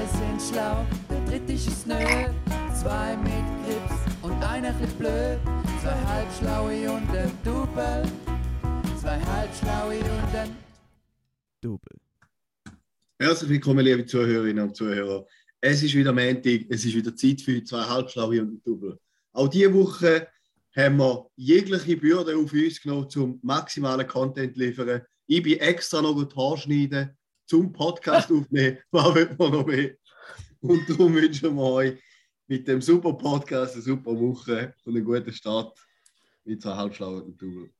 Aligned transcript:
Zwei 0.00 0.18
sind 0.18 0.40
schlau, 0.40 0.86
der 1.10 1.20
dritte 1.26 1.52
ist 1.52 1.68
es 1.68 1.84
nö. 1.84 1.94
Zwei 2.74 3.16
mit 3.18 3.44
Grips 3.66 4.00
und 4.22 4.42
einer 4.42 4.72
bisschen 4.72 4.96
blöd. 4.96 5.38
Zwei 5.82 5.94
halbschlaue 6.06 6.90
und 6.90 7.10
ein 7.10 7.30
Double. 7.44 8.02
Zwei 8.98 9.20
halbschlaue 9.20 9.98
und 9.98 10.34
ein 10.34 10.56
Double. 11.60 11.98
Herzlich 13.18 13.50
willkommen, 13.50 13.84
liebe 13.84 14.06
Zuhörerinnen 14.06 14.68
und 14.68 14.74
Zuhörer. 14.74 15.26
Es 15.60 15.82
ist 15.82 15.94
wieder 15.94 16.14
Montag, 16.14 16.62
es 16.70 16.86
ist 16.86 16.94
wieder 16.94 17.14
Zeit 17.14 17.42
für 17.42 17.62
zwei 17.62 17.82
Halbschlaue 17.82 18.40
und 18.40 18.54
ein 18.54 18.62
Double. 18.64 18.98
Auch 19.34 19.48
diese 19.48 19.74
Woche 19.74 20.28
haben 20.74 20.96
wir 20.96 21.26
jegliche 21.36 21.98
Bürde 21.98 22.38
auf 22.38 22.50
uns 22.54 22.80
genommen, 22.80 23.08
um 23.16 23.38
maximalen 23.42 24.06
Content 24.06 24.54
zu 24.54 24.60
liefern. 24.60 25.02
Ich 25.26 25.42
bin 25.42 25.58
extra 25.58 26.00
noch 26.00 26.14
gut 26.14 26.34
Haarschneiden, 26.34 27.10
zum 27.50 27.72
Podcast 27.72 28.30
aufnehmen. 28.32 28.78
Was 28.92 29.14
will 29.14 29.34
man 29.36 29.50
noch 29.50 29.66
mehr? 29.66 29.90
Und 30.62 30.88
darum 30.90 31.14
wünschen 31.14 31.56
wir 31.56 31.62
euch 31.62 31.98
mit 32.46 32.68
dem 32.68 32.82
super 32.82 33.14
Podcast 33.14 33.74
eine 33.74 33.82
super 33.82 34.10
Woche 34.10 34.74
und 34.84 34.94
einen 34.94 35.04
guten 35.04 35.32
Start 35.32 35.78
mit 36.44 36.64
und 36.64 37.28
ein 37.28 37.36
Double. 37.38 37.70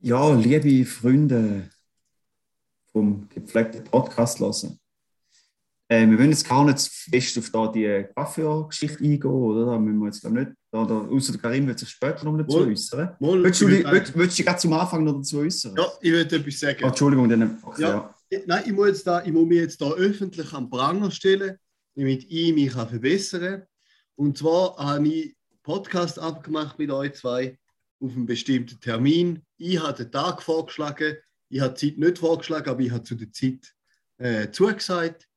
Ja, 0.00 0.34
liebe 0.34 0.84
Freunde 0.84 1.70
vom 2.92 3.28
gepflegten 3.28 3.84
Podcast 3.84 4.40
hören. 4.40 4.83
Äh, 5.88 6.08
wir 6.08 6.18
wollen 6.18 6.30
jetzt 6.30 6.48
gar 6.48 6.64
nicht 6.64 6.80
fest 6.80 7.36
auf 7.38 7.50
da 7.50 7.70
die 7.70 8.06
Coiffeur-Geschichte 8.14 9.04
eingehen, 9.04 9.30
oder? 9.30 9.66
Da 9.66 9.78
müssen 9.78 9.98
wir 9.98 10.06
jetzt 10.06 10.22
glaube 10.22 10.38
nicht. 10.40 10.52
Da, 10.70 10.84
da, 10.84 10.94
außer 10.94 11.32
der 11.32 11.40
Karim 11.40 11.66
wird 11.66 11.78
sich 11.78 11.90
später 11.90 12.24
noch 12.24 12.38
dazu 12.38 12.66
äußern. 12.66 13.16
Du, 13.20 13.42
willst 13.42 13.60
du 13.60 13.68
dich 13.68 14.44
gerade 14.44 14.58
zum 14.58 14.72
Anfang 14.72 15.04
noch 15.04 15.14
dazu 15.14 15.38
äußern? 15.38 15.74
Ja, 15.76 15.86
ich 16.00 16.10
würde 16.10 16.36
etwas 16.36 16.58
sagen. 16.58 16.80
Oh, 16.82 16.88
Entschuldigung, 16.88 17.28
dann. 17.28 17.58
Okay, 17.62 17.82
Ja. 17.82 18.14
ja. 18.30 18.40
Nein, 18.46 18.62
ich 18.66 18.72
muss, 18.72 18.88
jetzt 18.88 19.06
da, 19.06 19.22
ich 19.24 19.32
muss 19.32 19.46
mich 19.46 19.58
jetzt 19.58 19.80
da 19.80 19.90
öffentlich 19.92 20.52
am 20.52 20.70
Pranger 20.70 21.10
stellen, 21.10 21.58
damit 21.94 22.24
ich 22.28 22.54
mich 22.54 22.72
kann 22.72 22.88
verbessern 22.88 23.42
kann. 23.42 23.62
Und 24.16 24.38
zwar 24.38 24.76
habe 24.78 25.06
ich 25.06 25.24
einen 25.24 25.34
Podcast 25.62 26.18
abgemacht 26.18 26.78
mit 26.78 26.90
euch 26.90 27.12
zwei 27.14 27.58
auf 28.00 28.10
einen 28.16 28.26
bestimmten 28.26 28.80
Termin. 28.80 29.42
Ich 29.58 29.80
habe 29.80 30.02
den 30.02 30.10
Tag 30.10 30.42
vorgeschlagen, 30.42 31.16
ich 31.48 31.60
habe 31.60 31.74
die 31.74 31.90
Zeit 31.90 31.98
nicht 31.98 32.18
vorgeschlagen, 32.18 32.70
aber 32.70 32.80
ich 32.80 32.90
habe 32.90 33.04
zu 33.04 33.14
der 33.14 33.30
Zeit 33.32 33.72
äh, 34.18 34.50
zugesagt. 34.50 35.28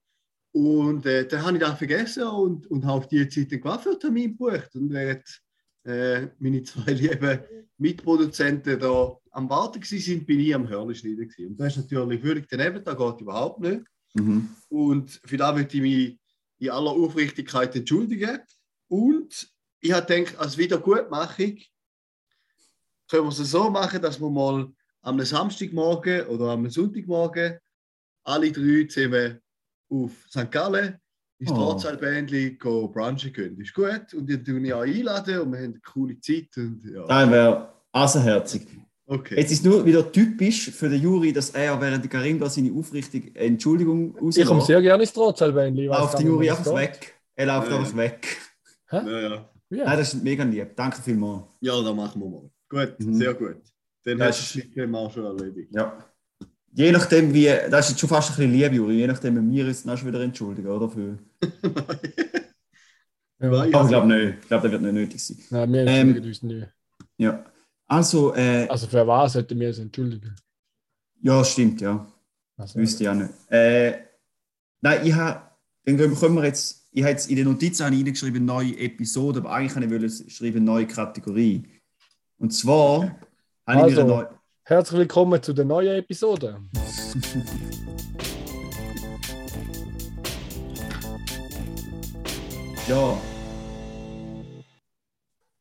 Und 0.57 1.05
äh, 1.05 1.27
dann 1.27 1.45
habe 1.45 1.57
ich 1.57 1.63
das 1.63 1.77
vergessen 1.77 2.23
und, 2.23 2.65
und 2.65 2.83
habe 2.83 2.97
auf 2.97 3.07
diese 3.07 3.29
Zeit 3.29 3.51
einen 3.51 3.61
Coiffeurtermin 3.61 4.31
gebucht. 4.31 4.73
Und 4.73 4.91
während 4.91 5.41
äh, 5.83 6.29
meine 6.39 6.63
zwei 6.63 6.93
lieben 6.93 7.39
Mitproduzenten 7.77 8.79
da 8.79 9.15
am 9.29 9.49
Warten 9.51 9.83
sind, 9.83 10.25
bin 10.25 10.39
ich 10.39 10.55
am 10.55 10.67
Hörnerschneiden. 10.67 11.31
Und 11.47 11.59
das 11.59 11.77
ist 11.77 11.91
natürlich 11.91 12.21
völlig 12.21 12.47
daneben, 12.49 12.83
das 12.83 12.97
geht 12.97 13.21
überhaupt 13.21 13.59
nicht. 13.59 13.83
Mhm. 14.15 14.49
Und 14.69 15.21
für 15.23 15.37
das 15.37 15.53
möchte 15.53 15.77
ich 15.77 15.83
mich 15.83 16.19
in 16.57 16.71
aller 16.71 16.89
Aufrichtigkeit 16.89 17.75
entschuldigen. 17.75 18.39
Und 18.87 19.53
ich 19.79 19.91
habe 19.91 20.07
gedacht, 20.07 20.39
als 20.39 20.57
Wiedergutmachung 20.57 21.59
können 23.07 23.25
wir 23.25 23.29
es 23.29 23.37
so 23.37 23.69
machen, 23.69 24.01
dass 24.01 24.19
wir 24.19 24.29
mal 24.31 24.71
am 25.01 25.23
Samstagmorgen 25.23 26.25
oder 26.25 26.49
am 26.49 26.67
Sonntagmorgen 26.67 27.59
alle 28.23 28.51
drei 28.51 28.87
zusammen 28.87 29.39
auf 29.89 30.11
St. 30.29 30.51
Gallen 30.51 30.99
ins 31.39 31.51
Oh. 31.51 31.55
Drahtseilbändli 31.55 32.57
go 32.57 32.87
brunchen 32.87 33.31
können. 33.33 33.59
Ist 33.61 33.73
gut. 33.73 34.13
Und 34.15 34.27
die 34.27 34.41
tun 34.43 34.65
ich 34.65 34.73
auch 34.73 34.81
einladen 34.81 35.39
und 35.39 35.51
wir 35.51 35.59
haben 35.59 35.65
eine 35.65 35.79
coole 35.81 36.19
Zeit. 36.19 36.49
Und, 36.57 36.81
ja. 36.91 37.05
Das 37.07 37.29
wäre 37.31 37.73
asenherzig. 37.91 38.67
Okay. 39.05 39.35
Jetzt 39.37 39.51
ist 39.51 39.63
nur 39.63 39.85
wieder 39.85 40.11
typisch 40.11 40.69
für 40.71 40.89
den 40.89 41.01
Juri, 41.01 41.31
dass 41.31 41.51
er 41.51 41.79
während 41.79 42.03
der 42.03 42.09
Karim 42.09 42.39
da 42.39 42.49
seine 42.49 42.73
aufrichtige 42.73 43.33
Entschuldigung 43.39 44.17
Ich 44.35 44.45
komme 44.45 44.61
sehr 44.61 44.81
gerne 44.81 45.03
ins 45.03 45.13
Drahtseilbändchen. 45.13 45.85
Läuft 45.85 46.19
der 46.19 46.25
Juri 46.25 46.47
das 46.47 46.57
einfach 46.59 46.71
geht. 46.71 46.89
weg. 46.89 47.15
Er 47.35 47.45
läuft 47.45 47.71
Ja. 47.71 47.77
einfach 47.77 47.95
weg. 47.97 48.37
ja, 48.91 49.07
ja. 49.21 49.49
Ja. 49.69 49.83
Nein, 49.85 49.97
das 49.97 50.13
ist 50.13 50.23
mega 50.23 50.43
lieb. 50.43 50.75
Danke 50.75 51.01
vielmals. 51.01 51.43
ja, 51.61 51.81
dann 51.81 51.95
machen 51.95 52.21
wir 52.21 52.29
mal. 52.29 52.49
Gut, 52.69 52.99
Mhm. 52.99 53.13
sehr 53.15 53.33
gut. 53.33 53.57
Dann 54.05 54.17
Das 54.17 54.27
hast 54.39 54.55
du 54.55 54.59
ist- 54.59 54.67
das 54.69 54.73
Thema 54.73 54.99
auch 54.99 55.11
schon 55.13 55.25
erledigt. 55.25 55.73
Ja. 55.75 56.03
Je 56.77 56.91
nachdem, 56.91 57.33
wie. 57.33 57.45
Das 57.71 57.85
ist 57.85 57.91
jetzt 57.91 57.99
schon 58.01 58.09
fast 58.09 58.29
ein 58.29 58.35
bisschen 58.35 58.51
lieb, 58.53 58.71
Juri. 58.71 58.97
Je 58.97 59.07
nachdem, 59.07 59.35
wie 59.51 59.55
wir 59.57 59.65
uns 59.67 59.83
dann 59.83 59.97
schon 59.97 60.07
wieder 60.09 60.21
entschuldigen, 60.21 60.67
oder? 60.67 60.87
Für... 60.89 61.17
Ja. 63.39 63.49
Aber 63.49 63.65
ich 63.67 63.71
glaube 63.71 64.07
nicht. 64.07 64.37
Ich 64.41 64.47
glaube, 64.47 64.63
das 64.63 64.71
wird 64.71 64.81
nicht 64.81 64.93
nötig 64.93 65.23
sein. 65.23 65.37
Nein, 65.51 65.73
wir 65.73 65.81
Ähm, 65.81 65.87
entschuldigen 66.09 66.27
uns 66.27 66.41
nicht. 66.43 66.67
Ja. 67.17 67.45
Also, 67.87 68.33
äh, 68.35 68.67
Also 68.67 68.87
für 68.87 69.05
was 69.05 69.33
sollten 69.33 69.59
wir 69.59 69.67
uns 69.67 69.77
entschuldigen? 69.79 70.35
ja, 71.21 71.43
stimmt, 71.43 71.79
ja. 71.81 72.07
Also, 72.57 72.79
Wüsste 72.79 73.03
ich 73.03 73.09
auch 73.09 73.13
nicht. 73.13 73.29
Äh, 73.51 73.93
nein, 74.81 75.05
ich 75.05 75.13
habe. 75.13 75.41
Dann 75.85 75.97
können 75.97 76.33
wir 76.35 76.45
jetzt. 76.45 76.87
Ich 76.91 77.03
habe 77.03 77.11
jetzt 77.11 77.29
in 77.29 77.35
den 77.35 77.45
Notizen 77.47 77.83
reingeschrieben, 77.83 78.43
neue 78.43 78.75
Episode, 78.79 79.39
aber 79.39 79.51
eigentlich 79.51 79.87
wollte 79.91 80.07
ich 80.07 80.35
schreiben, 80.35 80.63
neue 80.63 80.87
Kategorie. 80.87 81.63
Und 82.39 82.51
zwar 82.53 83.01
habe 83.67 83.89
ich 83.89 83.95
mir 83.95 84.01
Also. 84.01 84.01
eine 84.01 84.09
neue. 84.09 84.36
Herzlich 84.69 84.99
willkommen 84.99 85.41
zu 85.41 85.53
der 85.53 85.63
neuen 85.63 85.95
Episode. 85.95 86.59
Ja. 92.85 93.17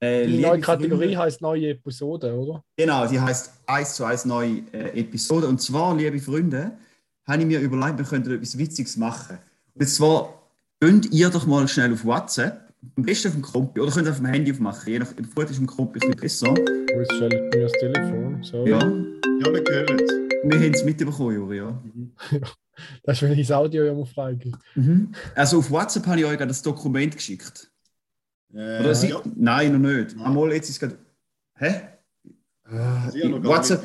Äh, 0.01 0.27
Die 0.27 0.39
neue 0.39 0.59
Kategorie 0.59 1.17
heißt 1.17 1.41
neue 1.41 1.69
Episode, 1.69 2.35
oder? 2.35 2.65
Genau, 2.77 3.07
die 3.07 3.21
heißt 3.21 3.53
1 3.67 3.95
zu 3.95 4.05
1 4.05 4.25
neue 4.25 4.63
äh, 4.73 4.99
Episode. 4.99 5.47
Und 5.47 5.63
zwar, 5.63 5.97
liebe 5.97 6.19
Freunde, 6.19 6.73
habe 7.29 7.43
ich 7.43 7.47
mir 7.47 7.61
überlegt, 7.61 7.99
wir 7.99 8.07
könnten 8.07 8.33
etwas 8.33 8.59
Witziges 8.59 8.97
machen. 8.97 9.39
Und 9.75 9.89
zwar, 9.89 10.43
könnt 10.81 11.13
ihr 11.13 11.31
doch 11.31 11.47
mal 11.47 11.69
schnell 11.69 11.93
auf 11.93 12.05
WhatsApp, 12.05 12.61
am 12.97 13.05
besten 13.05 13.29
auf 13.29 13.35
dem 13.35 13.43
Kompi, 13.43 13.79
oder 13.79 13.93
könnt 13.93 14.09
ihr 14.09 14.11
auf 14.11 14.19
dem 14.19 14.27
Handy 14.27 14.51
aufmachen, 14.51 14.93
je 14.93 14.99
nach, 14.99 15.15
gut 15.15 15.49
ist 15.49 15.61
im 15.61 15.69
Kompi 15.69 16.01
ein 16.03 16.11
bisschen 16.17 16.51
besser. 16.51 16.86
Ist 17.01 17.13
stelle 17.13 17.37
ich 17.49 17.55
mir 17.55 17.63
das 17.63 17.73
Telefon? 17.73 18.43
So. 18.43 18.67
Ja, 18.67 18.79
Ja, 18.79 19.53
wir 19.53 19.65
hören 19.69 19.99
es. 20.01 20.11
wir 20.45 20.59
haben 20.61 20.75
es 20.75 20.85
mitbekommen, 20.85 21.35
Juri, 21.35 21.59
ja. 21.59 21.83
Das 23.05 23.17
ist, 23.17 23.23
wenn 23.23 23.33
ich 23.39 23.49
das 23.49 23.57
Audio 23.57 23.85
ja 23.85 23.95
mal 23.95 24.05
freigebe. 24.05 24.59
Mhm. 24.75 25.13
Also 25.35 25.59
auf 25.59 25.71
WhatsApp 25.71 26.07
habe 26.07 26.21
ich 26.21 26.27
euch 26.27 26.37
gerade 26.37 26.49
das 26.49 26.61
Dokument 26.61 27.15
geschickt. 27.17 27.71
Äh, 28.53 28.81
Oder 28.81 28.95
sie, 28.95 29.09
ja, 29.09 29.23
Nein, 29.35 29.81
noch 29.81 29.91
nicht. 29.91 30.15
Einmal, 30.19 30.53
jetzt 30.53 30.69
ist 30.69 30.75
es 30.77 30.81
gerade... 30.81 30.99
Hä? 31.55 31.81
Ah, 32.65 33.11
WhatsApp... 33.13 33.83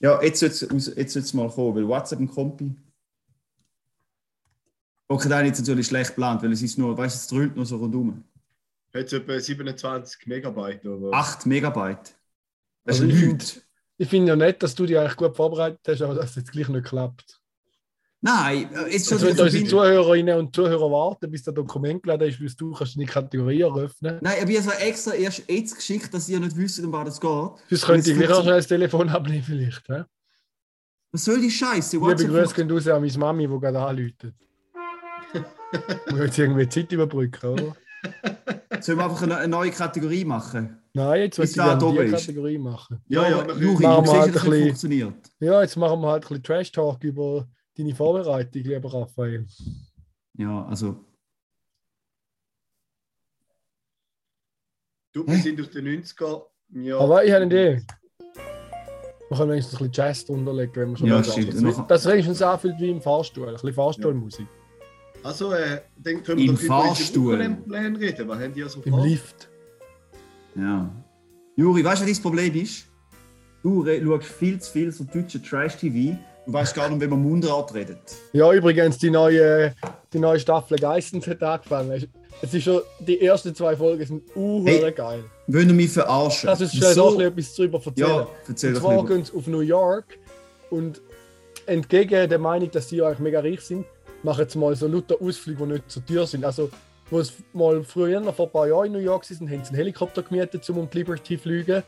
Ja, 0.00 0.20
jetzt 0.20 0.40
soll 0.40 0.48
es 0.48 0.92
jetzt 0.96 1.12
soll's 1.12 1.32
mal 1.32 1.48
kommen, 1.48 1.76
weil 1.76 1.86
WhatsApp 1.86 2.18
ein 2.18 2.28
Kompi. 2.28 2.74
Okay, 5.06 5.28
da 5.28 5.36
habe 5.36 5.46
ich 5.46 5.50
jetzt 5.50 5.60
natürlich 5.60 5.86
schlecht 5.86 6.10
geplant, 6.10 6.42
weil 6.42 6.52
es 6.52 6.60
ist 6.62 6.76
nur, 6.76 6.98
weißt 6.98 7.14
du, 7.14 7.18
es 7.18 7.26
dröhnt 7.28 7.56
nur 7.56 7.66
so 7.66 7.76
rundum. 7.76 8.24
Hat 8.92 9.04
es 9.04 9.12
etwa 9.12 9.38
27 9.38 10.26
Megabyte 10.26 10.84
oder? 10.86 11.16
8 11.16 11.46
Megabyte. 11.46 12.16
Das 12.84 13.00
Also 13.00 13.04
ist 13.08 13.14
ich 13.14 13.20
finde 13.20 13.44
ich 13.96 14.08
find 14.08 14.28
ja 14.28 14.36
nicht, 14.36 14.62
dass 14.62 14.74
du 14.74 14.86
dich 14.86 14.98
eigentlich 14.98 15.16
gut 15.16 15.36
vorbereitet 15.36 15.80
hast, 15.86 16.02
aber 16.02 16.14
dass 16.14 16.30
es 16.30 16.36
jetzt 16.36 16.52
gleich 16.52 16.68
nicht 16.68 16.84
klappt. 16.84 17.40
Nein, 18.20 18.70
jetzt 18.90 19.08
schon 19.08 19.18
die 19.18 19.24
wenn 19.24 19.38
unsere. 19.38 19.64
Zuhörerinnen 19.64 20.38
und 20.38 20.56
Zuhörer 20.56 20.90
warten, 20.90 21.30
bis 21.30 21.42
das 21.42 21.54
Dokument 21.54 22.02
geladen 22.02 22.26
ist, 22.26 22.38
bis 22.38 22.56
du 22.56 22.72
kannst 22.72 22.96
deine 22.96 23.04
Kategorie 23.04 23.60
eröffnen. 23.60 24.18
Nein, 24.22 24.38
aber 24.40 24.50
ich 24.50 24.58
habe 24.60 24.70
es 24.70 24.80
extra 24.80 25.12
erst 25.12 25.42
jetzt 25.46 25.76
geschickt, 25.76 26.12
dass 26.14 26.28
ihr 26.30 26.40
nicht 26.40 26.56
wisst, 26.56 26.80
um 26.80 26.90
was 26.90 27.08
es 27.08 27.20
geht. 27.20 27.30
Sonst 27.68 27.84
könnte 27.84 28.10
ich 28.10 28.18
gleich 28.18 28.30
auch 28.30 28.42
schnell 28.42 28.56
das 28.56 28.66
Telefon 28.66 29.10
abnehmen 29.10 29.42
vielleicht. 29.44 29.86
hä? 29.88 30.04
Was 31.12 31.24
soll 31.24 31.40
die 31.40 31.50
Scheiße? 31.50 31.98
Liebe 31.98 32.26
Grüße 32.26 32.54
gehen 32.54 32.70
raus 32.70 32.88
an 32.88 33.02
meine 33.02 33.18
Mami, 33.18 33.46
die 33.46 33.60
gerade 33.60 33.78
anläutet. 33.78 34.34
Muss 36.10 36.20
jetzt 36.20 36.38
irgendwie 36.38 36.68
Zeit 36.68 36.90
überbrücken, 36.92 37.46
oder? 37.46 37.76
Sollen 38.80 38.98
wir 38.98 39.04
einfach 39.04 39.22
eine, 39.22 39.36
eine 39.36 39.48
neue 39.48 39.70
Kategorie 39.70 40.24
machen? 40.24 40.80
Nein, 40.96 41.22
jetzt 41.22 41.36
Bis 41.38 41.50
ich 41.50 41.62
die. 41.62 42.10
Kategorie 42.10 42.56
machen. 42.58 43.00
Ja, 43.08 43.28
ja, 43.28 43.40
aber 43.40 43.58
wir 43.58 43.66
Juri, 43.66 43.82
machen 43.82 44.04
wir 44.04 44.10
siehst, 44.12 44.20
halt 44.22 44.34
dass 44.36 44.44
ein 44.44 44.50
bisschen- 44.50 44.66
funktioniert. 44.68 45.14
Ja, 45.40 45.60
jetzt 45.62 45.76
machen 45.76 46.00
wir 46.00 46.08
halt 46.08 46.22
ein 46.24 46.28
bisschen 46.28 46.42
Trash-Talk 46.44 47.02
über 47.02 47.48
deine 47.76 47.94
Vorbereitung, 47.96 48.62
lieber 48.62 48.92
Raphael. 48.94 49.44
Ja, 50.38 50.64
also... 50.66 51.04
Du, 55.12 55.26
wir 55.26 55.36
sind 55.38 55.60
aus 55.60 55.70
den 55.70 55.86
90er. 56.02 56.42
Ja, 56.74 56.98
Aber 56.98 57.24
ich 57.24 57.32
habe 57.32 57.42
eine 57.42 57.54
Idee. 57.54 57.82
Wir 59.28 59.36
können 59.38 59.50
wenigstens 59.52 59.80
ein 59.80 59.88
bisschen 59.90 59.92
Jazz 59.92 60.24
drunter 60.24 60.52
legen, 60.52 60.72
wenn 60.76 60.90
wir 60.90 60.96
schon 60.96 61.06
Ja, 61.08 61.14
mal 61.16 61.24
stimmt. 61.24 61.52
sagen. 61.54 61.66
Das, 61.66 61.86
das 62.02 62.06
wenigstens 62.12 62.42
anfühlt 62.42 62.78
wie 62.78 62.90
im 62.90 63.00
Fahrstuhl. 63.00 63.46
Ein 63.48 63.54
bisschen 63.54 63.72
Fahrstuhlmusik. 63.74 64.46
Also, 65.22 65.52
äh, 65.52 65.80
dann 65.96 66.22
können 66.22 66.38
wir 66.40 66.48
Im 66.50 66.54
doch 66.56 66.62
über 66.62 66.78
unsere 66.78 66.94
Fahrstuhl. 66.96 67.32
Wochenendpläne 67.32 67.98
reden. 68.00 68.28
Was 68.28 68.38
habt 68.40 68.56
ihr 68.56 68.68
so 68.68 68.80
Im 68.82 68.92
vor? 68.92 69.06
Lift. 69.06 69.48
Ja. 70.56 70.90
Juri, 71.56 71.84
weißt 71.84 72.02
du, 72.02 72.06
was 72.06 72.12
dein 72.12 72.22
Problem 72.22 72.54
ist? 72.54 72.86
Du 73.62 73.84
schaust 73.86 74.26
viel 74.26 74.60
zu 74.60 74.72
viel 74.72 74.92
so 74.92 75.04
deutsche 75.04 75.40
Trash-TV 75.40 76.16
Du 76.46 76.52
weißt 76.52 76.74
gar 76.74 76.90
nicht, 76.90 77.00
wenn 77.00 77.08
man 77.08 77.22
Mundart 77.22 77.72
redet. 77.74 77.98
Ja, 78.34 78.52
übrigens, 78.52 78.98
die 78.98 79.08
neue, 79.10 79.74
die 80.12 80.18
neue 80.18 80.38
Staffel 80.38 80.76
Geistens 80.78 81.26
hat 81.26 81.42
angefangen. 81.42 82.06
Es 82.42 82.52
ist 82.52 82.64
schon, 82.64 82.82
die 83.00 83.18
ersten 83.22 83.54
zwei 83.54 83.74
Folgen 83.74 84.04
sind 84.04 84.22
uh 84.36 84.62
Hey. 84.66 84.92
geil. 84.92 85.24
Wollen 85.46 85.68
wir 85.68 85.74
mich 85.74 85.90
verarschen? 85.90 86.50
Du 86.54 86.62
uns 86.64 86.72
schnell 86.74 86.92
So- 86.94 87.10
noch 87.12 87.20
etwas 87.20 87.54
darüber 87.54 87.78
erzählen? 87.78 87.94
Ja, 88.08 88.26
erzähl 88.46 88.74
und 88.74 88.80
zwar 88.80 89.06
gehen 89.06 89.24
sie 89.24 89.34
auf 89.34 89.46
New 89.46 89.60
York 89.60 90.18
und 90.68 91.00
entgegen 91.64 92.28
der 92.28 92.38
Meinung, 92.38 92.70
dass 92.70 92.90
sie 92.90 93.00
eigentlich 93.00 93.20
mega 93.20 93.40
reich 93.40 93.62
sind, 93.62 93.86
machen 94.22 94.44
sie 94.46 94.58
mal 94.58 94.76
so 94.76 94.86
lauter 94.86 95.16
Ausflüge, 95.22 95.64
die 95.64 95.72
nicht 95.72 95.84
so 95.90 96.00
teuer 96.00 96.26
sind. 96.26 96.44
Also, 96.44 96.68
wo 97.14 97.20
es 97.20 97.32
mal 97.52 97.84
früher, 97.84 98.20
noch 98.20 98.34
vor 98.34 98.46
ein 98.46 98.52
paar 98.52 98.66
Jahren 98.66 98.86
in 98.86 98.92
New 98.92 98.98
York 98.98 99.30
waren, 99.30 99.48
haben 99.48 99.62
sie 99.64 99.68
einen 99.68 99.76
Helikopter 99.76 100.22
gemietet, 100.22 100.68
um 100.68 100.78
um 100.78 100.90
die 100.90 100.98
Liberty 100.98 101.36
zu 101.36 101.42
fliegen. 101.44 101.84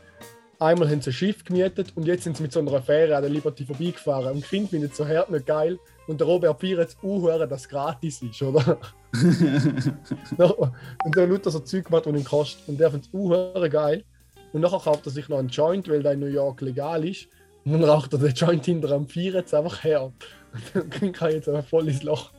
Einmal 0.57 0.89
haben 0.89 1.01
sie 1.01 1.09
ein 1.09 1.13
Schiff 1.13 1.43
gemietet 1.43 1.91
und 1.95 2.07
jetzt 2.07 2.23
sind 2.23 2.37
sie 2.37 2.43
mit 2.43 2.53
so 2.53 2.61
einer 2.61 2.81
Fähre 2.81 3.15
an 3.15 3.21
der 3.21 3.29
Liberty 3.29 3.65
vorbeigefahren. 3.65 4.37
Und 4.37 4.47
Kind 4.47 4.69
findet 4.69 4.91
es 4.91 4.97
so 4.97 5.05
hart 5.05 5.29
nicht 5.29 5.45
geil. 5.45 5.77
Und 6.07 6.21
der 6.21 6.27
Robert 6.27 6.59
feiert 6.61 6.89
es 6.89 6.97
auch, 7.03 7.45
dass 7.45 7.61
es 7.61 7.69
gratis 7.69 8.21
ist, 8.21 8.41
oder? 8.41 8.79
und 11.03 11.15
der 11.15 11.27
lauter 11.27 11.51
so 11.51 11.59
Zeug 11.59 11.85
gemacht, 11.85 12.05
die 12.05 12.09
ihn 12.09 12.23
kostet. 12.23 12.65
Und 12.69 12.79
der 12.79 12.89
findet 12.89 13.13
es 13.13 13.19
auch 13.19 13.69
geil. 13.69 14.05
Und 14.53 14.61
nachher 14.61 14.79
kauft 14.79 15.05
er 15.05 15.11
sich 15.11 15.27
noch 15.27 15.39
einen 15.39 15.49
Joint, 15.49 15.89
weil 15.89 16.01
der 16.01 16.13
in 16.13 16.21
New 16.21 16.27
York 16.27 16.61
legal 16.61 17.05
ist. 17.05 17.27
Und 17.65 17.73
dann 17.73 17.83
raucht 17.83 18.13
er 18.13 18.19
den 18.19 18.33
Joint 18.33 18.63
hinter 18.65 18.91
am 18.91 19.09
feiert 19.09 19.47
es 19.47 19.53
einfach 19.53 19.83
her. 19.83 20.13
Und 20.73 21.01
dann 21.01 21.11
kann 21.11 21.31
jetzt 21.31 21.49
ein 21.49 21.61
volles 21.63 22.01
Loch. 22.01 22.31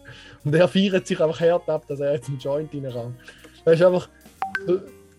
Und 0.45 0.55
er 0.55 0.69
feiert 0.69 1.07
sich 1.07 1.21
einfach 1.21 1.41
hart 1.41 1.69
ab, 1.69 1.85
dass 1.89 2.01
er 2.01 2.15
jetzt 2.15 2.29
einen 2.29 2.39
Joint 2.39 2.73
reinraucht. 2.75 3.15
Das 3.65 3.75
ist 3.75 3.85
einfach 3.85 4.09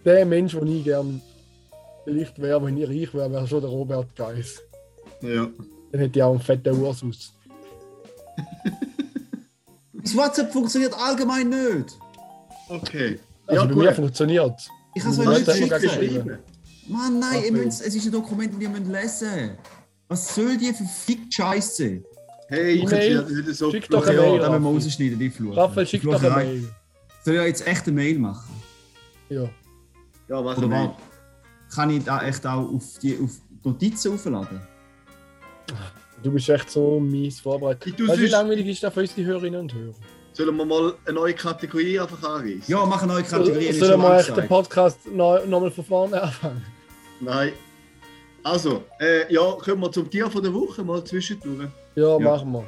der 0.06 0.25
Mensch, 0.25 0.54
den 0.54 0.68
ich 0.68 0.83
gerne 0.83 1.21
vielleicht 2.06 2.42
wäre, 2.42 2.63
wenn 2.63 2.77
ich 2.77 2.88
reich 2.89 3.13
wäre, 3.13 3.31
wäre 3.31 3.48
schon 3.48 3.62
der 3.62 3.69
Robert 3.69 4.16
Geis. 4.16 4.62
Ja. 5.21 5.48
Dann 5.92 6.01
hätte 6.01 6.19
ich 6.19 6.24
auch 6.24 6.31
einen 6.31 6.42
fetten 6.42 6.81
Ursus. 6.81 7.33
Das 10.01 10.16
WhatsApp 10.16 10.51
funktioniert 10.51 10.94
allgemein 10.94 11.50
nicht. 11.50 11.98
Okay. 12.69 13.19
Also 13.45 13.62
ja, 13.62 13.68
bei 13.68 13.74
gut. 13.74 13.83
mir 13.83 13.94
funktioniert 13.94 14.54
es. 14.57 14.69
Ich 14.95 15.04
habe 15.04 15.13
es 15.13 15.48
euch 15.48 15.60
nicht 15.60 15.81
geschrieben. 15.81 16.39
Mann, 16.88 17.19
nein, 17.19 17.44
ihr 17.44 17.51
Okay. 17.51 17.66
müsst, 17.66 17.81
es 17.86 17.94
ist 17.94 18.06
ein 18.06 18.12
Dokument, 18.12 18.54
das 18.54 18.62
ihr 18.62 18.69
müsst 18.69 18.88
lesen 18.88 19.51
Was 20.07 20.33
soll 20.33 20.57
die 20.57 20.74
verfickt 20.74 21.33
Scheiße? 21.33 22.01
Hey, 22.49 22.71
ich 22.71 22.83
E-Mail. 22.83 23.19
hätte 23.19 23.31
nicht 23.31 23.55
so 23.55 23.69
Schick 23.69 23.87
doch 23.89 24.05
eine 24.07 24.15
ja, 24.15 24.21
Mail, 24.23 24.39
dann 24.39 24.51
müssen 24.53 24.63
wir 24.63 24.85
rausschneiden, 24.85 25.19
die 25.19 25.29
Fluch. 25.29 25.55
Raphael, 25.55 25.85
schick 25.85 26.01
doch 26.01 26.21
eine 26.21 26.35
Mail. 26.35 26.73
Soll 27.23 27.35
ich 27.35 27.41
jetzt 27.43 27.67
echt 27.67 27.83
eine 27.85 27.95
Mail 27.95 28.17
machen? 28.17 28.55
Ja. 29.29 29.43
Ja, 30.27 30.43
was 30.43 30.57
Oder 30.57 30.69
war, 30.71 30.97
kann 31.73 31.91
ich 31.91 32.03
da 32.03 32.23
echt 32.23 32.45
auch 32.47 32.73
auf 32.73 32.83
die 33.03 33.19
auf 33.19 33.29
Notizen 33.63 34.13
aufladen? 34.13 34.61
Du 36.23 36.31
bist 36.31 36.49
echt 36.49 36.71
so 36.71 36.99
mies 36.99 37.39
vorbereitet. 37.39 37.93
Weißt 37.99 38.19
wie 38.19 38.25
langweilig 38.25 38.65
ist 38.65 38.83
das 38.83 38.93
für 38.95 39.01
unsere 39.01 39.25
Hörerinnen 39.25 39.59
und 39.61 39.73
Hörer? 39.73 39.93
Sollen 40.33 40.55
wir 40.55 40.65
mal 40.65 40.93
eine 41.05 41.15
neue 41.15 41.33
Kategorie 41.35 41.99
einfach 41.99 42.23
anreißen? 42.23 42.63
Ja, 42.65 42.83
mach 42.83 43.03
eine 43.03 43.13
neue 43.13 43.23
Kategorie. 43.23 43.71
Sollen 43.73 44.01
wir 44.01 44.17
echt 44.17 44.35
den. 44.35 44.47
Podcast 44.47 45.05
nochmal 45.05 45.69
von 45.69 45.85
vorne 45.85 46.21
anfangen? 46.23 46.65
Nein. 47.19 47.53
Also, 48.49 48.83
äh, 48.99 49.31
ja, 49.31 49.51
kommen 49.63 49.81
wir 49.81 49.91
zum 49.91 50.09
Tier 50.09 50.27
von 50.27 50.41
der 50.41 50.51
Woche 50.51 50.83
mal 50.83 51.03
zwischendurch. 51.03 51.69
Ja, 51.93 52.17
Ja. 52.17 52.19
machen 52.19 52.51
wir. 52.51 52.65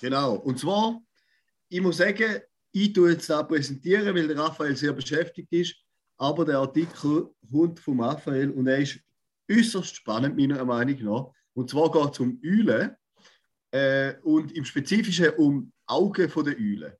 Genau. 0.00 0.34
Und 0.36 0.60
zwar, 0.60 1.02
ich 1.70 1.80
muss 1.80 1.96
sagen, 1.96 2.40
ich 2.70 2.92
tue 2.92 3.10
jetzt 3.10 3.28
da 3.28 3.42
präsentieren, 3.42 4.14
weil 4.14 4.28
der 4.28 4.38
Raphael 4.38 4.76
sehr 4.76 4.92
beschäftigt 4.92 5.52
ist. 5.52 5.74
Aber 6.18 6.44
der 6.44 6.58
Artikel 6.58 7.30
kommt 7.50 7.80
von 7.80 8.00
Raphael 8.00 8.52
und 8.52 8.68
er 8.68 8.78
ist 8.78 9.00
äußerst 9.50 9.96
spannend, 9.96 10.36
meiner 10.36 10.64
Meinung 10.64 11.02
nach. 11.02 11.32
Und 11.54 11.68
zwar 11.70 11.90
geht 11.90 12.12
es 12.12 12.20
um 12.20 12.40
Eulen 12.44 12.94
äh, 13.76 14.14
und 14.22 14.52
im 14.52 14.64
Spezifischen 14.64 15.30
um 15.36 15.72
Augen 15.86 16.28
von 16.30 16.44
der 16.44 16.56
Eulen. 16.56 16.92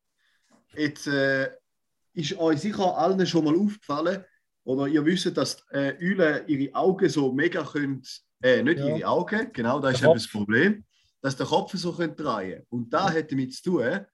Jetzt 0.74 1.06
äh, 1.06 1.50
ist 2.12 2.36
euch 2.38 2.60
sicher 2.60 2.96
allen 2.96 3.26
schon 3.26 3.44
mal 3.44 3.56
aufgefallen, 3.56 4.24
oder 4.64 4.86
ihr 4.88 5.04
wisst, 5.04 5.36
dass 5.36 5.64
äh, 5.70 5.94
Eulen 6.00 6.46
ihre 6.48 6.74
Augen 6.74 7.08
so 7.08 7.32
mega 7.32 7.62
können, 7.64 8.02
äh, 8.42 8.62
nicht 8.62 8.78
Ja. 8.78 8.96
ihre 8.96 9.08
Augen, 9.08 9.50
genau, 9.52 9.80
das 9.80 9.94
ist 9.94 10.02
eben 10.04 10.14
das 10.14 10.28
Problem, 10.28 10.84
dass 11.22 11.36
der 11.36 11.46
Kopf 11.46 11.72
so 11.74 11.92
können 11.92 12.16
drehen 12.16 12.64
Und 12.68 12.92
da 12.92 13.12
hat 13.12 13.30
damit 13.32 13.54
zu 13.54 13.62
tun, 13.62 14.06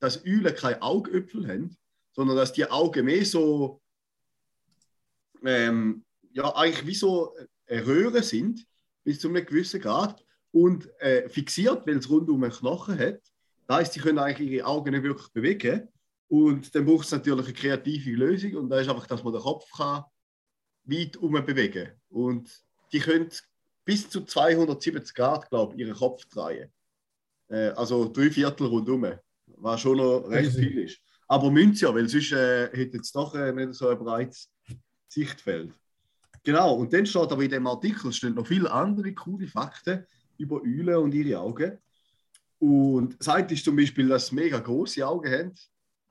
dass 0.00 0.24
Eulen 0.24 0.54
keine 0.54 0.82
Augäpfel 0.82 1.46
haben, 1.46 1.76
sondern 2.12 2.36
dass 2.36 2.52
die 2.52 2.68
Augen 2.68 3.04
mehr 3.04 3.24
so, 3.24 3.80
ähm, 5.44 6.04
ja, 6.32 6.54
eigentlich 6.56 6.86
wie 6.86 6.94
so 6.94 7.36
äh, 7.66 7.78
Röhren 7.78 8.22
sind, 8.22 8.66
bis 9.04 9.20
zu 9.20 9.28
einem 9.28 9.46
gewissen 9.46 9.80
Grad 9.80 10.24
und 10.52 10.88
äh, 11.00 11.28
fixiert, 11.28 11.86
weil 11.86 11.98
es 11.98 12.08
rund 12.08 12.28
um 12.28 12.40
den 12.40 12.50
Knochen 12.50 12.98
hat. 12.98 13.20
Das 13.66 13.78
heißt, 13.78 13.92
sie 13.94 14.00
können 14.00 14.18
eigentlich 14.18 14.50
ihre 14.50 14.66
Augen 14.66 14.90
nicht 14.90 15.02
wirklich 15.02 15.28
bewegen. 15.28 15.88
Und 16.28 16.74
dann 16.74 16.84
braucht 16.84 17.06
es 17.06 17.12
natürlich 17.12 17.46
eine 17.46 17.54
kreative 17.54 18.10
Lösung 18.10 18.54
und 18.56 18.68
das 18.68 18.82
ist 18.82 18.88
einfach, 18.88 19.06
dass 19.06 19.24
man 19.24 19.32
den 19.32 19.42
Kopf 19.42 19.64
kann 19.76 20.04
weit 20.88 21.16
um 21.16 21.32
bewegen 21.32 21.92
Und 22.08 22.50
die 22.92 23.00
können 23.00 23.28
bis 23.84 24.08
zu 24.08 24.24
270 24.24 25.14
Grad, 25.14 25.48
glaube 25.48 25.74
ich, 25.74 25.80
ihren 25.80 25.94
Kopf 25.94 26.24
drehen. 26.26 26.70
Äh, 27.48 27.68
also 27.70 28.08
drei 28.08 28.30
Viertel 28.30 28.66
rundum, 28.66 29.06
was 29.46 29.80
schon 29.80 29.98
noch 29.98 30.28
recht 30.28 30.52
viel 30.54 30.78
ist. 30.78 30.98
Aber 31.26 31.50
müssen 31.50 31.74
sie 31.74 31.84
ja, 31.84 31.94
weil 31.94 32.08
sonst 32.08 32.32
äh, 32.32 32.70
hätte 32.74 32.98
es 32.98 33.12
doch 33.12 33.34
äh, 33.34 33.52
nicht 33.52 33.74
so 33.74 33.88
ein 33.88 33.98
breites 33.98 34.50
Sichtfeld. 35.08 35.72
Genau, 36.42 36.74
und 36.74 36.92
dann 36.92 37.04
steht 37.04 37.30
aber 37.32 37.42
in 37.42 37.50
dem 37.50 37.66
Artikel 37.66 38.12
stehen 38.12 38.34
noch 38.34 38.46
viele 38.46 38.70
andere 38.70 39.12
coole 39.12 39.46
Fakten 39.46 40.06
über 40.38 40.62
Eulen 40.62 40.96
und 40.96 41.14
ihre 41.14 41.40
Augen. 41.40 41.78
Und 42.58 43.28
eine 43.28 43.52
ist 43.52 43.64
zum 43.64 43.76
Beispiel, 43.76 44.08
dass 44.08 44.28
sie 44.28 44.34
mega 44.34 44.58
große 44.58 45.06
Augen 45.06 45.30
haben. 45.30 45.52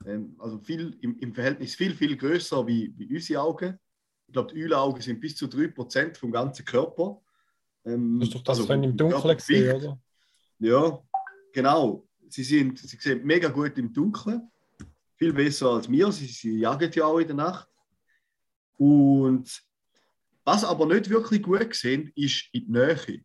Ähm, 0.06 0.36
also 0.38 0.58
viel, 0.58 0.96
im, 1.00 1.18
im 1.18 1.34
Verhältnis 1.34 1.74
viel, 1.74 1.94
viel 1.94 2.16
größer 2.16 2.66
wie, 2.66 2.94
wie 2.96 3.14
unsere 3.14 3.42
Augen. 3.42 3.78
Ich 4.26 4.32
glaube, 4.32 4.52
die 4.52 4.62
Eulenaugen 4.62 5.02
sind 5.02 5.20
bis 5.20 5.36
zu 5.36 5.46
3% 5.46 6.16
vom 6.16 6.30
ganzen 6.30 6.64
Körper. 6.64 7.20
Ähm, 7.84 8.20
Das 8.20 8.28
ist 8.28 8.34
doch 8.34 8.42
das, 8.42 8.58
also 8.58 8.68
wenn 8.68 8.84
im 8.84 8.96
Dunkeln 8.96 9.36
gesehen, 9.36 9.76
oder? 9.76 10.00
Ja, 10.58 11.02
genau. 11.52 12.06
Sie, 12.28 12.44
sind, 12.44 12.78
sie 12.78 12.96
sehen 12.96 13.24
mega 13.24 13.48
gut 13.48 13.76
im 13.78 13.92
Dunkeln. 13.92 14.50
Viel 15.16 15.32
besser 15.32 15.70
als 15.70 15.90
wir. 15.90 16.12
Sie, 16.12 16.26
sie 16.26 16.58
jagen 16.58 16.90
ja 16.92 17.04
auch 17.04 17.18
in 17.18 17.26
der 17.26 17.36
Nacht. 17.36 17.68
Und 18.76 19.62
was 20.44 20.64
aber 20.64 20.86
nicht 20.86 21.10
wirklich 21.10 21.42
gut 21.42 21.74
sehen, 21.74 22.12
ist 22.14 22.48
in 22.52 22.66
die 22.66 22.72
Nähe. 22.72 23.24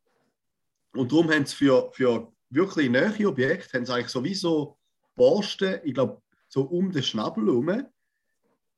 Und 0.94 1.12
darum 1.12 1.32
haben 1.32 1.46
sie 1.46 1.56
für, 1.56 1.92
für 1.94 2.32
wirklich 2.50 2.90
nahe 2.90 3.28
Objekte 3.28 3.78
haben 3.78 3.86
sie 3.86 3.94
eigentlich 3.94 4.10
sowieso 4.10 4.78
Borsten, 5.16 5.80
ich 5.84 5.94
glaube, 5.94 6.22
so 6.48 6.64
um 6.64 6.92
den 6.92 7.04
Schnabel 7.04 7.46
herum. 7.46 7.70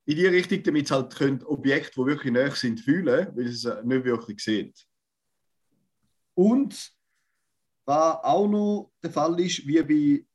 In 0.07 0.15
die 0.15 0.27
Richtung, 0.27 0.63
damit 0.63 0.88
sie 0.88 0.93
halt 0.93 1.15
können 1.15 1.43
Objekte, 1.43 1.91
die 1.95 2.05
wirklich 2.05 2.34
nahe 2.34 2.51
sind, 2.51 2.79
fühlen, 2.79 3.31
weil 3.36 3.48
sie 3.48 3.67
es 3.67 3.84
nicht 3.84 4.05
wirklich 4.05 4.39
sehen. 4.39 4.74
Und 6.36 6.91
was 7.86 8.24
auch 8.24 8.48
noch 8.48 8.91
der 9.03 9.12
Fall 9.12 9.39
ist, 9.39 9.65
wie 9.67 9.81
bei 9.81 10.25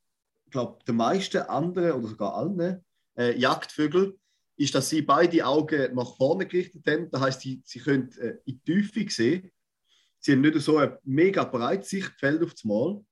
glaube, 0.51 0.79
den 0.87 0.97
meisten 0.97 1.39
anderen 1.43 1.93
oder 1.93 2.09
sogar 2.09 2.35
allen 2.35 2.85
äh, 3.17 3.39
Jagdvögeln, 3.39 4.15
ist, 4.57 4.75
dass 4.75 4.91
sie 4.91 5.03
beide 5.03 5.47
Augen 5.47 5.95
nach 5.95 6.17
vorne 6.17 6.47
gerichtet 6.47 6.87
haben. 6.87 7.11
Das 7.11 7.21
heißt, 7.21 7.41
sie, 7.41 7.63
sie 7.65 7.81
können 7.81 8.11
äh, 8.19 8.37
in 8.45 8.61
die 8.67 8.83
Tiefe 8.83 9.11
sehen. 9.11 9.51
Sie 10.21 10.33
haben 10.33 10.43
nicht 10.43 10.61
so 10.61 10.77
ein 10.77 10.97
mega 11.03 11.45
breites 11.45 11.91
Sichtfeld 11.91 12.43
auf 12.43 12.53
das 12.53 12.65
Mal, 12.65 13.03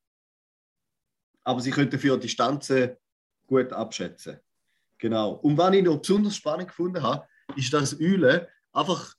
aber 1.42 1.60
sie 1.60 1.70
können 1.70 1.90
dafür 1.90 2.18
Distanzen 2.18 2.96
gut 3.46 3.72
abschätzen. 3.72 4.38
Genau. 4.98 5.32
Und 5.32 5.56
was 5.56 5.74
ich 5.74 5.82
noch 5.82 5.98
besonders 5.98 6.36
spannend 6.36 6.68
gefunden 6.68 7.02
habe, 7.02 7.26
ist, 7.56 7.72
dass 7.72 7.98
Eulen 7.98 8.46
einfach 8.72 9.14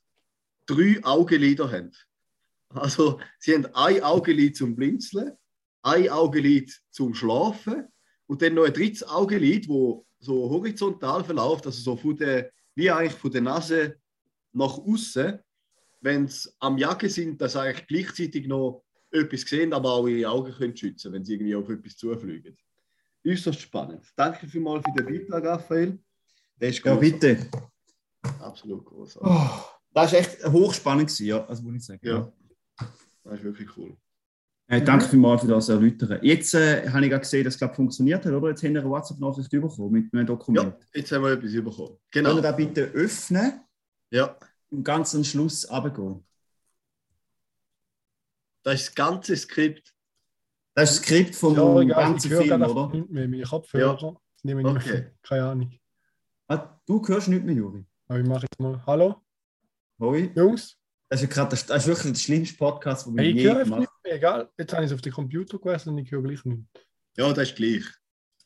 drei 0.68 1.00
Augenlider 1.04 1.72
haben. 1.72 1.92
Also, 2.70 3.20
sie 3.40 3.56
haben 3.56 3.66
ein 3.74 4.04
Augenlid 4.04 4.56
zum 4.56 4.76
Blinzeln, 4.76 5.36
ein 5.82 6.10
Augenlid 6.10 6.80
zum 6.92 7.16
Schlafen 7.16 7.88
und 8.28 8.42
dann 8.42 8.54
noch 8.54 8.66
ein 8.66 8.74
drittes 8.74 9.08
Augenlid, 9.08 9.68
wo 9.68 10.06
so 10.20 10.50
horizontal 10.50 11.24
verläuft, 11.24 11.66
also 11.66 11.82
so 11.82 11.96
von 11.98 12.16
der, 12.16 12.52
wie 12.76 12.92
eigentlich 12.92 13.14
von 13.14 13.32
der 13.32 13.42
Nase 13.42 13.98
nach 14.52 14.78
außen, 14.78 15.40
wenn 16.02 16.28
sie 16.28 16.50
am 16.60 16.78
Jagen 16.78 17.10
sind, 17.10 17.42
dass 17.42 17.54
sie 17.54 17.62
eigentlich 17.62 17.88
gleichzeitig 17.88 18.48
noch 18.48 18.84
etwas 19.12 19.42
sehen, 19.42 19.74
aber 19.74 19.92
auch 19.94 20.08
ihre 20.08 20.30
Augen 20.30 20.52
können 20.54 20.76
schützen, 20.78 21.12
wenn 21.14 21.26
sie 21.26 21.34
irgendwie 21.34 21.56
auf 21.56 21.70
etwas 21.70 21.98
zufliegen. 21.98 22.58
Äußerst 23.28 23.60
spannend. 23.60 24.06
Danke 24.16 24.48
vielmals 24.48 24.84
für 24.86 25.04
den 25.04 25.28
Beitrag, 25.28 25.44
Raphael. 25.46 26.00
Der 26.60 26.70
ist 26.70 26.84
Ja, 26.84 26.96
bitte. 26.96 27.48
Absolut 28.40 28.86
großartig. 28.86 29.30
Oh, 29.32 29.50
das 29.94 30.12
war 30.14 30.20
echt 30.20 30.46
hochspannend, 30.46 31.08
gewesen, 31.08 31.26
ja, 31.26 31.46
also 31.46 31.64
muss 31.64 31.76
ich 31.76 31.86
sagen. 31.86 32.00
Ja. 32.06 32.32
Das 33.24 33.34
ist 33.38 33.44
wirklich 33.44 33.70
cool. 33.78 33.96
Äh, 34.68 34.82
danke 34.84 35.06
vielmals 35.06 35.42
für 35.42 35.48
das 35.48 35.68
Erläutern. 35.70 36.20
Jetzt 36.22 36.54
äh, 36.54 36.88
habe 36.90 37.04
ich 37.04 37.10
gerade 37.10 37.22
gesehen, 37.22 37.44
dass 37.44 37.56
es 37.56 37.58
glaub, 37.60 37.76
funktioniert 37.76 38.24
hat, 38.24 38.32
oder? 38.32 38.50
Jetzt 38.50 38.64
haben 38.64 38.74
wir 38.76 38.82
eine 38.82 38.90
WhatsApp-Nachricht 38.90 39.50
bekommen 39.50 39.92
mit 39.92 40.14
einem 40.14 40.28
Dokument. 40.28 40.76
Ja, 40.80 40.88
jetzt 40.94 41.12
haben 41.12 41.24
wir 41.24 41.32
etwas 41.32 41.52
bekommen. 41.54 41.98
Können 42.12 42.26
Genau. 42.26 42.36
wir 42.36 42.42
das 42.42 42.56
bitte 42.56 42.82
öffnen 42.84 43.62
Ja, 44.12 44.38
und 44.72 44.84
ganz 44.84 45.14
am 45.16 45.24
Schluss 45.24 45.70
runtergehen? 45.70 46.24
das 48.64 48.82
ist 48.82 48.88
das 48.90 48.96
ganze 48.96 49.36
Skript. 49.38 49.94
Das 50.76 50.92
ist 50.92 51.00
das 51.00 51.06
Skript 51.06 51.36
vom 51.36 51.56
Ja, 51.56 51.80
egal, 51.80 51.84
ich 51.84 51.90
ganzen 51.90 52.32
höre 52.32 52.42
Film, 52.44 52.62
oder? 52.62 52.96
nicht 52.96 53.10
mehr. 53.10 53.28
Meine 53.28 53.44
Kopfhörer. 53.44 54.22
Das 54.34 54.44
nehme 54.44 54.62
ich 54.62 54.68
nicht 54.74 54.86
Okay. 54.88 55.06
auf. 55.08 55.22
Keine 55.30 55.46
Ahnung. 55.46 55.80
Ah, 56.48 56.80
du 56.86 57.08
hörst 57.08 57.28
nicht 57.30 57.44
mehr, 57.44 57.56
Juri. 57.56 57.86
Aber 58.08 58.20
ich 58.20 58.28
mache 58.28 58.44
jetzt 58.44 58.60
mal. 58.60 58.82
Hallo, 58.86 59.22
Hoi. 60.00 60.32
Jungs? 60.36 60.78
Das 61.10 61.22
ist, 61.24 61.30
ja 61.30 61.34
grad, 61.34 61.52
das 61.52 61.64
ist 61.64 61.88
wirklich 61.88 62.14
der 62.14 62.20
schlimmste 62.20 62.58
Podcast, 62.58 63.08
den 63.08 63.16
wir 63.16 63.24
Hey, 63.24 63.32
ich 63.32 63.38
je 63.38 63.54
gemacht 63.54 63.80
nicht 63.80 63.92
mehr. 64.04 64.14
Egal. 64.14 64.50
Jetzt 64.58 64.74
habe 64.74 64.84
ich 64.84 64.92
es 64.92 64.96
auf 64.96 65.02
den 65.02 65.12
Computer 65.14 65.58
gewesen 65.58 65.90
und 65.90 65.98
ich 65.98 66.12
höre 66.12 66.22
gleich 66.22 66.46
nicht. 66.46 66.64
Ja, 67.18 67.34
das 67.34 67.50
ist 67.50 67.56
gleich. 67.56 67.84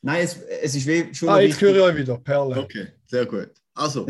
Nein, 0.00 0.22
es, 0.24 0.36
es 0.36 0.74
ist 0.74 0.86
wie 0.86 1.14
schon 1.14 1.28
Ah, 1.28 1.40
jetzt 1.40 1.60
höre 1.60 1.76
ich 1.76 1.82
euch 1.82 1.96
wieder. 1.96 2.18
Perle. 2.18 2.58
Okay, 2.60 2.88
sehr 3.04 3.26
gut. 3.26 3.50
Also, 3.74 4.06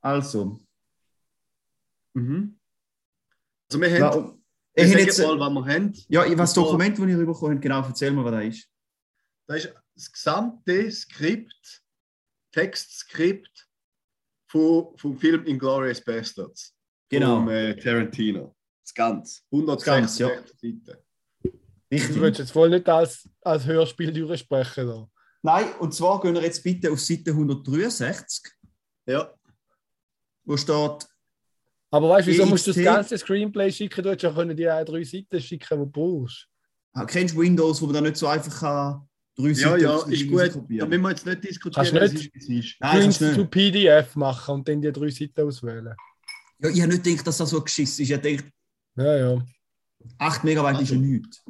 Also, 0.00 0.58
mhm. 2.14 2.58
also 3.68 3.80
wir 3.80 3.90
haben, 4.04 4.42
ja, 4.76 4.84
ich 4.84 4.92
jetzt, 4.94 5.18
mal, 5.18 5.38
was 5.38 5.50
wir 5.52 5.74
haben. 5.74 5.92
ja, 6.08 6.24
ich- 6.24 6.38
was 6.38 6.52
zwar- 6.54 6.64
Dokument, 6.64 6.98
das 6.98 7.06
ich 7.06 7.16
bekommen 7.16 7.50
habe, 7.52 7.60
genau, 7.60 7.82
erzähl 7.82 8.10
mal, 8.12 8.24
was 8.24 8.32
das 8.32 8.44
ist. 8.44 8.68
Das 9.46 9.64
ist 9.64 9.74
das 9.96 10.12
gesamte 10.12 10.90
Skript, 10.92 11.82
Textskript 12.52 13.68
vom, 14.48 14.96
vom 14.96 15.18
Film 15.18 15.44
Inglourious 15.46 16.00
Bastards. 16.00 16.74
Genau. 17.08 17.36
Vom 17.36 17.48
äh, 17.48 17.74
Tarantino. 17.76 18.56
Das 18.84 18.94
Ganze. 18.94 19.42
Ganz, 19.50 19.52
166 19.52 20.20
ja. 20.20 20.28
Seiten. 20.28 21.04
Du 21.42 21.50
Richtig. 21.96 22.20
willst 22.20 22.38
jetzt 22.38 22.54
wohl 22.54 22.70
nicht 22.70 22.88
als, 22.88 23.28
als 23.42 23.66
Hörspiel 23.66 24.12
durchsprechen. 24.12 24.86
Da. 24.86 25.10
Nein, 25.42 25.66
und 25.80 25.92
zwar 25.92 26.20
gehen 26.20 26.34
wir 26.34 26.42
jetzt 26.42 26.62
bitte 26.62 26.90
auf 26.92 27.00
Seite 27.00 27.32
163, 27.32 28.52
Ja. 29.06 29.34
wo 30.44 30.56
steht, 30.56 31.08
Aber 31.90 32.08
weißt 32.10 32.28
du, 32.28 32.32
wieso 32.32 32.46
musst 32.46 32.66
du 32.66 32.72
das 32.72 32.82
ganze 32.84 33.18
Screenplay 33.18 33.70
schicken? 33.72 34.02
Du 34.02 34.10
hättest 34.10 34.22
ja 34.24 34.32
können 34.32 34.56
die 34.56 34.68
auch 34.70 34.84
drei 34.84 35.02
Seiten 35.04 35.40
schicken, 35.40 35.66
die 35.70 35.76
du 35.76 35.86
brauchst. 35.86 36.46
ah, 36.92 37.04
kennst 37.04 37.34
du 37.34 37.40
Windows, 37.40 37.80
wo 37.82 37.86
man 37.86 37.94
da 37.96 38.00
nicht 38.00 38.16
so 38.16 38.26
einfach 38.28 38.60
kann, 38.60 39.08
drei 39.36 39.48
Ja, 39.48 39.54
Seiten 39.54 39.82
ja, 39.82 39.96
ist 40.06 40.28
gut. 40.28 40.38
Da 40.38 40.44
rauskopieren? 40.44 40.88
müssen 40.88 41.02
wir 41.02 41.10
jetzt 41.10 41.26
nicht 41.26 41.44
diskutieren, 41.44 41.86
Kannst 41.98 42.14
nicht? 42.14 42.32
es 42.36 42.48
ist. 42.48 42.76
Nein, 42.80 43.00
kannst 43.02 43.20
nicht. 43.20 43.34
zu 43.34 43.44
PDF 43.46 44.16
machen 44.16 44.54
und 44.54 44.68
dann 44.68 44.80
die 44.80 44.92
drei 44.92 45.10
Seiten 45.10 45.40
auswählen. 45.46 45.94
Ja, 46.62 46.68
ich 46.68 46.80
habe 46.80 46.92
nicht 46.92 47.04
gedacht, 47.04 47.26
dass 47.26 47.38
das 47.38 47.50
so 47.50 47.60
geschissen 47.60 48.02
ist. 48.02 48.08
Ich 48.10 48.12
habe 48.16 48.30
gedacht, 48.30 48.50
Ja, 48.96 49.16
ja. 49.16 49.42
8 50.18 50.44
Megabyte 50.44 50.80
ist 50.82 50.90
ja 50.90 50.96
Also. 50.96 51.06
nichts. 51.08 51.42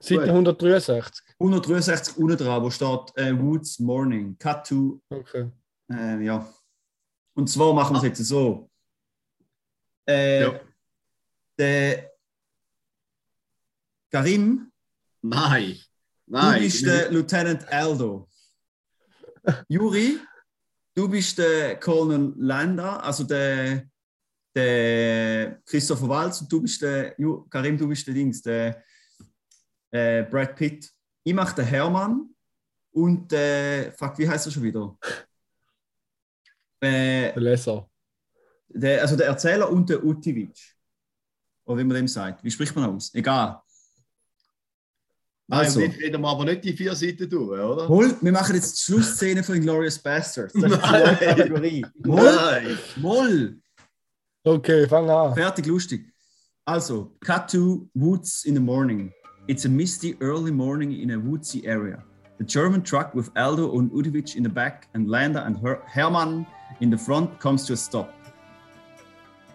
Seite 0.00 0.20
Gut. 0.20 0.28
163. 0.28 1.24
163 1.40 2.16
unten 2.18 2.36
dran, 2.36 2.62
wo 2.62 2.70
steht 2.70 3.00
äh, 3.16 3.36
Woods 3.36 3.80
Morning, 3.80 4.36
Cut 4.38 4.66
to, 4.68 5.00
Okay. 5.10 5.50
äh, 5.90 6.22
ja. 6.24 6.48
Und 7.34 7.48
zwar 7.50 7.72
machen 7.74 7.94
wir 7.94 7.98
es 7.98 8.04
jetzt 8.04 8.24
so. 8.24 8.70
Äh, 10.08 10.42
Ja. 10.42 10.60
Der 11.58 12.10
Karim, 14.10 14.70
Nein. 15.22 15.74
du 16.26 16.32
Nein. 16.32 16.60
bist 16.62 16.86
der 16.86 17.10
Lieutenant 17.10 17.66
Aldo. 17.72 18.28
Juri, 19.68 20.18
du 20.94 21.08
bist 21.08 21.36
der 21.38 21.78
Colonel 21.80 22.32
Landa, 22.36 22.98
also 22.98 23.24
der, 23.24 23.88
der 24.54 25.60
Christopher 25.64 26.08
Waltz 26.08 26.40
und 26.42 26.52
du 26.52 26.62
bist 26.62 26.80
der, 26.82 27.16
Ju- 27.18 27.48
Karim, 27.48 27.76
du 27.76 27.88
bist 27.88 28.06
der 28.06 28.14
Dings, 28.14 28.40
der 28.42 28.82
äh, 29.90 30.22
Brad 30.24 30.54
Pitt. 30.56 30.90
Ich 31.24 31.34
mache 31.34 31.56
den 31.56 31.66
Hermann 31.66 32.34
und 32.92 33.30
der, 33.32 33.92
fuck, 33.92 34.16
wie 34.18 34.28
heißt 34.28 34.46
er 34.46 34.52
schon 34.52 34.62
wieder? 34.62 34.96
Äh, 36.80 37.32
Der 37.32 37.40
Leser. 37.40 37.87
Der, 38.68 39.02
also 39.02 39.16
der 39.16 39.26
Erzähler 39.26 39.70
und 39.70 39.88
der 39.88 40.04
Utivic. 40.04 40.56
Oder 41.64 41.78
wie 41.78 41.84
man 41.84 41.96
dem 41.96 42.08
sagt. 42.08 42.42
Wie 42.44 42.50
spricht 42.50 42.74
man 42.76 42.84
aus? 42.96 43.12
Egal. 43.14 43.60
Nein, 45.50 45.60
Also. 45.60 45.80
jetzt 45.80 45.98
reden 45.98 46.20
wir 46.20 46.28
aber 46.28 46.44
nicht 46.44 46.64
die 46.64 46.74
vier 46.74 46.94
Seiten 46.94 47.28
durch, 47.28 47.58
oder? 47.60 47.88
Moll, 47.88 48.14
wir 48.20 48.32
machen 48.32 48.54
jetzt 48.54 48.76
die 48.78 48.82
Schlussszene 48.92 49.42
von 49.42 49.58
Glorious 49.60 49.98
Bastards. 49.98 50.52
Das 50.52 50.70
ist 50.72 50.76
die 50.76 50.90
Nein. 50.90 51.02
neue 51.04 51.16
Kategorie. 51.16 51.86
Moll, 52.04 52.34
Nein. 52.36 52.78
Moll. 52.96 53.58
Okay, 54.44 54.86
fang 54.86 55.08
an. 55.08 55.34
Fertig, 55.34 55.66
lustig. 55.66 56.04
Also, 56.66 57.16
cut 57.20 57.48
to 57.50 57.88
woods 57.94 58.44
in 58.44 58.54
the 58.54 58.60
morning. 58.60 59.10
It's 59.46 59.64
a 59.64 59.68
misty 59.70 60.16
early 60.20 60.52
morning 60.52 60.92
in 60.92 61.10
a 61.12 61.18
woodsy 61.18 61.66
area. 61.66 62.04
The 62.38 62.44
German 62.44 62.82
truck 62.84 63.14
with 63.14 63.30
Aldo 63.34 63.78
and 63.78 63.90
Udovic 63.90 64.36
in 64.36 64.42
the 64.42 64.50
back 64.50 64.86
and 64.94 65.08
Landa 65.08 65.44
and 65.44 65.56
Her- 65.62 65.82
Hermann 65.86 66.46
in 66.80 66.90
the 66.90 66.98
front 66.98 67.40
comes 67.40 67.64
to 67.66 67.72
a 67.72 67.76
stop. 67.76 68.12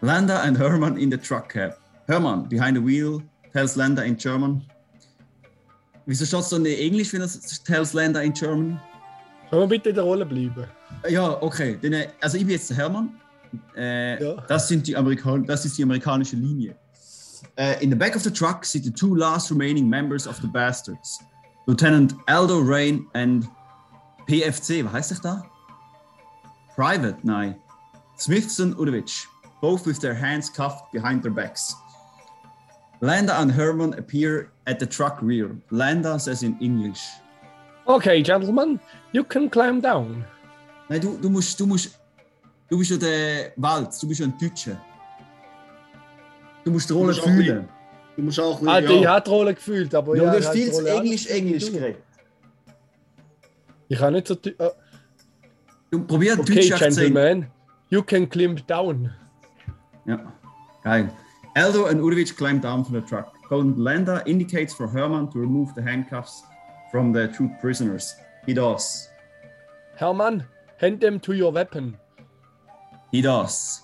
Landa 0.03 0.41
and 0.43 0.57
Hermann 0.57 0.97
in 0.97 1.09
the 1.09 1.17
truck 1.17 1.47
cab. 1.47 1.77
Hermann 2.09 2.49
behind 2.49 2.75
the 2.75 2.81
wheel 2.81 3.23
tells 3.53 3.77
Landa 3.77 4.03
in 4.03 4.17
German. 4.17 4.61
Wieso 6.05 6.23
es 6.23 6.49
so 6.49 6.57
in 6.57 6.65
Englisch, 6.65 7.13
wenn 7.13 7.21
es 7.21 7.63
tells 7.63 7.93
Landa 7.93 8.19
in 8.19 8.33
German? 8.33 8.77
Können 9.49 9.61
wir 9.61 9.67
bitte 9.67 9.89
in 9.89 9.95
der 9.95 10.03
Rolle 10.03 10.25
bleiben? 10.25 10.67
Ja, 11.07 11.41
okay. 11.41 11.79
Dann, 11.81 11.93
äh, 11.93 12.09
also 12.19 12.35
ich 12.35 12.43
bin 12.43 12.51
jetzt 12.51 12.69
der 12.69 12.77
Hermann. 12.77 13.15
Äh, 13.77 14.21
Ja. 14.21 14.41
das, 14.47 14.67
sind 14.67 14.85
die 14.87 14.97
Amerikan 14.97 15.45
das 15.45 15.63
ist 15.63 15.77
die 15.77 15.83
amerikanische 15.83 16.35
Linie. 16.35 16.75
Äh, 17.55 17.81
in 17.81 17.89
the 17.89 17.95
back 17.95 18.13
of 18.17 18.23
the 18.23 18.31
truck 18.31 18.65
sit 18.65 18.83
the 18.83 18.91
two 18.91 19.15
last 19.15 19.51
remaining 19.51 19.87
members 19.87 20.27
of 20.27 20.35
the 20.41 20.47
Bastards. 20.47 21.19
Lieutenant 21.65 22.13
Aldo 22.27 22.59
Rain 22.59 23.07
and 23.13 23.47
PFC, 24.27 24.83
was 24.83 24.91
heißt 24.91 25.11
das 25.11 25.21
da? 25.21 25.45
Private, 26.75 27.15
nein. 27.23 27.55
Smithson 28.17 28.73
Udovic, 28.75 29.27
both 29.63 29.87
with 29.87 29.99
their 30.01 30.13
hands 30.13 30.49
cuffed 30.49 30.91
behind 30.91 31.23
their 31.23 31.31
backs. 31.31 31.73
Landa 32.99 33.33
and 33.39 33.49
Herman 33.51 33.93
appear 33.97 34.51
at 34.67 34.77
the 34.79 34.85
truck 34.85 35.17
rear. 35.21 35.55
Landa 35.71 36.19
says 36.19 36.43
in 36.43 36.57
English. 36.59 37.01
Okay, 37.87 38.21
gentlemen, 38.21 38.79
you 39.13 39.23
can 39.23 39.49
climb 39.49 39.79
down. 39.81 40.25
Nein, 40.89 40.99
du, 41.01 41.17
du 41.17 41.29
musst, 41.29 41.57
du 41.59 41.65
musst, 41.65 41.97
du 42.69 42.77
bist 42.77 42.91
ja 42.91 42.97
der 42.97 43.53
Walz, 43.55 43.99
du 43.99 44.07
bist 44.07 44.19
ja 44.19 44.25
ein 44.27 44.37
Deutscher. 44.37 44.77
Du 46.65 46.71
musst 46.71 46.89
die 46.89 46.93
Rolle 46.93 47.13
fühlen. 47.13 47.67
Du 48.17 48.21
musst 48.23 48.39
auch 48.39 48.61
ein 48.61 48.67
Ah, 48.67 48.79
bisschen- 48.81 48.99
die 49.01 49.07
hat 49.07 49.27
die 49.27 49.31
Rolle 49.31 49.53
gefühlt, 49.53 49.95
aber 49.95 50.15
Ja, 50.17 50.23
ja, 50.23 50.31
du 50.31 50.37
hast 50.39 50.51
viel 50.53 50.71
zu 50.71 50.77
Rolle 50.81 50.89
Englisch, 50.91 51.25
anders 51.25 51.37
Englisch 51.39 51.65
gefühlt. 51.65 51.81
geredet. 51.81 52.03
Ich 53.87 53.97
kann 53.99 54.13
nicht 54.13 54.27
so. 54.27 54.33
äh, 54.35 54.69
Du 55.89 56.03
probier 56.05 56.37
Okay, 56.39 56.67
Deutsch 56.69 56.79
gentlemen, 56.79 57.47
you 57.89 58.01
can 58.01 58.27
climb 58.29 58.65
down. 58.67 59.11
Ja, 60.05 60.17
geil. 60.83 61.09
Aldo 61.55 61.85
and 61.85 62.01
Udovic 62.01 62.35
climb 62.35 62.59
down 62.59 62.83
from 62.83 62.95
the 62.95 63.01
truck. 63.01 63.33
Colonel 63.47 63.73
Landa 63.77 64.23
indicates 64.25 64.73
for 64.73 64.87
Herman 64.87 65.31
to 65.31 65.39
remove 65.39 65.73
the 65.75 65.81
handcuffs 65.81 66.43
from 66.91 67.13
the 67.13 67.27
two 67.27 67.49
prisoners. 67.61 68.15
He 68.45 68.53
does. 68.53 69.09
Hermann, 69.95 70.43
hand 70.77 70.99
them 70.99 71.19
to 71.21 71.33
your 71.33 71.51
weapon. 71.51 71.97
He 73.11 73.21
does. 73.21 73.81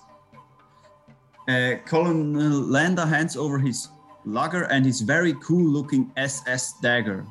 Uh, 1.48 1.76
Colonel 1.86 2.16
Landa 2.16 3.06
hands 3.06 3.38
over 3.38 3.60
his 3.60 3.88
lugger 4.26 4.64
and 4.64 4.86
his 4.86 5.02
very 5.02 5.34
cool 5.42 5.64
looking 5.64 6.12
SS 6.18 6.74
dagger. 6.82 7.26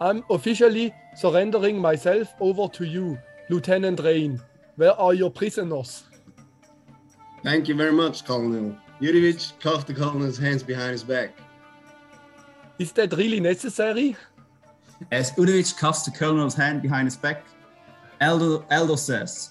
I'm 0.00 0.22
officially 0.30 0.94
surrendering 1.16 1.80
myself 1.80 2.28
over 2.40 2.68
to 2.68 2.84
you, 2.84 3.18
Lieutenant 3.50 4.00
Rain. 4.00 4.40
Where 4.76 4.92
are 4.92 5.14
your 5.14 5.30
prisoners? 5.30 6.07
Thank 7.42 7.68
you 7.68 7.74
very 7.74 7.92
much, 7.92 8.24
Colonel. 8.24 8.76
Yurevich 9.00 9.58
cuffed 9.60 9.86
the 9.86 9.94
colonel's 9.94 10.38
hands 10.38 10.62
behind 10.62 10.92
his 10.92 11.04
back. 11.04 11.30
Is 12.78 12.92
that 12.92 13.12
really 13.12 13.40
necessary? 13.40 14.16
As 15.12 15.30
Udovic 15.32 15.78
cuffs 15.78 16.04
the 16.04 16.10
colonel's 16.10 16.54
hand 16.54 16.82
behind 16.82 17.06
his 17.06 17.16
back, 17.16 17.44
Eldo, 18.20 18.64
Aldo 18.70 18.96
says. 18.96 19.50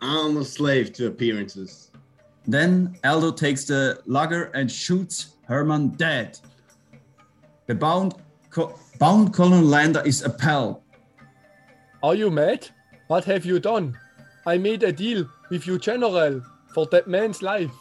I'm 0.00 0.38
a 0.38 0.44
slave 0.44 0.92
to 0.94 1.08
appearances. 1.08 1.90
Then 2.46 2.96
Eldo 3.04 3.36
takes 3.36 3.64
the 3.64 4.00
lugger 4.06 4.44
and 4.54 4.70
shoots 4.70 5.36
Herman 5.46 5.88
dead. 5.90 6.38
The 7.66 7.74
bound, 7.74 8.14
co- 8.50 8.78
bound 8.98 9.34
Colonel 9.34 9.62
Landa 9.62 10.02
is 10.04 10.22
appalled. 10.22 10.80
Are 12.02 12.14
you 12.14 12.30
mad? 12.30 12.68
What 13.08 13.24
have 13.24 13.44
you 13.44 13.58
done? 13.58 13.98
I 14.46 14.58
made 14.58 14.82
a 14.82 14.92
deal 14.92 15.28
with 15.50 15.66
you, 15.66 15.78
General, 15.78 16.40
for 16.76 16.86
that 16.90 17.06
man's 17.06 17.40
life. 17.40 17.72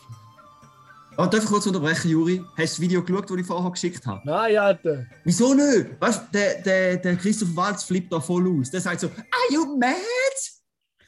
Oh, 1.17 1.25
darf 1.25 1.43
ich 1.43 1.49
kurz 1.49 1.65
unterbrechen, 1.67 2.09
Juri? 2.11 2.37
Hast 2.57 2.57
du 2.57 2.61
das 2.63 2.79
Video 2.79 3.03
geschaut, 3.03 3.29
das 3.29 3.37
ich 3.37 3.45
vorher 3.45 3.71
geschickt 3.71 4.05
habe? 4.05 4.21
Ja, 4.51 4.73
der- 4.73 5.05
Wieso 5.25 5.53
nicht? 5.53 5.99
Weißt 5.99 6.21
du, 6.23 6.31
der, 6.33 6.61
der, 6.61 6.97
der 6.97 7.15
Christoph 7.17 7.53
Waltz 7.55 7.83
flippt 7.83 8.11
da 8.13 8.19
voll 8.21 8.47
aus. 8.59 8.71
Der 8.71 8.79
sagt 8.81 9.01
so: 9.01 9.07
Are 9.07 9.47
you 9.53 9.77
mad? 9.77 9.95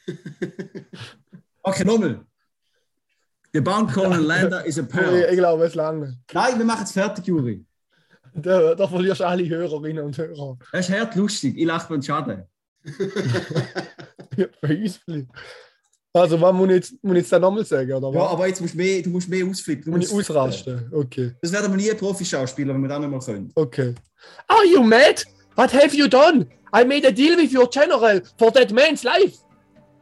okay, 1.62 1.84
nochmal. 1.84 2.24
The 3.54 3.60
bound 3.60 3.90
Colonel 3.92 4.20
Landa 4.20 4.60
is 4.60 4.76
ich, 4.76 4.84
appalled. 4.84 5.30
ich 5.30 5.38
glaube, 5.38 5.64
es 5.64 5.74
lange. 5.74 6.18
Nein, 6.34 6.58
wir 6.58 6.64
machen 6.66 6.84
es 6.84 6.92
fertig, 6.92 7.26
Juri. 7.26 7.64
Da, 8.34 8.74
da 8.74 8.86
verlierst 8.86 9.20
du 9.20 9.26
alle 9.26 9.48
Hörerinnen 9.48 10.04
und 10.04 10.16
Hörer. 10.16 10.58
Das 10.72 10.88
ist 10.88 10.94
hart 10.94 11.14
lustig. 11.16 11.56
Ich 11.56 11.64
lache 11.64 11.88
beim 11.88 12.02
Schaden. 12.02 12.44
Ja, 14.36 14.46
Für 14.60 14.76
uns 14.76 14.96
vielleicht. 14.98 15.26
Also, 16.20 16.40
was 16.40 16.52
muss 16.54 16.68
ich 16.68 16.74
jetzt, 16.74 17.04
muss 17.04 17.12
ich 17.16 17.22
jetzt 17.22 17.32
da 17.32 17.38
nochmal 17.38 17.64
sagen? 17.64 17.92
Oder 17.92 18.12
Ja, 18.18 18.26
aber 18.26 18.46
jetzt 18.46 18.60
musst 18.60 18.74
du 18.74 18.78
mehr, 18.78 19.02
du 19.02 19.10
musst 19.10 19.28
mehr 19.28 19.46
ausflippen. 19.46 19.92
Du 19.92 19.98
musst- 19.98 20.12
ausrasten? 20.12 20.90
Okay. 20.92 21.32
Das 21.42 21.52
werden 21.52 21.70
wir 21.76 21.76
nie 21.76 21.94
Profi-Schauspieler, 21.96 22.74
wenn 22.74 22.82
wir 22.82 22.88
das 22.88 23.00
nicht 23.00 23.10
mehr 23.10 23.20
können. 23.20 23.50
Okay. 23.54 23.94
Are 24.48 24.64
you 24.66 24.82
mad? 24.82 25.24
What 25.56 25.72
have 25.72 25.94
you 25.96 26.08
done? 26.08 26.46
I 26.72 26.84
made 26.84 27.06
a 27.06 27.10
deal 27.10 27.36
with 27.36 27.52
your 27.52 27.68
general 27.70 28.20
for 28.38 28.52
that 28.52 28.70
man's 28.72 29.02
life. 29.04 29.38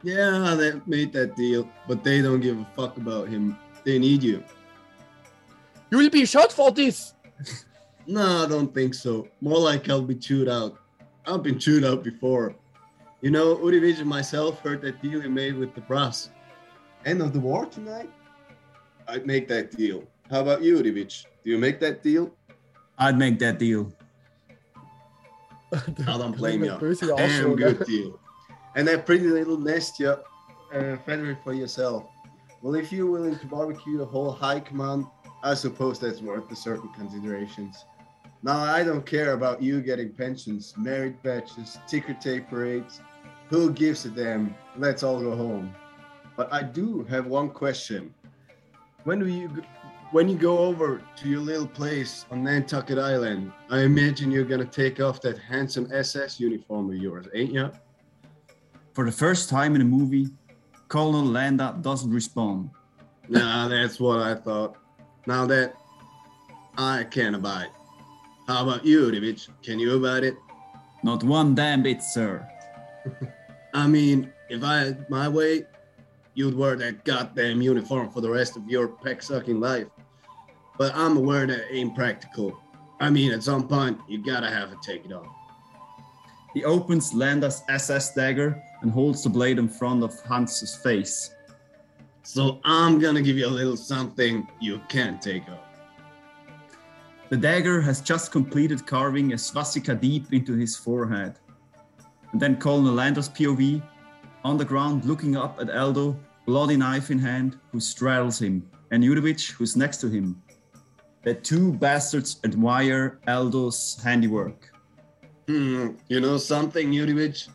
yeah, 0.03 0.55
they 0.55 0.73
made 0.85 1.11
that 1.13 1.35
deal, 1.35 1.65
but 1.87 2.03
they 2.03 2.21
don't 2.21 2.39
give 2.41 2.57
a 2.59 2.67
fuck 2.75 2.97
about 2.97 3.27
him. 3.29 3.55
They 3.83 3.97
need 3.99 4.21
you. 4.23 4.43
You'll 5.91 6.09
be 6.09 6.25
shot 6.25 6.51
for 6.51 6.71
this. 6.71 7.13
No, 8.09 8.45
I 8.45 8.47
don't 8.47 8.73
think 8.73 8.93
so. 8.93 9.27
More 9.41 9.59
like 9.59 9.89
I'll 9.89 10.01
be 10.01 10.15
chewed 10.15 10.47
out. 10.47 10.77
I've 11.25 11.43
been 11.43 11.59
chewed 11.59 11.83
out 11.83 12.05
before. 12.05 12.55
You 13.21 13.31
know, 13.31 13.55
Urivic 13.57 13.99
and 13.99 14.07
myself 14.07 14.59
heard 14.61 14.81
that 14.81 15.01
deal 15.01 15.23
you 15.23 15.29
made 15.29 15.57
with 15.57 15.73
the 15.73 15.81
brass. 15.81 16.29
End 17.05 17.21
of 17.21 17.33
the 17.33 17.39
war 17.39 17.65
tonight? 17.65 18.09
I'd 19.07 19.25
make 19.25 19.47
that 19.47 19.71
deal. 19.75 20.03
How 20.29 20.41
about 20.41 20.61
you, 20.61 20.77
Urivic? 20.77 21.25
Do 21.43 21.49
you 21.49 21.57
make 21.57 21.79
that 21.79 22.03
deal? 22.03 22.31
I'd 22.99 23.17
make 23.17 23.39
that 23.39 23.57
deal. 23.57 23.91
I 25.73 25.79
don't 26.05 26.37
blame 26.37 26.63
you. 26.63 26.71
Böse 26.71 27.07
Damn 27.15 27.17
Arschloch. 27.17 27.57
good 27.57 27.85
deal. 27.87 28.19
And 28.75 28.87
that 28.87 29.05
pretty 29.05 29.25
little 29.27 29.57
nest 29.57 29.99
you 29.99 30.09
uh, 30.09 30.97
feathered 31.05 31.39
for 31.43 31.53
yourself. 31.53 32.05
Well, 32.61 32.75
if 32.75 32.91
you're 32.91 33.09
willing 33.09 33.37
to 33.39 33.45
barbecue 33.47 33.97
the 33.97 34.05
whole 34.05 34.31
high 34.31 34.59
command, 34.59 35.07
I 35.43 35.55
suppose 35.55 35.99
that's 35.99 36.21
worth 36.21 36.49
the 36.49 36.55
certain 36.55 36.89
considerations. 36.93 37.85
Now, 38.43 38.59
I 38.59 38.83
don't 38.83 39.05
care 39.05 39.33
about 39.33 39.61
you 39.61 39.81
getting 39.81 40.11
pensions, 40.11 40.73
merit 40.77 41.21
badges, 41.23 41.79
ticker 41.87 42.13
tape 42.13 42.49
parades. 42.49 43.01
Who 43.49 43.71
gives 43.71 44.05
a 44.05 44.09
damn? 44.09 44.55
Let's 44.77 45.03
all 45.03 45.21
go 45.21 45.35
home. 45.35 45.73
But 46.35 46.51
I 46.51 46.63
do 46.63 47.03
have 47.09 47.27
one 47.27 47.49
question. 47.49 48.13
When 49.05 49.19
do 49.19 49.27
you, 49.27 49.47
when 50.11 50.27
you 50.27 50.37
go 50.37 50.57
over 50.57 51.01
to 51.15 51.29
your 51.29 51.39
little 51.39 51.67
place 51.67 52.25
on 52.29 52.43
Nantucket 52.43 52.99
Island, 52.99 53.53
I 53.69 53.81
imagine 53.81 54.31
you're 54.31 54.43
gonna 54.43 54.65
take 54.65 54.99
off 54.99 55.21
that 55.21 55.37
handsome 55.37 55.87
SS 55.93 56.39
uniform 56.39 56.89
of 56.89 56.97
yours, 56.97 57.27
ain't 57.33 57.53
ya? 57.53 57.69
For 58.93 59.05
the 59.05 59.11
first 59.11 59.49
time 59.49 59.75
in 59.75 59.81
a 59.81 59.85
movie, 59.85 60.27
Colonel 60.89 61.23
Landa 61.23 61.77
doesn't 61.81 62.11
respond. 62.11 62.69
Nah, 63.29 63.67
that's 63.69 63.99
what 63.99 64.19
I 64.19 64.35
thought. 64.35 64.75
Now 65.25 65.45
that 65.47 65.75
I 66.77 67.05
can't 67.05 67.35
abide. 67.35 67.69
How 68.47 68.63
about 68.63 68.85
you, 68.85 69.09
Divic? 69.11 69.47
Can 69.63 69.79
you 69.79 69.95
abide 69.95 70.23
it? 70.23 70.35
Not 71.03 71.23
one 71.23 71.55
damn 71.55 71.83
bit, 71.83 72.03
sir. 72.03 72.47
I 73.77 73.85
mean, 73.85 74.33
if 74.49 74.63
I 74.63 74.77
had 74.79 75.07
my 75.07 75.29
way, 75.29 75.67
you'd 76.33 76.57
wear 76.57 76.75
that 76.77 77.05
goddamn 77.05 77.61
uniform 77.61 78.09
for 78.09 78.21
the 78.21 78.29
rest 78.29 78.57
of 78.57 78.67
your 78.67 78.87
peck 78.87 79.21
sucking 79.21 79.59
life. 79.59 79.85
But 80.79 80.95
I'm 80.95 81.15
aware 81.15 81.45
that 81.45 81.71
ain't 81.71 81.93
practical. 81.93 82.59
I 82.99 83.11
mean, 83.11 83.31
at 83.31 83.43
some 83.43 83.67
point, 83.67 83.99
you 84.09 84.25
gotta 84.25 84.49
have 84.49 84.71
it 84.71 84.81
take 84.81 85.05
it 85.05 85.13
off. 85.13 85.27
He 86.55 86.65
opens 86.65 87.13
Landa's 87.13 87.61
SS 87.69 88.15
dagger 88.15 88.59
and 88.81 88.89
holds 88.89 89.21
the 89.21 89.29
blade 89.29 89.59
in 89.59 89.69
front 89.69 90.03
of 90.03 90.19
Hans's 90.27 90.75
face. 90.77 91.29
So 92.23 92.59
I'm 92.63 92.97
gonna 92.97 93.21
give 93.21 93.37
you 93.37 93.45
a 93.45 93.55
little 93.61 93.77
something 93.77 94.47
you 94.59 94.81
can't 94.89 95.21
take 95.21 95.47
off. 95.49 95.59
The 97.29 97.37
dagger 97.37 97.79
has 97.81 98.01
just 98.01 98.31
completed 98.31 98.87
carving 98.87 99.33
a 99.33 99.37
swastika 99.37 99.93
deep 99.93 100.33
into 100.33 100.55
his 100.55 100.75
forehead. 100.75 101.35
And 102.37 102.41
then 102.43 102.57
Colonel 102.57 102.93
Landa's 102.93 103.29
POV 103.29 103.81
on 104.43 104.57
the 104.57 104.63
ground 104.63 105.05
looking 105.05 105.35
up 105.35 105.59
at 105.59 105.75
Aldo, 105.75 106.15
bloody 106.45 106.77
knife 106.77 107.09
in 107.09 107.17
hand, 107.17 107.57
who 107.71 107.79
straddles 107.79 108.39
him, 108.39 108.69
and 108.91 109.03
Judovic, 109.03 109.49
who's 109.53 109.75
next 109.75 109.97
to 110.01 110.07
him. 110.07 110.39
The 111.23 111.33
two 111.33 111.73
bastards 111.73 112.39
admire 112.43 113.17
Aldo's 113.27 113.99
handiwork. 114.03 114.69
Hmm, 115.47 115.95
you 116.09 116.19
know 116.21 116.37
something, 116.37 116.91
Yurivic? 116.91 117.49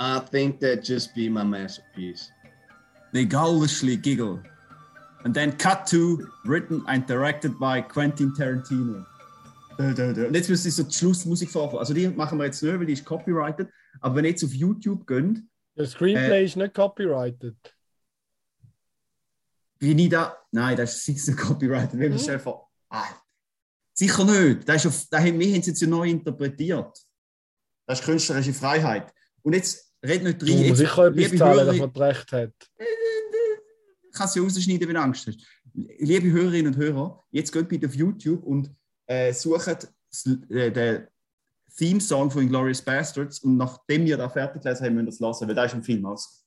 I 0.00 0.18
think 0.18 0.58
that 0.58 0.82
just 0.82 1.14
be 1.14 1.28
my 1.28 1.44
masterpiece. 1.44 2.32
They 3.12 3.26
ghoulishly 3.26 3.96
giggle. 3.96 4.42
And 5.24 5.32
then 5.32 5.52
cut 5.52 5.86
to, 5.92 6.28
written 6.44 6.84
and 6.88 7.06
directed 7.06 7.56
by 7.60 7.82
Quentin 7.82 8.34
Tarantino. 8.34 9.06
Und 9.78 10.34
jetzt 10.34 10.50
müsste 10.50 10.68
ich 10.68 10.74
so 10.74 10.82
die 10.82 10.92
Schlussmusik 10.92 11.50
vorfahren. 11.50 11.78
Also 11.78 11.94
die 11.94 12.08
machen 12.08 12.36
wir 12.36 12.46
jetzt 12.46 12.60
nicht, 12.64 12.76
weil 12.76 12.86
die 12.86 12.94
ist 12.94 13.04
copyrighted. 13.04 13.68
Aber 14.00 14.16
wenn 14.16 14.24
ihr 14.24 14.30
jetzt 14.30 14.44
auf 14.44 14.52
YouTube 14.52 15.06
geht, 15.06 15.42
Der 15.76 15.86
Screenplay 15.86 16.42
Äh. 16.42 16.44
ist 16.44 16.56
nicht 16.56 16.74
copyrighted. 16.74 17.56
wie 19.80 19.92
ich 20.04 20.08
da. 20.08 20.36
Nein, 20.50 20.76
das 20.76 20.94
ist 20.96 21.04
sicher 21.04 21.32
nicht 21.32 21.40
copyrighted. 21.46 21.98
Wir 21.98 22.10
Mhm. 22.10 22.18
stellen 22.18 22.40
vor. 22.40 22.70
Ah, 22.88 23.06
sicher 23.92 24.24
nicht. 24.24 24.68
Das 24.68 24.76
ist 24.76 24.86
auf, 24.86 25.06
da 25.10 25.18
haben, 25.18 25.38
wir 25.38 25.46
haben 25.48 25.60
es 25.60 25.66
jetzt 25.66 25.80
ja 25.82 25.88
neu 25.88 26.08
interpretiert. 26.08 26.96
Das 27.86 28.00
ist 28.00 28.04
künstlerische 28.06 28.54
Freiheit. 28.54 29.12
Und 29.42 29.52
jetzt 29.54 29.92
red 30.02 30.22
nicht 30.22 30.40
Du 30.40 30.46
rein. 30.46 30.56
musst 30.68 30.68
Jetzt, 30.68 30.78
sicher 30.78 31.06
etwas 31.06 31.38
zahlen, 31.38 31.78
man 31.78 31.92
das 31.92 32.02
Recht 32.02 32.32
hat. 32.32 32.70
kannst 34.12 34.36
du 34.36 34.40
ja 34.40 34.44
rausschneiden, 34.46 34.88
wenn 34.88 34.94
du 34.94 35.00
Angst 35.02 35.26
hast. 35.26 35.40
Liebe 35.74 36.30
Hörerinnen 36.30 36.72
und 36.72 36.80
Hörer, 36.80 37.22
jetzt 37.32 37.52
geht 37.52 37.68
bitte 37.68 37.86
auf 37.86 37.94
YouTube 37.94 38.42
und 38.44 38.70
äh, 39.06 39.32
sucht 39.34 39.66
das, 40.08 40.26
äh, 40.48 40.70
den 40.70 41.08
Theme-Song 41.76 42.30
von 42.30 42.42
Inglourious 42.42 42.82
Bastards 42.82 43.40
und 43.40 43.56
nachdem 43.56 44.04
wir 44.06 44.16
da 44.16 44.28
fertig 44.28 44.62
gelesen 44.62 44.84
haben, 44.86 44.94
müsst 44.94 45.06
ihr 45.06 45.10
das 45.10 45.20
lassen, 45.20 45.48
weil 45.48 45.54
da 45.54 45.64
ist 45.64 45.74
ein 45.74 45.82
Film 45.82 46.06
aus. 46.06 46.44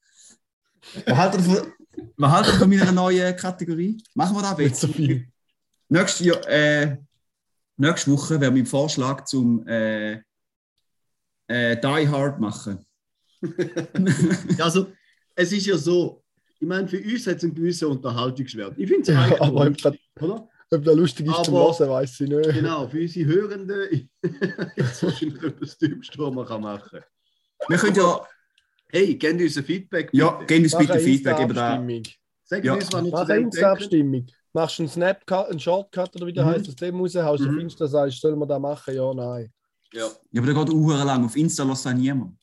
Was 1.05 1.17
haltet 1.17 1.41
ihr 1.47 1.53
von, 1.55 1.73
was 2.17 2.31
haltet 2.31 2.53
von 2.55 2.69
meiner 2.69 2.91
neuen 2.91 3.35
Kategorie? 3.35 4.01
Machen 4.13 4.35
wir 4.35 4.41
das 4.41 4.57
Nicht 4.57 4.67
jetzt? 4.69 4.81
so 4.81 4.87
viel. 4.87 5.27
Nächste, 5.89 6.23
ja, 6.25 6.35
äh, 6.47 6.97
nächste 7.77 8.11
Woche 8.11 8.39
wäre 8.39 8.51
mein 8.51 8.65
Vorschlag 8.65 9.25
zum 9.25 9.65
äh, 9.67 10.13
äh, 11.47 11.75
Die 11.77 12.07
Hard 12.09 12.39
machen. 12.39 12.85
Ja, 14.57 14.65
also, 14.65 14.87
es 15.35 15.51
ist 15.51 15.65
ja 15.67 15.77
so, 15.77 16.23
ich 16.59 16.67
meine, 16.67 16.87
für 16.87 16.97
uns 16.99 17.27
hat 17.27 17.37
es 17.37 17.43
einen 17.43 17.53
gewissen 17.53 17.87
Unterhaltungswert. 17.87 18.77
Ich 18.77 18.87
finde 18.87 19.01
es 19.03 19.07
Ja, 19.09 19.21
eigentlich 19.21 19.41
aber 19.41 19.95
oder? 20.21 20.49
Ob 20.73 20.83
das 20.83 20.95
lustig 20.95 21.27
ist 21.27 21.45
zum 21.45 21.55
Aber- 21.55 21.77
Hören, 21.77 21.89
weiß 21.89 22.19
ich 22.21 22.29
nicht. 22.29 22.49
Genau, 22.53 22.87
für 22.87 22.99
unsere 23.01 23.25
Hörenden 23.25 24.09
ist 24.75 25.03
wahrscheinlich 25.03 25.41
etwas 25.43 25.77
Dümmste, 25.77 26.19
was 26.19 26.33
man 26.33 26.45
kann 26.45 26.61
machen 26.61 26.89
kann. 26.89 27.03
Wir 27.69 27.77
können 27.77 27.95
ja, 27.95 28.21
Hey, 28.89 29.15
gebt 29.15 29.41
uns 29.41 29.57
ein 29.57 29.63
Feedback. 29.65 30.09
ja, 30.13 30.29
bitte. 30.31 30.45
geben 30.45 30.63
uns 30.63 30.73
Mach 30.73 30.79
bitte 30.79 30.99
Feedback 30.99 31.39
über 31.39 31.53
da. 31.53 31.85
Sagt 32.43 32.65
Ja. 32.65 32.73
uns, 32.73 32.91
was 32.93 33.03
ihr 33.03 33.05
zu 33.05 33.11
Mach 33.11 33.19
eine 33.19 33.27
dem 33.27 33.27
denkt. 33.43 33.53
Insta-Abstimmung. 33.55 34.27
Machst 34.53 34.79
du 34.79 34.83
einen 34.83 34.89
Snapcut, 34.89 35.49
einen 35.49 35.59
Shortcut 35.59 36.15
oder 36.15 36.25
wie 36.27 36.33
der 36.33 36.45
Mhm. 36.45 36.49
heißt, 36.49 36.67
aus 36.69 36.75
dem 36.75 36.99
raus, 36.99 37.15
haust 37.15 37.43
Mhm. 37.43 37.49
auf 37.49 37.57
Insta, 37.57 37.87
sagst, 37.87 38.21
sollen 38.21 38.39
wir 38.39 38.45
das 38.45 38.59
machen? 38.59 38.95
Ja, 38.95 39.13
nein. 39.13 39.51
Ja. 39.93 40.07
Ja, 40.31 40.41
aber 40.41 40.53
der 40.53 40.65
geht 40.65 40.73
auch 40.73 41.05
lang. 41.05 41.25
Auf 41.25 41.35
Insta 41.35 41.63
lässt 41.63 41.85
das 41.85 41.93
niemand. 41.93 42.37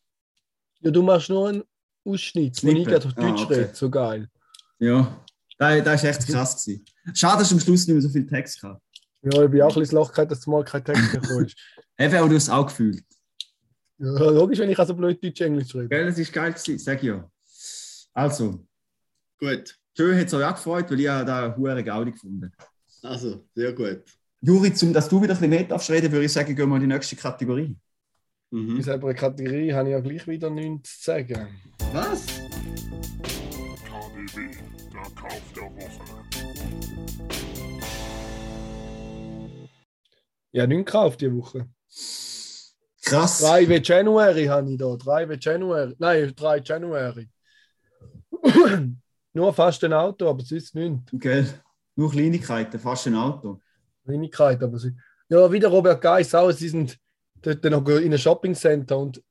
Ja, 0.81 0.91
du 0.91 1.03
machst 1.03 1.29
nur 1.31 1.49
einen 1.49 1.63
Ausschnitt, 2.07 2.63
wo 2.63 2.69
ich 2.69 2.85
gerade 2.87 3.07
auf 3.09 3.13
Ah, 3.17 3.21
Deutsch 3.23 3.43
okay. 3.45 3.55
rede. 3.55 3.71
So 3.75 3.91
geil. 3.91 4.29
Ja, 4.79 5.24
das, 5.59 6.03
ist 6.03 6.05
echt 6.05 6.27
krass. 6.29 6.65
Gewesen. 6.65 6.85
Schade, 7.15 7.39
dass 7.39 7.49
du 7.49 7.55
am 7.55 7.61
Schluss 7.61 7.87
nicht 7.87 7.95
mehr 7.95 8.03
so 8.03 8.09
viel 8.09 8.27
Text 8.27 8.61
gehabt 8.61 8.83
Ja, 9.23 9.45
ich 9.45 9.51
bin 9.51 9.63
auch 9.63 9.75
ein 9.75 9.81
bisschen 9.81 9.97
Loch 9.97 10.13
gehabt, 10.13 10.31
dass 10.31 10.41
du 10.41 10.51
mal 10.51 10.65
kein 10.65 10.85
Text 10.85 11.13
bekommst. 11.13 11.57
Eben, 11.99 12.15
aber 12.17 12.29
du 12.29 12.35
hast 12.35 12.45
es 12.45 12.51
auch 12.51 12.67
gefühlt. 12.67 13.05
ja, 13.99 14.31
logisch, 14.31 14.59
wenn 14.59 14.71
ich 14.71 14.79
also 14.79 14.95
blöd 14.95 15.23
Deutsch-Englisch 15.23 15.75
rede. 15.75 15.89
Gell, 15.89 16.07
das 16.07 16.19
ist 16.19 16.33
geil 16.33 16.53
gewesen, 16.53 16.79
sag 16.79 16.99
ich 16.99 17.09
ja. 17.09 17.31
Also, 18.13 18.67
Gut. 19.39 19.77
schön 19.97 20.19
hat 20.19 20.27
es 20.27 20.35
euch 20.35 20.45
auch 20.45 20.55
gefreut, 20.55 20.91
weil 20.91 21.01
ich 21.01 21.09
habe 21.09 21.25
da 21.25 21.45
eine 21.45 21.57
hure 21.57 21.85
Gaudi 21.85 22.13
gefunden. 22.13 22.53
Also, 23.03 23.47
sehr 23.55 23.73
gut. 23.73 24.03
Juri, 24.41 24.75
zum, 24.75 24.93
dass 24.93 25.09
du 25.09 25.23
wieder 25.23 25.33
ein 25.33 25.39
bisschen 25.39 25.51
mehr 25.51 25.65
darfst 25.65 25.91
reden, 25.91 26.13
würde 26.13 26.27
ich 26.27 26.33
sagen, 26.33 26.55
gehen 26.55 26.69
wir 26.69 26.77
in 26.77 26.83
die 26.83 26.87
nächste 26.87 27.17
Kategorie. 27.17 27.77
Mhm. 28.51 28.77
In 28.77 28.83
selber 28.83 29.15
Kategorie 29.15 29.73
habe 29.73 29.89
ich 29.89 29.93
ja 29.93 30.01
gleich 30.01 30.27
wieder 30.27 30.51
nichts 30.51 31.01
zu 31.01 31.05
sagen. 31.05 31.49
Was? 31.93 32.27
KDW, 33.85 34.74
der 35.05 35.15
Kauf 35.15 35.53
der 35.55 35.65
Woche. 35.65 36.05
Ja, 40.53 40.67
nichts 40.67 40.87
gekauft 40.87 41.21
diese 41.21 41.37
Woche. 41.37 41.69
Krass. 43.05 43.41
3 43.41 43.69
w 43.69 43.81
January 43.83 44.47
habe 44.47 44.71
ich 44.71 44.79
da. 44.79 44.97
3 44.97 45.29
w 45.29 45.37
January. 45.39 45.95
Nein, 45.99 46.33
3 46.35 46.59
January. 46.61 47.29
Nur 49.33 49.53
fast 49.53 49.83
ein 49.85 49.93
Auto, 49.93 50.29
aber 50.29 50.43
sonst 50.43 50.75
nichts. 50.75 51.11
Gell? 51.13 51.47
Nur 51.97 52.11
Kleinigkeiten, 52.11 52.79
fast 52.79 53.07
ein 53.09 53.17
Auto. 53.17 53.61
Kleinigkeit, 54.05 54.63
aber 54.63 54.79
sie. 54.79 54.97
Ja, 55.29 55.51
wieder 55.51 55.69
Robert 55.69 56.01
Geis 56.01 56.35
auch. 56.35 56.51
Sie 56.53 56.69
sind 56.69 56.99
dort 57.43 57.65
noch 57.65 57.87
in 57.89 58.05
einem 58.05 58.19
Shoppingcenter 58.19 58.97
und 58.99 59.23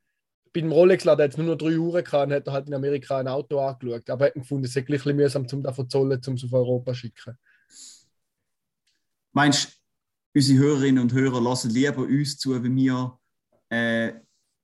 bei 0.53 0.61
dem 0.61 0.71
Rolex-Laden 0.71 1.23
hat 1.23 1.31
es 1.31 1.37
nur 1.37 1.47
noch 1.47 1.57
drei 1.57 1.77
Uhr 1.77 2.01
gehabt 2.01 2.27
und 2.27 2.33
hat 2.33 2.47
er 2.47 2.53
halt 2.53 2.67
in 2.67 2.75
Amerika 2.75 3.17
ein 3.17 3.27
Auto 3.27 3.59
angeschaut. 3.59 4.07
Aber 4.09 4.25
er 4.25 4.27
hat 4.27 4.33
gefunden, 4.35 4.65
es 4.65 4.73
gleich 4.73 4.85
ein 4.85 4.91
bisschen 4.91 5.15
mühsam, 5.15 5.47
um 5.51 5.63
das 5.63 5.75
von 5.75 5.89
Zollen, 5.89 6.21
um 6.25 6.33
es 6.35 6.43
auf 6.43 6.53
Europa 6.53 6.93
zu 6.93 6.99
schicken. 6.99 7.37
Meinst 9.31 9.79
unsere 10.35 10.59
Hörerinnen 10.59 11.01
und 11.01 11.13
Hörer 11.13 11.41
lassen 11.41 11.71
lieber 11.71 12.03
uns 12.03 12.37
zu, 12.37 12.63
wie 12.63 12.75
wir 12.75 13.19
äh, 13.69 14.13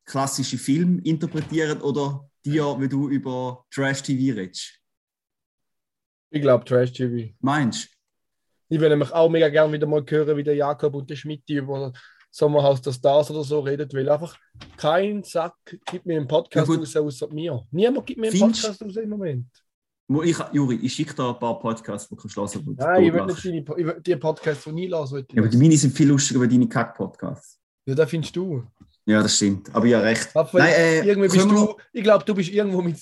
klassische 0.05 0.57
Filme 0.57 1.01
interpretieren 1.01 1.81
oder 1.81 2.29
dir, 2.45 2.79
wie 2.79 2.87
du 2.87 3.09
über 3.09 3.65
Trash-TV 3.71 4.39
redest. 4.39 4.79
Ich 6.29 6.41
glaube 6.41 6.65
Trash 6.65 6.93
TV. 6.93 7.33
Meinst 7.39 7.85
du? 7.85 7.89
Ich 8.75 8.79
würde 8.79 8.95
nämlich 8.95 9.11
auch 9.11 9.29
mega 9.29 9.49
gerne 9.49 9.73
wieder 9.73 9.87
mal 9.87 10.05
hören, 10.07 10.37
wie 10.37 10.43
der 10.43 10.55
Jakob 10.55 10.93
und 10.93 11.09
der 11.09 11.15
Schmidt 11.15 11.49
über 11.49 11.91
Sommerhaus 12.31 12.81
der 12.81 12.91
Stars 12.93 13.31
oder 13.31 13.43
so 13.43 13.59
redet, 13.61 13.93
weil 13.93 14.07
einfach 14.09 14.37
kein 14.77 15.23
Sack 15.23 15.55
gibt 15.91 16.05
mir 16.05 16.17
einen 16.17 16.27
Podcast 16.27 16.69
Ja, 16.69 16.75
raus, 16.75 16.95
außer 16.95 17.27
mir. 17.33 17.65
Niemand 17.71 18.05
gibt 18.05 18.19
mir 18.19 18.27
einen 18.27 18.37
Findest- 18.37 18.61
Podcast 18.63 18.83
raus 18.83 18.95
im 18.97 19.09
Moment. 19.09 19.45
Mo- 20.07 20.23
Ich, 20.23 20.37
Juri, 20.53 20.75
ich 20.81 20.93
schicke 20.93 21.13
dir 21.13 21.29
ein 21.29 21.39
paar 21.39 21.59
Podcasts, 21.59 22.07
die 22.09 22.15
du 22.15 22.21
willst. 22.65 22.79
Nein, 22.79 23.03
ich 23.03 23.13
will 23.13 23.25
nicht 23.25 23.45
deine, 23.45 23.57
ich 23.59 23.67
will 23.85 24.01
die 24.05 24.15
Podcasts 24.15 24.63
von 24.63 24.73
Nilas. 24.75 25.11
will 25.11 25.25
ich 25.27 25.35
Ja, 25.35 25.41
aber 25.41 25.49
die 25.49 25.57
hören. 25.57 25.63
meine 25.67 25.77
sind 25.77 25.93
viel 25.95 26.07
lustiger 26.07 26.39
als 26.41 26.49
deine 26.51 26.67
Kack-Podcasts. 26.67 27.59
Ja, 27.85 27.95
das 27.95 28.09
findest 28.09 28.35
du. 28.35 28.63
Ja, 29.05 29.21
das 29.23 29.35
stimmt. 29.35 29.73
Aber 29.73 29.85
ja, 29.87 29.99
recht. 29.99 30.29
Aber 30.35 30.59
Nein, 30.59 30.73
äh, 30.73 30.99
irgendwie 31.05 31.29
bist 31.29 31.45
du, 31.49 31.75
ich 31.93 32.03
glaube, 32.03 32.23
du 32.25 32.35
bist 32.35 32.49
irgendwo 32.51 32.81
mit 32.81 32.97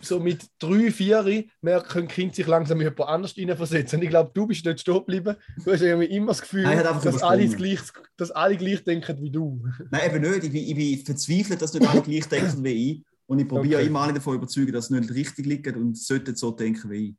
so 0.00 0.20
mit 0.20 0.46
drei, 0.58 0.90
vier, 0.90 1.44
merken 1.60 1.88
können 1.88 2.08
Kind 2.08 2.34
sich 2.34 2.46
langsam 2.46 2.80
jemand 2.80 3.00
anders 3.02 3.32
hineinversetzen. 3.32 4.00
Ich 4.02 4.08
glaube, 4.08 4.30
du 4.32 4.46
bist 4.46 4.64
nicht 4.64 4.80
stehen 4.80 4.94
geblieben. 4.94 5.36
Du 5.64 5.72
hast 5.72 5.82
irgendwie 5.82 6.06
immer 6.06 6.28
das 6.28 6.40
Gefühl, 6.40 6.62
Nein, 6.62 6.82
dass 6.82 7.22
alle, 7.22 7.46
gleich, 7.48 7.80
dass 8.16 8.30
alle 8.30 8.56
gleich 8.56 8.82
denken 8.84 9.20
wie 9.20 9.30
du. 9.30 9.62
Nein, 9.90 10.10
eben 10.10 10.22
nicht. 10.22 10.44
Ich 10.44 10.52
bin, 10.52 10.64
ich 10.64 10.74
bin 10.74 11.04
verzweifelt, 11.04 11.60
dass 11.60 11.74
nicht 11.74 11.86
alle 11.86 12.02
gleich 12.02 12.26
denken 12.26 12.64
wie 12.64 12.92
ich. 12.92 13.04
Und 13.26 13.40
ich 13.40 13.48
probiere 13.48 13.80
Okay. 13.80 13.88
immer 13.88 14.00
alle 14.02 14.14
davon 14.14 14.36
überzeugen, 14.36 14.72
dass 14.72 14.86
sie 14.86 14.98
nicht 14.98 15.12
richtig 15.12 15.46
liegen 15.46 15.74
und 15.76 15.98
sollten 15.98 16.34
so 16.36 16.52
denken 16.52 16.90
wie 16.90 17.10
ich. 17.10 17.14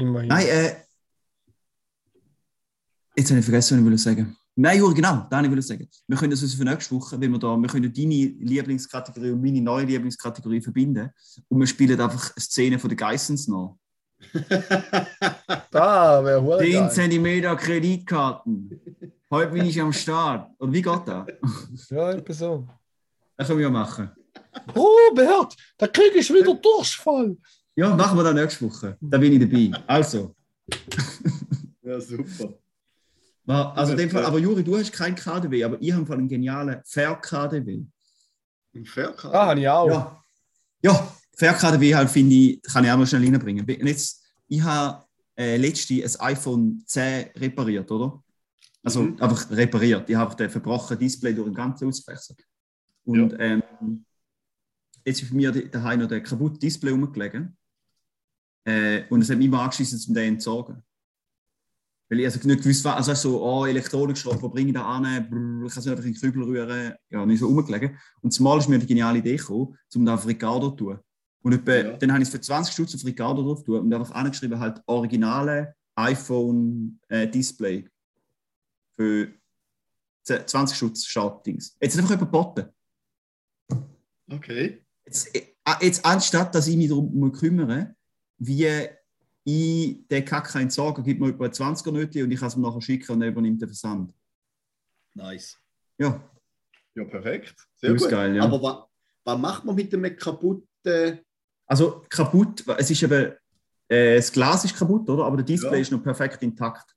Immerhin. 0.00 0.28
Nein, 0.28 0.46
äh. 0.46 0.74
Jetzt 3.16 3.30
habe 3.30 3.40
ich 3.40 3.44
vergessen, 3.44 3.74
was 3.74 3.80
ich 3.80 3.84
wollte 3.84 3.98
sagen. 3.98 4.36
Nein, 4.62 4.78
Juri, 4.78 4.92
genau, 4.92 5.26
das 5.30 5.42
wollte 5.42 5.58
ich 5.58 5.66
sagen. 5.66 5.88
Wir 6.06 6.18
können 6.18 6.32
das 6.32 6.42
also 6.42 6.54
für 6.54 6.64
nächste 6.64 6.94
Woche, 6.94 7.18
wenn 7.18 7.32
wir 7.32 7.38
da, 7.38 7.56
wir 7.56 7.66
können 7.66 7.90
deine 7.90 8.26
Lieblingskategorie 8.40 9.30
und 9.30 9.40
meine 9.40 9.62
neue 9.62 9.86
Lieblingskategorie 9.86 10.60
verbinden. 10.60 11.08
Und 11.48 11.60
wir 11.60 11.66
spielen 11.66 11.98
einfach 11.98 12.34
Szene 12.38 12.78
von 12.78 12.90
den 12.90 12.98
Geissens 12.98 13.48
nach. 13.48 13.74
Da 15.70 16.22
wäre 16.22 16.42
hure 16.42 16.58
10 16.58 16.72
geil. 16.72 16.90
cm 16.90 17.56
Kreditkarten. 17.56 18.80
Heute 19.30 19.52
bin 19.52 19.64
ich 19.64 19.80
am 19.80 19.94
Start. 19.94 20.50
Und 20.58 20.74
wie 20.74 20.82
geht 20.82 21.02
das? 21.06 21.26
Ja, 21.90 22.10
etwa 22.12 22.32
so. 22.34 22.68
Das 23.38 23.46
können 23.46 23.60
wir 23.60 23.66
ja 23.66 23.70
machen. 23.70 24.10
Robert, 24.76 25.56
da 25.78 25.86
krieg 25.86 26.14
ich 26.14 26.28
wieder 26.28 26.52
Durchfall. 26.52 27.38
Ja, 27.76 27.96
machen 27.96 28.18
wir 28.18 28.24
dann 28.24 28.36
nächste 28.36 28.66
Woche. 28.68 28.98
Da 29.00 29.16
bin 29.16 29.32
ich 29.32 29.40
dabei. 29.40 29.82
Also, 29.86 30.34
Ja, 31.82 31.98
super. 31.98 32.59
War- 33.50 33.76
also 33.76 33.94
dem 33.94 34.10
Fall, 34.10 34.24
aber 34.24 34.38
Juri, 34.38 34.64
du 34.64 34.76
hast 34.78 34.92
kein 34.92 35.14
KDW, 35.14 35.64
aber 35.64 35.76
ich 35.80 35.92
habe 35.92 36.06
von 36.06 36.18
einem 36.18 36.28
genialen 36.28 36.80
Fair-KDW. 36.84 37.84
Ein 38.74 38.84
Faircard. 38.86 39.34
Ah, 39.34 39.46
habe 39.48 39.60
ich 39.60 39.68
auch. 39.68 39.88
Ja, 39.88 40.22
ja 40.82 41.16
Fair-KDW 41.36 41.94
halt 41.94 42.10
finde 42.10 42.34
ich, 42.34 42.62
kann 42.62 42.84
ich 42.84 42.90
auch 42.90 42.96
mal 42.96 43.06
schnell 43.06 43.22
reinbringen. 43.24 43.64
Und 43.64 43.86
Jetzt, 43.86 44.22
ich 44.48 44.62
habe 44.62 45.04
äh, 45.36 45.56
letztens 45.56 46.16
ein 46.16 46.32
iPhone 46.32 46.82
10 46.86 47.30
repariert, 47.36 47.90
oder? 47.90 48.22
Also 48.82 49.02
Mhm. 49.02 49.20
einfach 49.20 49.50
repariert. 49.50 50.08
Ich 50.08 50.16
habe 50.16 50.34
den 50.36 50.48
verbrochenen 50.50 50.98
Display 51.00 51.34
durch 51.34 51.48
den 51.48 51.54
ganzen 51.54 51.88
ausgewechselt. 51.88 52.38
Und 53.04 53.34
ähm, 53.38 54.04
jetzt 55.04 55.22
ist 55.22 55.30
bei 55.30 55.36
mir 55.36 55.50
daheim 55.68 56.00
noch 56.00 56.08
der 56.08 56.22
kaputte 56.22 56.58
Display 56.58 56.90
rumgelegen. 56.92 57.56
Äh, 58.64 59.04
und 59.08 59.22
es 59.22 59.30
hat 59.30 59.38
mich 59.38 59.46
immer 59.46 59.62
angeschissen, 59.62 59.98
um 60.08 60.14
den 60.14 60.38
zu 60.38 60.50
entsorgen. 60.50 60.82
Weil 62.10 62.20
ich 62.20 62.26
also 62.26 62.46
nicht 62.46 62.62
gewusst 62.62 62.84
war, 62.84 62.96
also 62.96 63.14
so, 63.14 63.40
oh, 63.40 63.66
Elektronikschrott, 63.66 64.42
wo 64.42 64.48
bringe 64.48 64.70
ich 64.70 64.74
da 64.74 64.84
an? 64.84 65.04
Ich 65.04 65.30
kann 65.30 65.64
es 65.64 65.86
einfach 65.86 66.04
in 66.04 66.12
den 66.12 66.20
Kübel 66.20 66.42
rühren. 66.42 66.94
Ja, 67.08 67.24
nicht 67.24 67.38
so 67.38 67.46
rumgelegen. 67.46 67.96
Und 68.20 68.32
zumal 68.32 68.58
ist 68.58 68.68
mir 68.68 68.80
die 68.80 68.86
geniale 68.86 69.18
Idee 69.18 69.36
gekommen, 69.36 69.78
um 69.94 70.04
da 70.04 70.14
auf 70.14 70.26
Ricardo 70.26 70.70
zu 70.70 70.76
tun. 70.76 70.98
Und 71.42 71.52
etwa, 71.52 71.72
Ja. 71.72 71.96
dann 71.96 72.12
habe 72.12 72.22
ich 72.22 72.28
es 72.28 72.34
für 72.34 72.40
20 72.40 72.74
Stutz 72.74 72.94
auf 72.96 73.04
Ricardo 73.04 73.42
drauf 73.42 73.62
tun 73.62 73.78
und 73.80 73.94
einfach 73.94 74.10
angeschrieben, 74.10 74.58
halt 74.58 74.82
originale 74.86 75.74
iPhone-Display 75.94 77.88
für 78.96 79.28
10 80.24 80.46
20 80.48 80.76
Stutz 80.76 81.06
Startdings. 81.06 81.76
Jetzt 81.80 81.96
einfach 81.96 82.10
jemand 82.10 82.32
geboten. 82.32 82.66
Okay. 84.30 84.84
Jetzt, 85.06 85.34
äh, 85.34 85.42
jetzt 85.80 86.04
anstatt, 86.04 86.54
dass 86.54 86.66
ich 86.66 86.76
mich 86.76 86.88
darum 86.88 87.14
muss 87.14 87.38
kümmere, 87.38 87.94
wie 88.38 88.66
ich 89.52 90.24
Kack 90.24 90.48
kann 90.48 90.62
entsorgen, 90.62 91.02
gibt 91.04 91.20
mir 91.20 91.28
etwa 91.30 91.46
20er 91.46 91.90
Nötchen 91.92 92.24
und 92.24 92.30
ich 92.30 92.38
kann 92.38 92.48
es 92.48 92.56
ihm 92.56 92.62
nachher 92.62 92.80
schicken 92.80 93.12
und 93.12 93.22
er 93.22 93.28
übernimmt 93.28 93.60
den 93.60 93.68
Versand. 93.68 94.12
Nice. 95.14 95.58
Ja, 95.98 96.20
Ja, 96.94 97.04
perfekt. 97.04 97.54
Sehr 97.76 97.94
gut. 97.94 98.08
geil, 98.10 98.36
ja. 98.36 98.42
Aber 98.44 98.62
was, 98.62 98.76
was 99.24 99.38
macht 99.38 99.64
man 99.64 99.74
mit 99.74 99.92
dem 99.92 100.02
kaputten. 100.16 101.20
also 101.66 102.04
kaputt, 102.08 102.64
es 102.78 102.90
ist 102.90 103.02
eben, 103.02 103.32
äh, 103.88 104.16
das 104.16 104.30
Glas 104.32 104.64
ist 104.64 104.76
kaputt, 104.76 105.08
oder? 105.08 105.24
Aber 105.24 105.36
der 105.36 105.44
Display 105.46 105.74
Ja. 105.76 105.80
ist 105.82 105.92
noch 105.92 106.02
perfekt 106.02 106.42
intakt. 106.42 106.94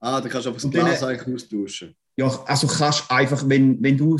Ah, 0.00 0.20
da 0.20 0.28
kannst 0.28 0.46
du 0.46 0.50
einfach 0.50 0.62
das 0.62 0.70
Glas 0.70 1.00
dann- 1.00 1.08
eigentlich 1.10 1.34
austauschen. 1.34 1.94
Ja, 2.16 2.26
also 2.46 2.66
kannst 2.66 3.10
einfach, 3.10 3.46
wenn, 3.48 3.82
wenn 3.82 3.96
du 3.96 4.18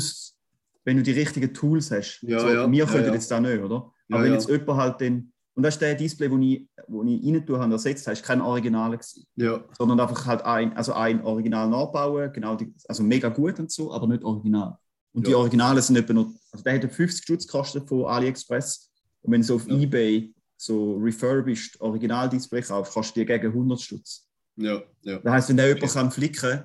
wenn 0.83 0.97
du 0.97 1.03
die 1.03 1.11
richtigen 1.11 1.53
Tools 1.53 1.91
hast, 1.91 2.21
Ja, 2.23 2.39
so, 2.39 2.49
ja, 2.49 2.71
wir 2.71 2.79
ja, 2.79 2.85
könnten 2.85 3.09
ja. 3.09 3.13
jetzt 3.13 3.29
da 3.29 3.39
nicht, 3.39 3.59
oder? 3.61 3.91
Ja, 4.07 4.15
Aber 4.15 4.23
wenn 4.23 4.31
ja. 4.33 4.37
jetzt 4.39 4.49
jemand 4.49 4.79
halt 4.79 4.99
den, 4.99 5.31
und 5.61 5.65
das 5.65 5.75
ist 5.75 5.81
der 5.81 5.93
Display, 5.93 6.31
wo 6.31 6.39
ich, 6.39 6.67
wo 6.87 7.03
ich 7.03 7.23
rein 7.23 7.45
tue, 7.45 7.59
habe, 7.59 7.71
ersetzt 7.71 8.07
habe, 8.07 8.13
ist 8.13 8.23
kein 8.25 8.41
Original 8.41 8.89
gewesen, 8.97 9.27
Ja. 9.35 9.63
sondern 9.77 9.99
einfach 9.99 10.25
halt 10.25 10.41
ein, 10.43 10.75
also 10.75 10.93
ein 10.93 11.23
Original 11.23 11.69
nachbauen, 11.69 12.33
genau, 12.33 12.55
die, 12.55 12.73
also 12.87 13.03
mega 13.03 13.29
gut 13.29 13.59
und 13.59 13.71
so, 13.71 13.93
aber 13.93 14.07
nicht 14.07 14.23
original. 14.23 14.75
Und 15.13 15.27
die 15.27 15.31
Ja. 15.31 15.37
Originale 15.37 15.79
sind 15.83 15.97
etwa 15.97 16.13
noch, 16.13 16.31
also 16.51 16.63
der 16.63 16.81
hat 16.81 16.91
50 16.91 17.23
Stutz 17.23 17.45
gekostet 17.45 17.87
von 17.87 18.05
AliExpress 18.05 18.91
und 19.21 19.33
wenn 19.33 19.41
du 19.41 19.45
so 19.47 19.55
auf 19.57 19.67
Ja. 19.67 19.77
Ebay 19.77 20.33
so 20.57 20.95
refurbished 20.97 21.79
Original-Display 21.79 22.63
kaufst, 22.63 22.91
kostet 22.93 23.17
die 23.17 23.25
gegen 23.27 23.45
100 23.47 23.79
Stutz. 23.79 24.27
Ja. 24.55 24.81
ja. 25.03 25.19
Das 25.19 25.31
heisst, 25.31 25.49
wenn 25.49 25.57
der 25.57 25.67
jemand 25.67 25.93
kann 25.93 26.09
flicken, 26.09 26.63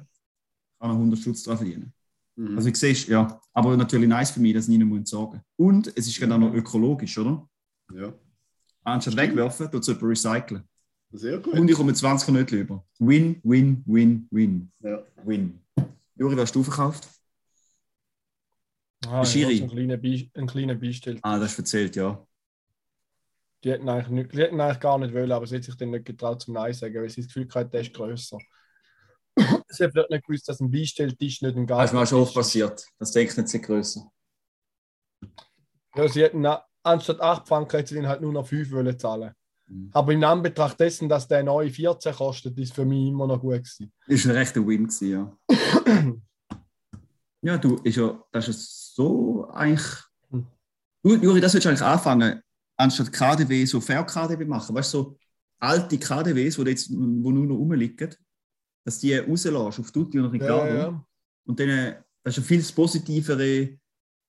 kann 0.81 0.91
er 0.91 0.93
100 0.93 1.19
Stutz 1.19 1.43
dran 1.43 1.59
verdienen. 1.59 1.93
Mhm. 2.37 2.57
Also 2.57 2.71
ich 2.71 2.77
sehe 2.77 2.95
ja, 3.09 3.39
aber 3.53 3.77
natürlich 3.77 4.09
nice 4.09 4.31
für 4.31 4.41
mich, 4.41 4.55
dass 4.55 4.69
ich 4.69 4.79
nicht 4.79 4.87
mehr 4.89 5.05
sagen 5.05 5.33
muss. 5.33 5.67
Und 5.69 5.93
es 5.95 6.07
ist 6.07 6.19
genau 6.19 6.39
noch 6.39 6.55
ökologisch, 6.55 7.19
oder? 7.19 7.47
ja. 7.95 8.15
Anstatt 8.87 9.17
wegwerfen, 9.17 9.71
tut 9.71 9.81
es 9.81 9.87
jemand 9.89 10.05
recyceln. 10.05 10.69
Sehr 11.11 11.39
gut. 11.39 11.55
Und 11.55 11.69
ich 11.69 11.77
komme 11.77 11.93
20 11.95 12.29
nicht 12.29 12.53
über. 12.53 12.85
Win, 12.99 13.41
win, 13.43 13.83
win, 13.87 14.29
win, 14.31 14.73
Ja. 14.81 15.03
win. 15.25 15.61
Juri, 16.17 16.37
was 16.37 16.43
hast 16.45 16.55
du 16.55 16.63
verkauft? 16.63 17.09
Ah, 19.07 19.25
Schiri. 19.25 19.59
so 19.59 19.65
einen 19.65 19.71
kleinen, 19.73 20.01
Be 20.01 20.47
kleinen 20.47 20.81
Beistell. 20.81 21.19
Ah, 21.23 21.39
das 21.39 21.55
du 21.57 21.63
erzählt, 21.63 21.97
ja. 21.97 22.25
Die 23.65 23.71
hätten, 23.71 23.89
eigentlich 23.89 24.09
nicht, 24.09 24.33
die 24.33 24.39
hätten 24.39 24.61
eigentlich 24.61 24.81
gar 24.81 24.99
nicht 24.99 25.15
wollen, 25.15 25.33
aber 25.33 25.47
sie 25.47 25.57
hat 25.57 25.65
sich 25.65 25.77
dann 25.77 25.91
nicht 25.91 26.05
getraut 26.05 26.43
zum 26.43 26.55
Nein 26.55 26.73
sagen, 26.75 26.95
weil 26.95 27.09
sie 27.11 27.23
das 27.23 27.27
Gefühl 27.29 27.49
hatte, 27.55 27.71
der 27.71 27.81
ist 27.83 27.93
grösser. 27.95 28.39
sie 29.69 29.85
hat 29.85 29.93
vielleicht 29.93 30.11
nicht 30.11 30.27
gewusst, 30.27 30.49
dass 30.49 30.61
ein 30.61 30.71
Beistelltisch 30.71 31.43
nicht 31.43 31.57
ein 31.57 31.67
Das 31.67 31.87
ist 31.91 31.93
mir 31.93 32.03
auch 32.03 32.07
schon 32.07 32.21
oft 32.21 32.31
ist. 32.31 32.35
passiert. 32.37 32.87
Das 32.99 33.13
denkt 33.13 33.37
nicht 33.37 33.49
sehr 33.49 33.61
größer. 33.61 34.11
Ja, 35.95 36.09
sie 36.09 36.23
hätten 36.23 36.41
na- 36.41 36.65
anstatt 36.87 37.21
8 37.21 37.49
Franken 37.49 37.77
hätte 37.77 37.89
sie 37.89 37.95
dann 37.97 38.09
halt 38.09 38.21
nur 38.21 38.33
noch 38.33 38.47
5 38.47 38.71
wollen 38.71 38.99
zahlen. 38.99 39.33
Mhm. 39.69 39.91
Aber 39.93 40.13
in 40.13 40.25
Anbetracht 40.25 40.79
dessen, 40.79 41.09
dass 41.09 41.27
der 41.27 41.43
neue 41.43 41.71
14 41.71 42.15
kostet, 42.15 42.59
ist 42.59 42.75
für 42.75 42.85
mich 42.85 43.09
immer 43.09 43.27
noch 43.27 43.41
gut 43.41 43.55
gewesen. 43.55 43.93
Ist 44.07 44.27
ein 44.27 44.33
rechter 44.33 44.67
Win 44.67 44.87
gewesen, 44.87 45.11
ja. 45.11 45.37
ja, 47.43 47.59
du, 47.59 47.77
ist 47.77 47.97
ja, 47.97 48.23
das 48.33 48.49
ist 48.49 48.95
so 48.95 49.49
eigentlich. 49.51 49.87
Hm. 50.31 50.47
Du, 51.03 51.15
Juri, 51.17 51.41
das 51.41 51.53
würdest 51.55 51.65
du 51.65 51.69
eigentlich 51.71 51.83
anfangen, 51.83 52.41
anstatt 52.77 53.13
KDW 53.13 53.65
so 53.65 53.81
Fair-KDW 53.81 54.45
machen. 54.45 54.75
Weißt 54.75 54.95
du, 54.95 54.99
so 54.99 55.19
alte 55.59 55.99
KDWs, 55.99 56.57
die 56.57 56.63
jetzt 56.63 56.91
wo 56.91 57.31
nur 57.31 57.47
noch 57.47 57.57
rumliegen, 57.57 58.15
dass 58.85 59.01
die 59.01 59.15
rauslässt 59.15 59.81
auf 59.81 59.91
Tutti 59.91 60.19
und 60.19 60.27
Ricardo. 60.27 60.67
Ja, 60.67 60.75
ja. 60.75 61.07
Und 61.45 61.59
dann, 61.59 61.97
das 62.23 62.37
ist 62.37 62.45
ein 62.45 62.45
viel 62.45 62.63
positivere 62.75 63.79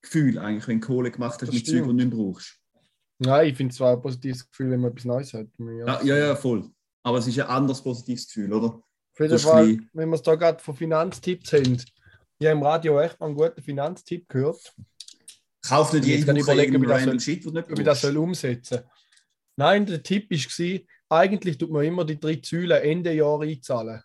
Gefühl 0.08 0.38
eigentlich, 0.40 0.68
wenn 0.68 0.82
du 0.82 0.88
Kohle 0.88 1.12
gemacht 1.12 1.34
hast 1.42 1.48
Das 1.50 1.54
mit 1.56 1.66
Zeug, 1.66 1.74
die 1.76 1.80
stimmt. 1.84 1.88
du 2.02 2.06
nicht 2.06 2.10
brauchst. 2.12 2.60
Nein, 3.20 3.50
ich 3.50 3.56
finde 3.58 3.72
es 3.72 3.78
zwar 3.78 3.94
ein 3.94 4.02
positives 4.02 4.48
Gefühl, 4.50 4.72
wenn 4.72 4.82
man 4.82 4.92
etwas 4.92 5.06
Neues 5.06 5.34
hat. 5.34 5.48
Ja, 5.58 6.02
ja, 6.04 6.18
ja, 6.18 6.36
voll. 6.36 6.70
Aber 7.04 7.18
es 7.18 7.28
ist 7.28 7.40
ein 7.40 7.48
anderes 7.48 7.82
positives 7.82 8.28
Gefühl, 8.28 8.54
oder? 8.54 8.68
Auf 8.68 9.20
jeden 9.20 9.40
Fall, 9.40 9.80
wenn 9.94 10.10
wir 10.10 10.16
es 10.16 10.22
da 10.22 10.36
gerade 10.36 10.60
von 10.64 10.76
Finanztipps 10.76 11.54
haben. 11.54 11.74
Ich 12.40 12.46
habe 12.46 12.58
im 12.58 12.64
Radio 12.64 13.00
echt 13.00 13.20
mal 13.20 13.28
einen 13.28 13.36
guten 13.36 13.62
Finanztipp 13.62 14.28
gehört, 14.30 14.74
Kauf 15.68 15.92
nicht 15.92 16.06
Ich 16.08 16.10
muss 16.10 16.20
jede 16.20 16.26
gerade 16.26 16.40
Woche 16.40 16.52
überlegen, 16.54 16.82
wie 16.82 16.86
das 16.88 17.04
soll- 17.04 17.20
Shit, 17.20 17.46
nicht 17.54 17.70
wie 17.70 17.74
ich 17.74 17.84
das 17.84 18.02
soll 18.02 18.18
umsetzen 18.18 18.80
Nein, 19.56 19.86
der 19.88 20.04
Tipp 20.04 20.30
war, 20.30 20.80
eigentlich 21.10 21.58
tut 21.58 21.72
man 21.72 21.84
immer 21.84 22.06
die 22.06 22.20
drei 22.20 22.40
Säulen 22.44 22.80
Ende 22.84 23.12
Jahr 23.14 23.42
einzahlen. 23.42 24.02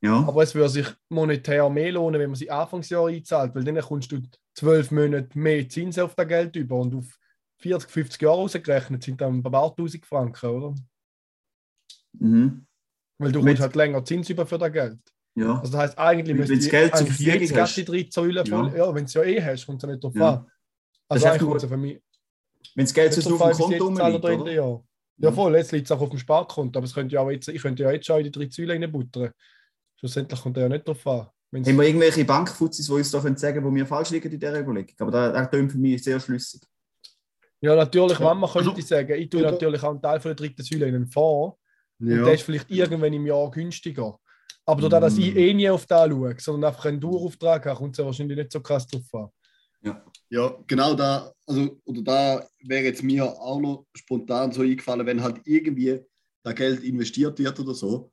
Ja. 0.00 0.24
Aber 0.26 0.42
es 0.42 0.54
würde 0.54 0.70
sich 0.70 0.86
monetär 1.10 1.68
mehr 1.68 1.92
lohnen, 1.92 2.18
wenn 2.20 2.30
man 2.30 2.36
sie 2.36 2.50
Anfangsjahr 2.50 3.08
einzahlt, 3.08 3.54
weil 3.54 3.64
dann 3.64 3.78
kommst 3.80 4.10
du 4.12 4.20
zwölf 4.58 4.90
Monate 4.90 5.38
mehr 5.38 5.68
Zinsen 5.68 6.02
auf 6.02 6.14
das 6.14 6.26
Geld 6.28 6.56
über 6.56 6.76
und 6.76 6.94
auf 6.94 7.18
40, 7.58 7.90
50 7.90 8.22
Jahre 8.22 8.36
ausgerechnet 8.38 9.02
sind 9.02 9.20
dann 9.20 9.38
ein 9.38 9.42
paar 9.42 9.74
tausend 9.74 10.04
Franken, 10.06 10.46
oder? 10.46 10.74
Mhm. 12.12 12.66
Weil 13.18 13.32
du 13.32 13.40
kommst 13.42 13.60
halt 13.60 13.74
länger 13.76 14.04
Zins 14.04 14.30
über 14.30 14.46
für 14.46 14.58
das 14.58 14.72
Geld. 14.72 14.98
Ja. 15.34 15.58
Also 15.58 15.72
das 15.72 15.80
heisst, 15.80 15.98
eigentlich 15.98 16.28
Wenn 16.30 16.36
müsste 16.38 16.54
du 16.54 16.60
das 16.60 16.70
Geld 16.70 16.96
Verfügung 16.96 17.40
jetzt 17.40 17.56
hast. 17.56 17.76
die 17.76 17.84
drei 17.84 18.06
Säulen 18.10 18.46
Ja. 18.46 18.56
voll. 18.56 18.76
Ja, 18.76 18.88
wenn 18.94 19.02
du 19.02 19.06
es 19.06 19.14
ja 19.14 19.22
eh 19.24 19.42
hast, 19.42 19.66
kommt 19.66 19.82
es 19.82 19.88
ja 19.88 19.92
nicht 19.94 20.04
drauf 20.04 20.14
Ja. 20.16 20.28
an. 20.34 20.44
Das 20.44 20.52
Also 21.08 21.26
ist 21.26 21.30
eigentlich 21.32 21.48
kommt 21.48 21.62
es 21.62 21.68
für 21.68 21.76
mich 21.76 22.02
Wenn 22.74 22.84
das 22.84 22.94
Geld 22.94 23.12
so 23.14 23.34
auf 23.34 23.50
dem 23.58 23.58
Konto 23.78 23.84
rumliegt, 23.86 24.24
oder? 24.24 24.52
ja. 24.52 24.80
Ja, 25.20 25.32
voll, 25.32 25.56
jetzt 25.56 25.72
liegt 25.72 25.86
es 25.86 25.90
auch 25.90 26.00
auf 26.00 26.10
dem 26.10 26.18
Sparkonto, 26.18 26.78
aber 26.78 26.86
es 26.86 26.94
könnte 26.94 27.14
ja 27.16 27.20
auch 27.22 27.30
jetzt, 27.30 27.48
ich 27.48 27.60
könnte 27.60 27.82
ja 27.82 27.90
jetzt 27.90 28.06
schon 28.06 28.18
in 28.18 28.24
die 28.24 28.30
drei 28.30 28.48
Säulen 28.48 28.82
reinbuttern. 28.82 29.32
Schlussendlich 29.96 30.40
kommt 30.40 30.56
er 30.56 30.64
ja 30.64 30.68
nicht 30.68 30.86
drauf 30.86 31.04
an. 31.08 31.26
Wenn's- 31.50 31.66
Haben 31.68 31.78
wir 31.78 31.86
irgendwelche 31.86 32.24
Bankfuzis, 32.24 32.86
die 32.86 32.92
uns 32.92 33.10
da 33.10 33.20
können 33.20 33.36
sagen 33.36 33.64
wo 33.64 33.74
wir 33.74 33.86
falsch 33.86 34.10
liegen 34.10 34.30
in 34.30 34.38
dieser 34.38 34.60
Überlegung? 34.60 34.94
Aber 34.98 35.10
das, 35.10 35.32
das 35.32 35.50
klingt 35.50 35.72
für 35.72 35.78
mich 35.78 36.02
sehr 36.04 36.20
schlüssig. 36.20 36.60
Ja, 37.60 37.74
natürlich, 37.74 38.18
Mama 38.20 38.46
Also- 38.46 38.70
könnte 38.72 38.82
sagen, 38.82 39.12
ich 39.18 39.28
tue 39.30 39.42
natürlich 39.42 39.82
auch 39.82 39.90
einen 39.90 40.02
Teil 40.02 40.20
von 40.20 40.28
der 40.30 40.36
dritten 40.36 40.62
Säule 40.62 40.86
in 40.86 40.94
einen 40.94 41.06
Fonds. 41.06 41.56
Und 42.00 42.06
der 42.08 42.18
Ja. 42.18 42.28
ist 42.30 42.42
vielleicht 42.42 42.70
irgendwann 42.70 43.12
im 43.12 43.26
Jahr 43.26 43.50
günstiger. 43.50 44.18
Aber 44.66 44.82
dadurch, 44.82 45.00
dass 45.00 45.18
ich 45.18 45.34
Mm. 45.34 45.38
eh 45.38 45.54
nie 45.54 45.70
auf 45.70 45.86
da 45.86 46.06
schaue, 46.08 46.36
sondern 46.38 46.68
einfach 46.70 46.84
einen 46.84 47.00
Dauerauftrag 47.00 47.64
habe, 47.66 47.76
kommt 47.78 47.92
es 47.94 47.98
ja 47.98 48.04
wahrscheinlich 48.04 48.36
nicht 48.36 48.52
so 48.52 48.60
krass 48.60 48.86
drauf 48.86 49.02
an. 49.14 49.30
Ja, 50.30 50.54
genau 50.66 50.94
da, 50.94 51.32
also, 51.46 51.80
oder 51.86 52.02
da 52.02 52.46
wäre 52.62 52.84
jetzt 52.84 53.02
mir 53.02 53.24
auch 53.24 53.58
noch 53.60 53.86
spontan 53.96 54.52
so 54.52 54.60
eingefallen, 54.60 55.06
wenn 55.06 55.22
halt 55.22 55.40
irgendwie 55.46 56.04
da 56.44 56.52
Geld 56.52 56.82
investiert 56.84 57.38
wird 57.38 57.58
oder 57.58 57.72
so, 57.74 58.12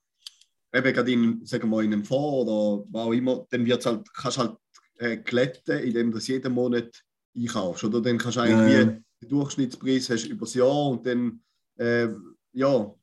eben 0.73 0.93
gerade 0.93 1.11
in, 1.11 1.45
sagen 1.45 1.69
wir 1.69 1.81
in 1.81 1.93
einem 1.93 2.03
Fonds 2.05 2.49
oder 2.49 2.85
wo 2.91 2.99
auch 2.99 3.11
immer, 3.13 3.45
dann 3.49 3.65
wird's 3.65 3.85
halt, 3.85 4.07
kannst 4.13 4.37
du 4.37 4.41
halt 4.41 4.57
äh, 4.97 5.17
glätten, 5.17 5.79
indem 5.79 6.11
du 6.11 6.17
das 6.17 6.27
jeden 6.27 6.53
Monat 6.53 7.03
einkaufst. 7.37 7.83
Oder 7.83 8.01
dann 8.01 8.17
kannst 8.17 8.37
du 8.37 8.41
eigentlich 8.41 8.73
Ja, 8.73 8.79
ja. 8.79 8.85
den 8.85 9.05
Durchschnittspreis 9.29 10.09
hast 10.09 10.25
übers 10.25 10.53
Jahr 10.53 10.87
und 10.89 11.05
dann 11.05 11.41
äh, 11.77 12.07
ja, 12.53 12.93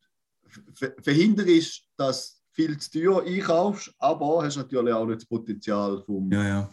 ver- 0.74 0.94
verhindert 1.02 1.48
ist, 1.48 1.82
dass 1.96 2.36
du 2.36 2.42
viel 2.54 2.78
zu 2.78 2.90
teuer 2.90 3.22
einkaufst, 3.24 3.94
aber 3.98 4.42
hast 4.44 4.56
natürlich 4.56 4.92
auch 4.92 5.06
nicht 5.06 5.20
das 5.20 5.26
Potenzial 5.26 6.02
vom. 6.04 6.30
Ja, 6.30 6.46
ja. 6.46 6.70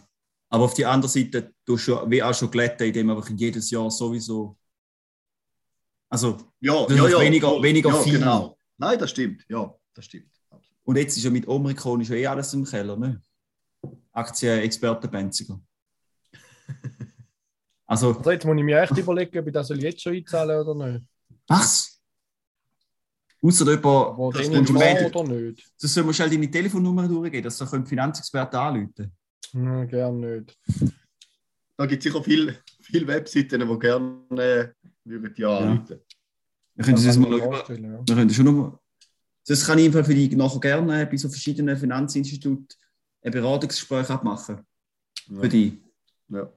Aber 0.50 0.64
auf 0.64 0.74
die 0.74 0.84
andere 0.84 1.10
Seite, 1.10 1.54
du 1.64 1.76
schon, 1.78 2.10
wie 2.10 2.22
auch 2.22 2.34
schon 2.34 2.50
glätten, 2.50 2.86
indem 2.88 3.10
einfach 3.10 3.30
jedes 3.30 3.70
Jahr 3.70 3.90
sowieso. 3.90 4.56
Also, 6.08 6.36
Ja, 6.60 6.84
Das 6.86 6.98
ist 6.98 7.18
weniger- 7.20 7.62
weniger 7.62 7.90
ja, 7.90 8.02
viel. 8.02 8.18
Genau. 8.18 8.58
Nein, 8.76 8.98
das 8.98 9.10
stimmt. 9.10 9.44
Ja, 9.48 9.72
das 9.94 10.04
stimmt. 10.06 10.30
Und 10.90 10.96
jetzt 10.96 11.16
ist 11.16 11.22
ja 11.22 11.30
mit 11.30 11.46
Omikron 11.46 12.00
ja 12.00 12.16
eh 12.16 12.26
alles 12.26 12.52
im 12.52 12.64
Keller, 12.64 12.96
ne? 12.96 13.22
Aktienexperte 14.10 15.06
Benziger. 15.06 15.60
Also, 17.86 18.12
Also 18.12 18.30
jetzt 18.32 18.44
muss 18.44 18.56
ich 18.56 18.62
mir 18.64 18.80
echt 18.82 18.96
überlegen, 18.98 19.38
ob 19.38 19.46
ich 19.46 19.52
das 19.52 19.68
jetzt 19.68 20.02
schon 20.02 20.14
einzahlen 20.14 20.66
oder 20.66 20.74
nicht. 20.74 21.04
was? 21.46 22.00
Außer 23.40 23.66
jemand, 23.66 23.86
Aber 23.86 24.32
das 24.32 24.48
den 24.50 24.66
schon 24.66 24.76
oder 24.76 25.24
nicht? 25.24 25.72
das 25.80 25.94
soll 25.94 26.02
man 26.04 26.14
schnell 26.14 26.30
deine 26.30 26.50
Telefonnummer 26.50 27.06
durchgeben, 27.06 27.44
dass 27.44 27.58
da 27.58 27.66
können 27.66 27.86
Finanzexperten 27.86 28.58
anrufen 28.58 29.12
Hm, 29.52 29.86
gern 29.86 30.18
nicht. 30.20 30.58
Da 31.76 31.86
gibt 31.86 32.04
es 32.04 32.12
sicher 32.12 32.22
viele 32.24 32.56
viel 32.80 33.06
Webseiten, 33.06 33.60
die 33.60 33.78
gerne 33.78 34.24
äh, 34.30 34.68
würden 35.04 35.34
ja 35.36 35.56
anrufen. 35.58 36.00
Wir 36.74 36.84
können 36.84 37.04
das 37.04 37.16
man 37.16 37.30
mal 37.30 37.40
vorstellen, 37.40 37.84
ja. 37.84 38.02
Wir 38.06 38.14
können 38.16 38.30
schon 38.30 38.44
noch. 38.44 38.79
Das 39.46 39.66
kann 39.66 39.78
ich 39.78 39.86
einfach 39.86 40.04
für 40.04 40.14
dich 40.14 40.32
nachher 40.36 40.60
gerne 40.60 41.06
bei 41.06 41.16
so 41.16 41.28
verschiedenen 41.28 41.76
Finanzinstituten 41.76 42.68
ein 43.22 43.32
Beratungsgespräch 43.32 44.08
abmachen. 44.10 44.60
Für 45.26 45.48
dich. 45.48 45.74
Ja. 46.28 46.50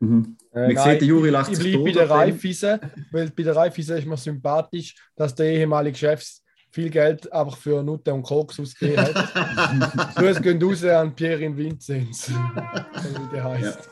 Mhm. 0.00 0.36
Äh, 0.52 0.72
nein, 0.72 0.76
sieht 0.76 1.00
der 1.00 1.08
Juri 1.08 1.30
lacht 1.30 1.50
ich 1.50 1.58
sich 1.58 1.72
bleibe 1.72 1.84
bei 1.84 1.92
der. 1.92 2.10
Raiffeisen, 2.10 2.80
weil 3.10 3.30
bei 3.30 3.42
der 3.42 3.56
Raiffeisen 3.56 3.98
ist 3.98 4.06
mir 4.06 4.16
sympathisch, 4.16 4.94
dass 5.16 5.34
der 5.34 5.46
ehemalige 5.46 5.96
Chef 5.96 6.24
viel 6.70 6.90
Geld 6.90 7.32
einfach 7.32 7.56
für 7.56 7.82
Nutte 7.82 8.12
und 8.14 8.22
Koks 8.22 8.60
ausgegeben 8.60 9.02
hat. 9.02 10.14
Grüße 10.14 10.40
gehen 10.40 10.62
raus 10.62 10.84
an 10.84 11.14
Pierre 11.14 11.56
Vinzenz. 11.56 12.30
wie 12.30 13.34
der 13.34 13.44
heißt. 13.44 13.88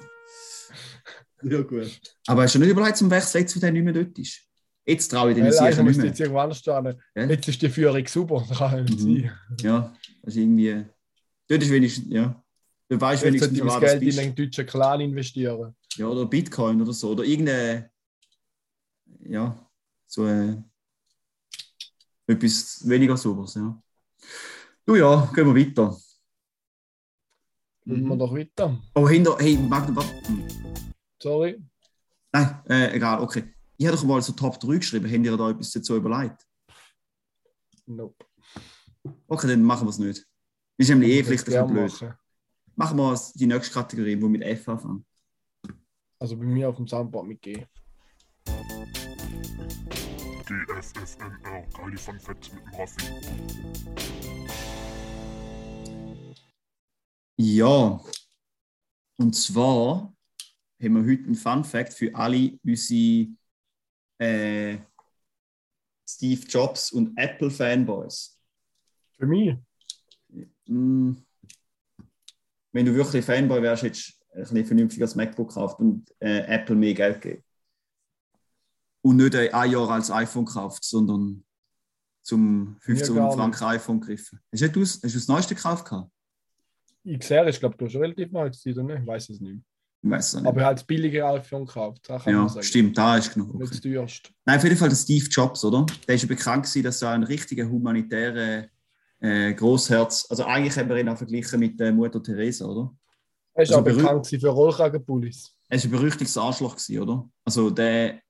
ja, 1.42 1.62
gut. 1.62 2.00
Aber 2.26 2.42
hast 2.42 2.54
du 2.54 2.58
nicht 2.60 2.70
überlegt 2.70 2.96
zum 2.98 3.10
Wechsel, 3.10 3.40
jetzt, 3.40 3.56
wo 3.56 3.60
der 3.60 3.72
nicht 3.72 3.82
mehr 3.82 3.94
dort 3.94 4.18
ist? 4.18 4.45
Jetzt 4.86 5.08
traue 5.08 5.32
ich 5.32 5.38
Weil 5.38 5.52
sicher 5.52 5.82
nicht 5.82 5.96
mehr. 5.96 6.06
jetzt 6.06 6.20
irgendwo 6.20 6.38
anders 6.38 6.58
stehen. 6.58 6.94
Ja. 7.16 7.24
Jetzt 7.26 7.48
ist 7.48 7.60
die 7.60 7.68
Führung 7.68 8.06
super, 8.06 8.44
das 8.48 8.58
kann 8.58 8.76
ja 8.76 8.82
nicht 8.82 9.00
Mhm. 9.00 9.14
sein. 9.22 9.32
Ja, 9.60 9.96
ist 10.22 10.36
irgendwie. 10.36 10.84
Dort 11.48 11.62
ist 11.62 11.70
wenigstens, 11.70 12.06
ja. 12.12 12.42
Du 12.88 13.00
weißt 13.00 13.24
Jetzt 13.24 13.32
wenigstens, 13.50 13.58
das 13.58 13.80
Geld 13.80 14.00
in 14.02 14.06
bist. 14.06 14.18
einen 14.20 14.34
deutschen 14.36 14.66
Clan 14.66 15.00
investieren. 15.00 15.74
Ja, 15.96 16.06
oder 16.06 16.24
Bitcoin 16.26 16.80
oder 16.80 16.92
so. 16.92 17.10
Oder 17.10 17.24
irgendeine. 17.24 17.90
Ja, 19.24 19.68
so 20.06 20.24
äh, 20.26 20.56
etwas 22.28 22.88
weniger 22.88 23.16
sauberes, 23.16 23.54
ja. 23.54 23.76
Du 24.84 24.94
ja, 24.94 25.28
gehen 25.34 25.52
wir 25.52 25.66
weiter. 25.66 25.96
Wir 27.84 27.96
Mhm. 27.96 28.18
doch 28.18 28.32
weiter. 28.34 28.80
Oh, 28.94 29.08
hinter. 29.08 29.36
Hey, 29.38 29.58
warte. 29.68 29.92
Sorry. 31.20 31.60
Nein, 32.32 32.60
äh, 32.68 32.94
egal, 32.96 33.20
okay. 33.20 33.44
Ich 33.78 33.86
habe 33.86 33.96
doch 33.96 34.04
mal 34.04 34.22
so 34.22 34.32
Top 34.32 34.58
3 34.58 34.76
geschrieben. 34.78 35.10
Habt 35.10 35.24
ihr 35.24 35.36
da 35.36 35.50
etwas 35.50 35.70
dazu 35.70 35.96
überlegt? 35.96 36.46
Nope. 37.86 38.24
Okay, 39.28 39.48
dann 39.48 39.62
machen 39.62 39.86
wir 39.86 39.90
es 39.90 39.98
nicht. 39.98 40.26
Ist 40.78 40.88
nämlich 40.88 41.10
eh 41.10 41.24
vielleicht 41.24 41.48
ein 41.48 41.66
blöd. 41.66 41.92
machen. 41.92 42.14
Machen 42.74 42.98
wir 42.98 43.20
die 43.34 43.46
nächste 43.46 43.72
Kategorie, 43.72 44.16
die 44.16 44.28
mit 44.28 44.42
F 44.42 44.68
anfängt. 44.68 45.06
Also 46.18 46.36
bei 46.36 46.44
mir 46.44 46.68
auf 46.68 46.76
dem 46.76 46.86
Soundboard 46.86 47.26
mit 47.26 47.42
G. 47.42 47.66
GFFNR, 50.46 51.66
geile 51.74 51.96
Fun 51.96 52.20
Facts 52.20 52.52
mit 52.52 52.62
dem 52.64 52.74
Raffi. 52.74 53.04
Ja. 57.38 58.00
Und 59.18 59.34
zwar 59.34 60.14
haben 60.82 60.94
wir 60.94 61.12
heute 61.12 61.24
einen 61.24 61.34
Fun 61.34 61.64
Fact 61.64 61.92
für 61.94 62.14
alle 62.14 62.58
unsere 62.64 63.28
äh, 64.18 64.78
Steve 66.08 66.46
Jobs 66.46 66.92
und 66.92 67.16
Apple 67.16 67.50
Fanboys. 67.50 68.38
Für 69.18 69.26
mich? 69.26 69.56
Mm. 70.66 71.14
Wenn 72.72 72.86
du 72.86 72.94
wirklich 72.94 73.24
Fanboy 73.24 73.62
wärst, 73.62 73.84
hättest 73.84 74.20
du 74.20 74.38
ein 74.38 74.42
bisschen 74.42 74.66
vernünftiges 74.66 75.14
MacBook 75.14 75.48
gekauft 75.48 75.80
und 75.80 76.14
äh, 76.20 76.40
Apple 76.40 76.76
mehr 76.76 76.92
Geld 76.92 77.22
gegeben. 77.22 77.42
Und 79.02 79.16
nicht 79.16 79.34
ein 79.34 79.70
Jahr 79.70 79.90
als 79.90 80.10
iPhone 80.10 80.44
gekauft, 80.44 80.84
sondern 80.84 81.44
zum 82.22 82.76
1500 82.86 83.16
gar 83.16 83.32
Franken 83.32 83.64
iPhone 83.64 84.00
gegriffen. 84.00 84.40
Hast 84.52 84.60
du, 84.62 84.80
das, 84.80 85.00
hast 85.02 85.14
du 85.14 85.18
das 85.18 85.28
neueste 85.28 85.54
gekauft? 85.54 85.90
XR 87.06 87.46
ist, 87.46 87.60
glaube 87.60 87.76
ich, 87.78 87.92
schon 87.92 88.00
relativ 88.02 88.32
neu 88.32 88.50
gewesen, 88.50 88.84
oder? 88.84 88.96
Ich 88.96 89.06
weiß 89.06 89.30
es 89.30 89.40
nicht. 89.40 89.62
Weiß 90.02 90.28
es 90.28 90.34
nicht. 90.34 90.46
Aber 90.46 90.60
er 90.60 90.66
hat 90.68 90.86
billige 90.86 91.24
gekauft. 91.50 92.02
Das 92.08 92.24
kann 92.24 92.32
ja, 92.32 92.62
stimmt, 92.62 92.96
da 92.96 93.16
ist 93.16 93.32
genug. 93.32 93.54
Nicht 93.54 93.72
das 93.72 93.80
teuerste. 93.80 94.30
Nein, 94.44 94.58
auf 94.58 94.64
jeden 94.64 94.76
Fall 94.76 94.88
der 94.88 94.96
Steve 94.96 95.26
Jobs, 95.26 95.64
oder? 95.64 95.86
Der 96.06 96.14
ist 96.14 96.22
ja 96.22 96.28
bekannt 96.28 96.64
gewesen, 96.64 96.84
dass 96.84 97.02
er 97.02 97.10
ein 97.10 97.24
richtiger 97.24 97.68
humanitärer 97.68 98.66
äh, 99.20 99.54
Großherz, 99.54 100.26
also 100.28 100.44
eigentlich 100.44 100.76
haben 100.76 100.88
wir 100.88 100.96
ihn 100.98 101.08
auch 101.08 101.16
verglichen 101.16 101.58
mit 101.58 101.80
der 101.80 101.92
Mutter 101.92 102.22
Teresa, 102.22 102.66
oder? 102.66 102.94
Er 103.54 103.62
ist 103.62 103.70
Also 103.70 103.80
auch 103.80 103.84
bekannt 103.84 104.26
gewesen 104.26 104.40
für 104.40 104.48
Rollkragenpullis. 104.48 105.56
Er 105.68 105.76
ist 105.76 105.84
ein 105.84 105.90
berüchtigtes 105.90 106.36
Arschloch 106.36 106.76
gewesen, 106.76 107.00
oder? 107.00 107.28
Also 107.44 107.70
der 107.70 108.20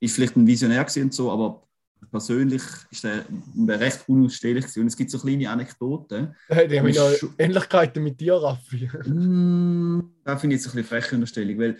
ist 0.00 0.14
vielleicht 0.14 0.36
ein 0.36 0.46
Visionär 0.46 0.84
gewesen 0.84 1.04
und 1.04 1.14
so, 1.14 1.30
aber 1.30 1.66
persönlich 2.10 2.62
ist 2.90 3.04
er 3.04 3.24
recht 3.68 4.04
unausstehlich 4.08 4.64
gewesen. 4.64 4.80
Und 4.80 4.86
es 4.88 4.96
gibt 4.96 5.10
so 5.10 5.18
kleine 5.18 5.50
Anekdoten. 5.50 6.34
Hey, 6.48 6.68
die 6.68 6.78
haben 6.78 6.88
Ist 6.88 6.96
ja 6.96 7.28
Ähnlichkeiten 7.38 8.02
mit 8.02 8.20
dir, 8.20 8.34
Raffi. 8.34 8.90
Mm, 9.08 10.00
da 10.24 10.36
finde 10.36 10.56
ich 10.56 10.62
jetzt 10.62 10.72
ein 10.72 10.76
bisschen 10.76 10.88
freche 10.88 11.14
Unterstellung, 11.14 11.58
weil 11.58 11.78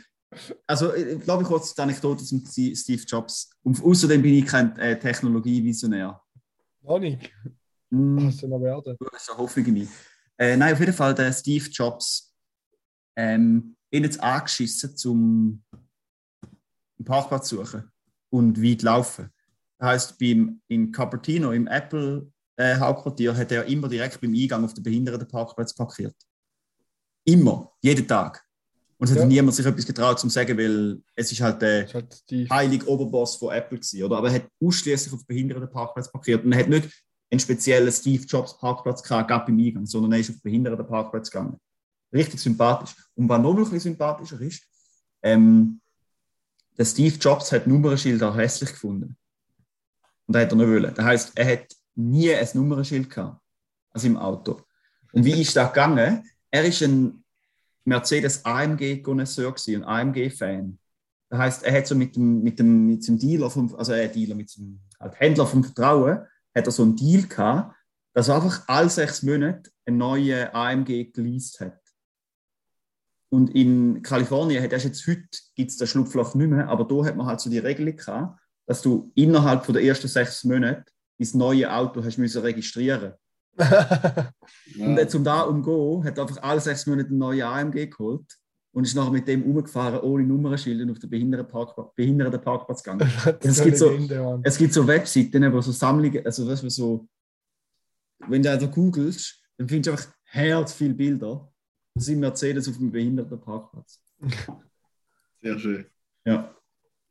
also 0.66 0.94
ich 0.94 1.20
glaube 1.20 1.42
ich 1.42 1.48
kurz 1.48 1.74
die 1.74 1.82
Anekdote 1.82 2.24
zum 2.24 2.44
Steve 2.46 3.02
Jobs. 3.06 3.50
Und 3.62 3.82
außerdem 3.82 4.22
bin 4.22 4.35
ich 4.35 4.46
kein 4.46 4.76
äh, 4.78 4.98
Technologievisionär. 4.98 6.20
Noch 6.82 6.98
nicht. 6.98 7.30
Mm. 7.90 8.30
Du 8.30 8.46
noch 8.48 8.61
werden. 8.61 8.96
Du 8.98 9.06
hast 9.12 9.30
eine 9.30 9.38
Hoffnung 9.38 9.66
in 9.66 9.74
mich. 9.74 9.88
Äh, 10.38 10.56
nein, 10.56 10.72
auf 10.72 10.80
jeden 10.80 10.94
Fall 10.94 11.14
der 11.14 11.32
Steve 11.32 11.68
Jobs. 11.70 12.35
Ähm, 13.14 13.76
ihn 13.90 14.04
jetzt 14.04 14.20
angeschissen 14.20 14.96
zum 14.96 15.62
einen 16.98 17.04
Parkplatz 17.04 17.50
suchen 17.50 17.90
und 18.30 18.62
weit 18.62 18.82
laufen. 18.82 19.30
Das 19.83 19.90
heisst, 19.90 20.18
beim, 20.21 20.61
in 20.68 20.92
Cupertino, 20.92 21.51
im 21.51 21.66
Apple-Hauptquartier, 21.66 23.37
hat 23.37 23.51
er 23.51 23.64
immer 23.64 23.88
direkt 23.88 24.21
beim 24.21 24.33
Eingang 24.33 24.64
auf 24.64 24.75
den 24.75 24.85
Behindertenparkplatz 24.85 25.75
parkiert. 25.75 26.14
Immer, 27.25 27.73
jeden 27.81 28.07
Tag. 28.07 28.45
Und 28.99 29.09
es 29.09 29.11
hat 29.11 29.23
Ja. 29.23 29.27
niemand 29.27 29.57
sich 29.57 29.66
etwas 29.66 29.85
getraut 29.85 30.21
zu 30.21 30.29
sagen, 30.29 30.57
weil 30.57 31.03
es 31.16 31.33
ist 31.33 31.40
halt 31.40 31.61
der 31.61 31.81
Das 31.81 31.88
ist 31.88 31.95
halt 31.95 32.31
die 32.31 32.49
heilige 32.49 32.87
Oberboss 32.88 33.35
von 33.35 33.53
Apple 33.53 33.79
gewesen, 33.79 34.05
oder? 34.05 34.18
Aber 34.18 34.29
er 34.29 34.35
hat 34.35 34.49
ausschließlich 34.64 35.12
auf 35.12 35.27
Behindertenparkplatz 35.27 36.12
parkiert 36.12 36.45
und 36.45 36.53
er 36.53 36.61
hat 36.61 36.68
nicht 36.68 36.88
einen 37.29 37.40
speziellen 37.40 37.90
Steve 37.90 38.23
Jobs 38.25 38.57
Parkplatz 38.59 39.03
gehabt, 39.03 39.29
gab 39.29 39.49
im 39.49 39.59
Eingang, 39.59 39.87
sondern 39.87 40.12
er 40.12 40.21
ist 40.21 40.31
auf 40.31 40.40
Behindertenparkplatz 40.42 41.29
gegangen. 41.29 41.59
Richtig 42.12 42.38
sympathisch. 42.38 42.95
Und 43.16 43.29
was 43.29 43.42
noch 43.42 43.51
ein 43.51 43.57
bisschen 43.64 43.81
sympathischer 43.81 44.40
ist, 44.40 44.62
ähm, 45.25 45.81
der 46.79 46.85
Steve 46.85 47.16
Jobs 47.16 47.51
hat 47.51 47.66
Nummernschilder 47.66 48.33
hässlich 48.37 48.71
gefunden. 48.71 49.16
Und 50.26 50.37
er 50.37 50.42
hat 50.42 50.52
er 50.52 50.56
nicht 50.56 50.68
wollen. 50.68 50.94
Das 50.94 51.04
heisst, 51.04 51.32
er 51.37 51.52
hat 51.52 51.66
nie 51.94 52.35
ein 52.35 52.48
Nummernschild 52.54 53.11
gehabt. 53.11 53.40
also 53.90 54.06
im 54.06 54.16
Auto. 54.16 54.62
Und 55.12 55.24
wie 55.24 55.40
ist 55.40 55.56
das 55.56 55.68
gegangen? 55.72 56.24
Er 56.50 56.64
ist 56.64 56.82
ein 56.82 57.22
Mercedes 57.85 58.44
AMG-Connoisseur 58.44 59.54
und 59.76 59.85
AMG-Fan. 59.85 60.78
Das 61.28 61.38
heißt, 61.38 61.62
er 61.64 61.78
hat 61.78 61.87
so 61.87 61.94
mit 61.94 62.16
dem, 62.16 62.42
mit 62.42 62.58
dem, 62.58 62.87
mit 62.87 63.06
dem 63.06 63.18
Dealer, 63.18 63.50
vom, 63.50 63.74
also 63.74 63.92
äh, 63.92 64.08
Dealer, 64.08 64.35
mit 64.35 64.54
dem 64.56 64.80
halt 65.00 65.18
Händler 65.18 65.46
vom 65.46 65.64
Vertrauen, 65.64 66.26
hat 66.54 66.66
er 66.66 66.70
so 66.70 66.82
einen 66.82 66.96
Deal 66.96 67.26
gehabt, 67.26 67.74
dass 68.14 68.28
er 68.28 68.37
einfach 68.37 68.62
alle 68.66 68.90
sechs 68.90 69.22
Monate 69.22 69.70
einen 69.87 69.98
neuen 69.98 70.54
AMG 70.54 71.12
geleast 71.12 71.61
hat. 71.61 71.78
Und 73.30 73.54
in 73.54 74.02
Kalifornien 74.02 74.62
hat 74.62 74.72
erst 74.72 74.85
jetzt 74.85 75.06
heute 75.06 75.26
gibt 75.54 75.70
es 75.70 75.78
das 75.78 75.88
Schlupfloch 75.88 76.35
nicht 76.35 76.50
mehr, 76.50 76.68
aber 76.68 76.85
da 76.85 77.06
hat 77.06 77.16
man 77.16 77.26
halt 77.26 77.40
so 77.40 77.48
die 77.48 77.58
Regelung 77.58 77.96
gehabt, 77.96 78.38
dass 78.66 78.83
du 78.83 79.11
innerhalb 79.14 79.64
von 79.64 79.75
der 79.75 79.83
ersten 79.83 80.09
sechs 80.09 80.44
Monate 80.44 80.85
dein 81.18 81.38
neue 81.38 81.72
Auto 81.72 82.03
hast 82.03 82.18
müssen 82.18 82.42
registrieren. 82.42 83.14
Und 84.79 84.96
jetzt 84.96 85.14
um 85.14 85.25
da 85.25 85.42
umzugehen, 85.42 86.05
hat 86.05 86.16
er 86.16 86.22
einfach 86.22 86.42
alle 86.42 86.61
sechs 86.61 86.87
Monate 86.87 87.09
einen 87.09 87.18
neuen 87.18 87.42
AMG 87.42 87.90
geholt 87.90 88.27
und 88.72 88.85
ist 88.85 88.94
nachher 88.94 89.11
mit 89.11 89.29
dem 89.29 89.42
umgefahren, 89.42 90.01
ohne 90.01 90.25
Nummernschilder 90.25 90.90
auf 90.90 90.98
den 90.98 91.11
Behindertenparkplatz, 91.11 91.94
Behindertenparkplatz 91.94 92.83
gegangen. 92.83 93.11
Es 93.40 93.62
gibt, 93.62 93.77
so, 93.77 93.90
es 94.42 94.57
gibt 94.57 94.72
so 94.72 94.87
Webseiten, 94.87 95.53
wo 95.53 95.61
so 95.61 95.72
Sammlungen, 95.72 96.25
also 96.25 96.48
was 96.48 96.61
so, 96.75 97.07
wenn 98.29 98.42
du 98.42 98.51
also 98.51 98.68
googelst, 98.68 99.42
dann 99.59 99.68
findest 99.68 99.87
du 99.87 99.90
einfach 99.92 100.16
herz 100.25 100.72
viele 100.72 100.94
Bilder. 100.94 101.53
Das 101.94 102.07
sind 102.07 102.20
Mercedes 102.20 102.68
auf 102.68 102.79
dem 102.79 102.90
Behindertenparkplatz. 102.90 104.01
Sehr 105.42 105.59
schön. 105.59 105.87
Ja. 106.25 106.55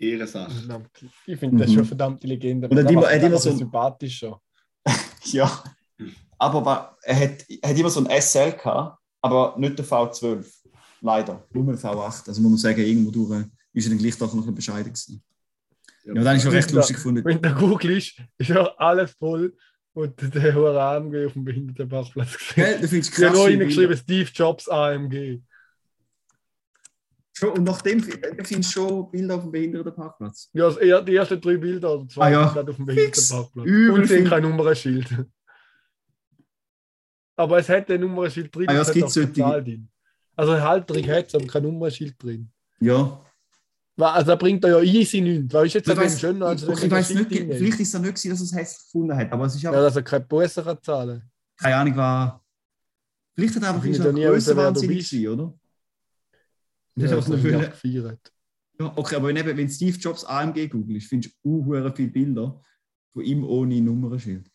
Ehrensache. 0.02 0.52
Verdammt, 0.52 0.90
Ich 1.26 1.40
finde 1.40 1.58
das 1.64 1.70
Mhm. 1.72 1.76
schon 1.76 1.86
verdammt 1.86 2.24
Legende. 2.24 2.68
Und 2.68 2.78
immer- 2.78 3.04
er 3.10 3.20
hat 3.20 3.28
immer 3.28 3.38
so- 3.38 3.50
ihn 3.52 3.58
sympathischer. 3.58 4.42
Ja. 5.26 5.64
Aber 6.40 6.66
wa- 6.66 6.98
er 7.04 7.16
hat, 7.20 7.46
er 7.62 7.70
hat 7.70 7.78
immer 7.78 7.90
so 7.90 8.00
ein 8.04 8.08
SL 8.22 8.54
gehabt, 8.54 8.98
aber 9.22 9.56
nicht 9.60 9.78
der 9.78 9.86
V12. 9.86 10.46
Leider. 11.02 11.46
Nur 11.54 11.68
ein 11.70 11.78
V8. 11.78 12.28
Also 12.28 12.42
muss 12.42 12.52
man 12.52 12.58
sagen, 12.58 12.82
irgendwo 12.82 13.12
durch 13.12 13.46
ist 13.74 13.86
er 13.86 13.90
dann 13.90 14.00
gleich 14.00 14.18
doch 14.18 14.34
noch 14.34 14.48
ein 14.48 14.56
bescheiden 14.56 14.86
gewesen. 14.92 15.24
Ja, 16.06 16.14
und 16.14 16.24
dann 16.24 16.36
ist 16.38 16.44
schon 16.44 16.52
recht 16.52 16.70
Ja. 16.72 16.78
lustig 16.78 16.96
gefunden. 16.96 17.24
Wenn 17.24 17.42
der 17.42 17.54
Google 17.54 17.92
ist, 17.98 18.20
ist 18.38 18.50
ja 18.50 18.64
alles 18.78 19.12
voll 19.20 19.56
und 19.94 20.14
der 20.34 20.56
hohe 20.56 20.80
AMG 20.80 21.26
auf 21.28 21.34
dem 21.34 21.44
Behindertenparkplatz 21.44 22.38
gesehen. 22.38 22.56
Gell, 22.56 22.82
du 22.82 22.88
findest 22.88 23.12
Ich 23.12 23.18
habe 23.18 23.28
krass. 23.28 23.38
noch 23.38 23.46
viele 23.48 23.60
reingeschrieben. 23.62 23.98
Steve 23.98 24.30
Jobs 24.34 24.68
AMG. 24.70 25.42
Schon, 27.42 27.54
und 27.58 27.64
nachdem 27.64 28.02
du 28.02 28.44
findest 28.44 28.72
schon 28.72 29.10
Bilder 29.10 29.36
auf 29.36 29.42
dem 29.42 29.52
Behindertenparkplatz. 29.52 30.50
Ja, 30.54 30.66
das 30.68 30.78
er- 30.78 31.02
die 31.02 31.16
ersten 31.16 31.42
drei 31.42 31.58
Bilder 31.58 31.96
oder 31.96 32.08
zwei 32.08 32.28
Ah, 32.28 32.30
ja. 32.30 32.54
sind 32.54 32.70
auf 32.70 32.76
dem 32.76 32.86
Behindertenparkplatz. 32.86 33.68
Und 33.68 34.08
sind 34.08 34.08
viel. 34.08 34.30
kein 34.30 34.44
Nummernschild. 34.44 35.08
Aber 37.36 37.58
es 37.58 37.70
hat 37.70 37.90
ein 37.90 38.02
Nummernschild 38.02 38.56
drin. 38.56 38.70
Ah 38.70 38.74
ja, 38.74 38.82
es 38.82 38.90
es 38.90 38.94
gibt 38.94 39.10
solche- 39.10 39.32
drin. 39.32 39.88
Also 40.36 40.52
eine 40.54 40.64
Halterung 40.64 41.08
hat 41.08 41.28
es, 41.28 41.36
aber 41.36 41.46
kein 41.48 41.64
Nummernschild 41.64 42.16
drin. 42.22 42.50
Ja. 42.80 43.20
Also 43.98 44.28
da 44.28 44.36
bringt 44.36 44.64
er 44.64 44.72
ja 44.72 44.82
easy 44.82 45.22
nichts. 45.22 45.54
Was 45.54 45.66
ist 45.66 45.74
jetzt 45.74 45.88
Ich 45.88 45.92
an 45.92 45.98
dem 45.98 46.04
weiß, 46.06 46.20
schön? 46.20 46.44
als 46.44 46.68
okay, 46.68 46.86
ich 46.86 46.92
weiß 46.92 47.10
nicht, 47.14 47.28
vielleicht 47.30 47.80
ist 47.80 47.88
es 47.88 47.94
ja 47.94 48.00
nicht 48.00 48.16
gewesen, 48.16 48.30
dass 48.32 48.40
er 48.40 48.46
es 48.46 48.56
hässlich 48.56 48.84
gefunden 48.86 49.16
hat, 49.18 49.32
aber 49.32 49.46
es 49.46 49.56
ist 49.56 49.62
Ja, 49.62 49.72
dass 49.72 49.96
er 49.96 50.02
keine 50.04 50.26
Busse 50.26 50.64
kann 50.64 50.82
zahlen 50.82 51.24
keine 51.58 51.76
Ahnung, 51.76 51.96
war. 51.98 52.44
Vielleicht 53.36 53.56
hat 53.56 53.64
er 53.64 53.70
einfach 53.70 53.84
Ich 53.86 53.92
ist 53.92 53.98
finde 53.98 54.22
er 54.22 55.52
Das 56.96 57.12
das 57.12 57.28
ist 57.28 57.34
auch 57.34 57.38
viel- 57.40 57.56
auch 57.56 57.70
gefeiert. 57.70 58.34
Ja, 58.80 58.94
okay, 58.96 59.16
aber 59.16 59.28
wenn, 59.28 59.38
eben, 59.38 59.58
wenn 59.58 59.70
Steve 59.70 59.98
Jobs 59.98 60.26
AMG 60.26 60.68
googelst, 60.68 61.08
findest 61.08 61.36
du 61.44 61.60
uh, 61.60 61.92
viele 61.96 62.10
Bilder 62.10 62.62
von 63.14 63.24
ihm 63.24 63.44
ohne 63.44 63.80
Nummernschild. 63.82 64.50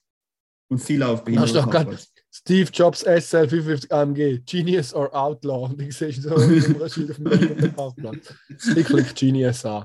Und 0.69 0.81
viele 0.81 1.07
auf 1.07 1.23
Behindertenparkplatz. 1.23 2.13
Steve 2.33 2.69
Jobs 2.73 3.03
SL 3.03 3.49
55 3.49 3.93
AMG, 3.93 4.41
Genius 4.45 4.93
or 4.93 5.15
Outlaw. 5.15 5.67
Und 5.67 5.81
ich 5.81 5.97
sehe 5.97 6.13
so 6.13 6.35
ein 6.35 6.59
Nummernschild 6.59 7.11
auf 7.11 7.17
dem 7.17 7.25
Behindertenparkplatz. 7.25 8.35
Ich 8.77 8.87
klicke 8.87 9.15
Genius 9.15 9.65
an. 9.65 9.85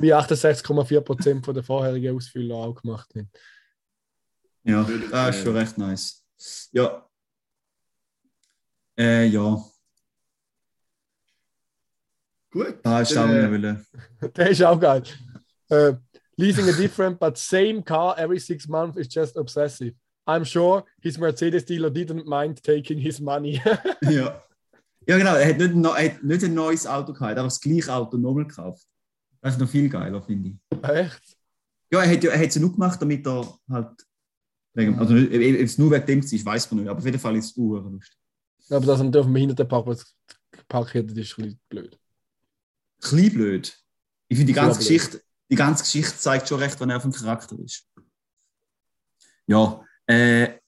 Wie 0.00 0.14
68,4% 0.14 1.44
von 1.44 1.54
der 1.54 1.62
vorherigen 1.62 2.16
Ausfüller 2.16 2.54
auch 2.54 2.80
gemacht 2.80 3.10
haben. 3.14 3.30
Ja, 4.64 4.88
das 5.10 5.36
ist 5.36 5.44
schon 5.44 5.56
recht 5.56 5.76
nice. 5.76 6.24
Ja. 6.72 7.06
Äh, 8.98 9.26
ja, 9.26 9.62
Gut. 12.50 12.80
da 12.82 13.00
ist 13.00 13.16
auch 13.16 13.28
äh, 13.28 13.50
wollen. 13.50 13.86
Der 14.36 14.50
ist 14.50 14.62
auch 14.62 14.78
geil. 14.78 15.02
Äh, 15.68 15.94
leasing 16.36 16.68
a 16.68 16.72
different 16.72 17.18
but 17.18 17.38
same 17.38 17.82
car 17.82 18.18
every 18.18 18.40
six 18.40 18.66
months 18.66 18.96
is 18.96 19.08
just 19.12 19.36
obsessive. 19.36 19.94
I'm 20.26 20.44
sure 20.44 20.84
his 21.00 21.18
Mercedes 21.18 21.64
dealer 21.64 21.90
didn't 21.90 22.26
mind 22.26 22.62
taking 22.62 22.98
his 22.98 23.20
money. 23.20 23.60
Ja. 24.02 24.42
ja, 25.06 25.18
genau. 25.18 25.34
Er 25.34 25.48
hat 25.48 25.58
nicht, 25.58 25.74
er 25.74 26.12
hat 26.12 26.22
nicht 26.22 26.44
ein 26.44 26.54
neues 26.54 26.86
Auto 26.86 27.12
gehabt, 27.12 27.22
er 27.22 27.28
hat 27.30 27.38
einfach 27.38 27.50
das 27.50 27.60
gleiche 27.60 27.92
Auto 27.92 28.16
nochmal 28.16 28.46
gekauft. 28.46 28.86
Das 29.40 29.54
ist 29.54 29.60
noch 29.60 29.68
viel 29.68 29.88
geiler, 29.88 30.20
finde 30.22 30.50
ich. 30.50 30.88
Echt? 30.88 31.36
Ja, 31.92 32.02
er 32.02 32.10
hat 32.10 32.24
er 32.24 32.40
es 32.40 32.54
ja 32.54 32.60
nur 32.60 32.72
gemacht, 32.72 33.00
damit 33.00 33.26
er 33.26 33.58
halt. 33.70 34.06
Wegen, 34.74 34.98
also, 34.98 35.14
ob 35.14 35.32
es 35.32 35.78
nur 35.78 35.90
wegen 35.90 36.06
dem 36.06 36.20
ist, 36.20 36.44
weiß 36.44 36.70
man 36.70 36.80
nicht. 36.80 36.88
Aber 36.88 36.98
auf 36.98 37.04
jeden 37.04 37.18
Fall 37.18 37.36
ist 37.36 37.50
es 37.50 37.56
uh, 37.56 37.76
lustig. 37.76 38.16
Aber 38.70 38.86
dass 38.86 39.00
er 39.00 39.04
nicht 39.04 39.16
auf 39.16 39.24
dem 39.24 39.32
Behindertenparkplatz 39.32 40.14
parkiert, 40.68 41.10
das 41.10 41.18
ist 41.18 41.38
ein 41.38 41.42
bisschen 41.42 41.60
blöd. 41.68 41.99
Klein 43.00 43.32
blöd. 43.32 43.76
Ich 44.28 44.36
finde, 44.36 44.52
die 44.52 44.56
ganze. 44.56 44.78
Geschichte, 44.78 45.22
die 45.50 45.56
ganze 45.56 45.82
Geschichte 45.82 46.16
zeigt 46.16 46.48
schon 46.48 46.60
recht, 46.60 46.78
wann 46.78 46.90
er 46.90 47.00
vom 47.00 47.12
Charakter 47.12 47.58
ist. 47.58 47.86
Ja, 49.46 49.84
äh, 50.06 50.58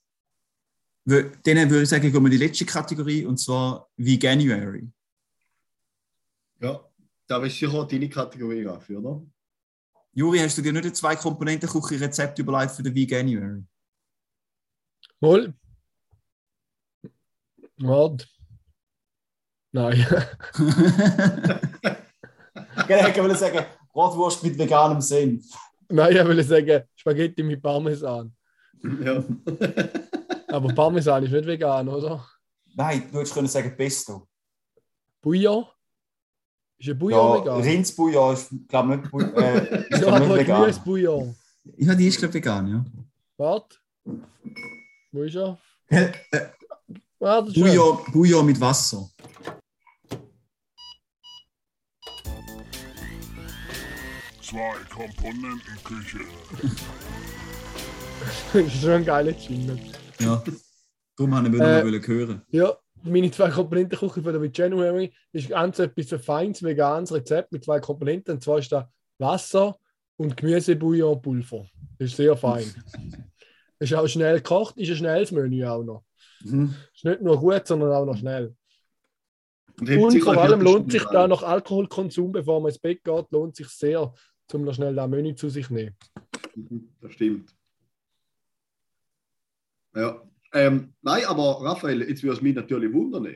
dann 1.04 1.70
würde 1.70 1.82
ich 1.82 1.88
sagen, 1.88 2.02
gehen 2.02 2.12
wir 2.12 2.24
in 2.24 2.30
die 2.30 2.36
letzte 2.44 2.64
Kategorie 2.64 3.24
und 3.24 3.38
zwar 3.38 3.88
Veganuary. 3.96 4.88
Ja, 6.60 6.80
da 7.26 7.44
ist 7.44 7.58
sicher 7.58 7.86
deine 7.86 8.08
Kategorie, 8.08 8.64
Raffi, 8.64 8.96
oder? 8.96 9.22
Juri, 10.12 10.38
hast 10.38 10.58
du 10.58 10.62
dir 10.62 10.72
nicht 10.72 10.84
ein 10.84 10.94
zwei 10.94 11.16
Komponenten 11.16 11.68
Küche 11.68 12.00
Rezept 12.00 12.38
überlegt 12.38 12.72
für 12.72 12.82
den 12.82 12.94
Veganuary? 12.94 13.64
Wohl. 15.20 15.54
Warte. 17.78 18.26
Nein. 19.72 20.06
Genau, 22.86 23.08
ich 23.08 23.16
würde 23.16 23.34
sagen, 23.36 23.64
Bratwurst 23.92 24.42
mit 24.42 24.58
veganem 24.58 25.00
Senf. 25.00 25.44
Nein, 25.88 26.16
ich 26.16 26.24
will 26.26 26.42
sagen, 26.44 26.82
Spaghetti 26.96 27.42
mit 27.42 27.62
Parmesan. 27.62 28.32
Ja. 29.04 29.22
Aber 30.48 30.74
Parmesan 30.74 31.22
ist 31.24 31.30
nicht 31.32 31.46
vegan, 31.46 31.88
oder? 31.88 32.26
Nein, 32.74 33.04
du 33.12 33.18
hättest 33.18 33.32
können 33.34 33.46
sagen 33.46 33.74
Pesto. 33.76 34.26
Bouillon? 35.20 35.66
Ist 36.78 36.88
ein 36.88 36.98
Bouillon 36.98 37.18
Ja, 37.20 37.40
vegan? 37.40 37.60
Rindsbouillon 37.62 38.34
ist, 38.34 38.50
glaube 38.68 38.94
ich, 38.96 39.12
nicht, 39.12 39.36
äh, 39.36 39.76
ist, 39.88 39.90
Ja, 39.90 39.98
glaub, 39.98 40.18
nicht 40.18 40.22
aber 40.24 40.36
vegan. 40.38 40.60
Gemüsebouillon. 40.62 41.36
Ja, 41.76 41.94
die 41.94 42.06
ist, 42.08 42.18
glaube 42.18 42.30
ich, 42.30 42.34
vegan, 42.44 42.66
ja. 42.68 42.84
Warte. 43.36 43.76
Wo 45.12 45.22
ist 45.22 45.36
er? 45.36 45.58
Äh, 45.88 46.12
Warte 47.20 47.52
Bouillon 48.12 48.44
mit 48.46 48.60
Wasser. 48.60 49.08
Zwei 54.52 54.84
Komponentenküche. 54.90 56.18
Das 58.52 58.54
ist 58.54 58.82
schon 58.82 58.90
ein 58.90 59.04
geiler 59.06 59.30
Jingle. 59.30 59.78
Ja. 60.20 60.44
Darum 61.16 61.34
habe 61.34 61.48
ich 61.48 61.54
Äh, 61.54 61.90
noch 61.90 62.06
hören. 62.06 62.42
Ja, 62.50 62.76
meine 63.02 63.30
zwei 63.30 63.48
Komponentenküche 63.48 64.22
von 64.22 64.42
der 64.42 64.50
January 64.52 65.10
ist 65.32 65.48
ganz 65.48 65.78
etwas 65.78 66.12
ein 66.12 66.18
feines 66.18 66.62
veganes 66.62 67.14
Rezept 67.14 67.50
mit 67.50 67.64
zwei 67.64 67.80
Komponenten. 67.80 68.34
Und 68.34 68.42
zwar 68.42 68.58
ist 68.58 68.70
da 68.70 68.90
Wasser 69.16 69.78
und 70.18 70.36
Gemüsebouillonpulver. 70.36 71.66
Das 71.98 72.10
ist 72.10 72.16
sehr 72.16 72.36
fein. 72.36 72.66
ist 73.78 73.94
auch 73.94 74.06
schnell 74.06 74.36
gekocht, 74.36 74.76
ist 74.76 74.90
ein 74.90 74.96
schnelles 74.96 75.32
Menü 75.32 75.64
auch 75.64 75.82
noch. 75.82 76.04
Mhm. 76.44 76.74
Ist 76.94 77.06
nicht 77.06 77.22
nur 77.22 77.38
gut, 77.40 77.66
sondern 77.66 77.90
auch 77.92 78.04
noch 78.04 78.18
schnell. 78.18 78.54
Und, 79.80 79.88
Und 79.96 80.20
vor 80.20 80.36
allem 80.36 80.60
lohnt 80.60 80.92
sich 80.92 81.04
da 81.04 81.26
noch 81.26 81.42
Alkoholkonsum, 81.42 82.32
bevor 82.32 82.60
man 82.60 82.68
ins 82.68 82.78
Bett 82.78 83.02
geht, 83.02 83.30
lohnt 83.30 83.56
sich 83.56 83.68
sehr, 83.68 84.12
um 84.54 84.64
noch 84.64 84.74
schnell 84.74 84.94
das 84.94 85.08
Menü 85.08 85.34
zu 85.34 85.48
sich 85.48 85.66
zu 85.66 85.74
nehmen. 85.74 85.96
Mhm, 86.54 86.88
Das 87.00 87.12
stimmt. 87.12 87.54
Ja. 89.94 90.20
Ähm, 90.54 90.92
nein, 91.02 91.24
aber 91.26 91.60
Raphael, 91.62 92.02
jetzt 92.02 92.22
würde 92.22 92.36
es 92.36 92.42
mich 92.42 92.54
natürlich 92.54 92.92
wundern. 92.92 93.26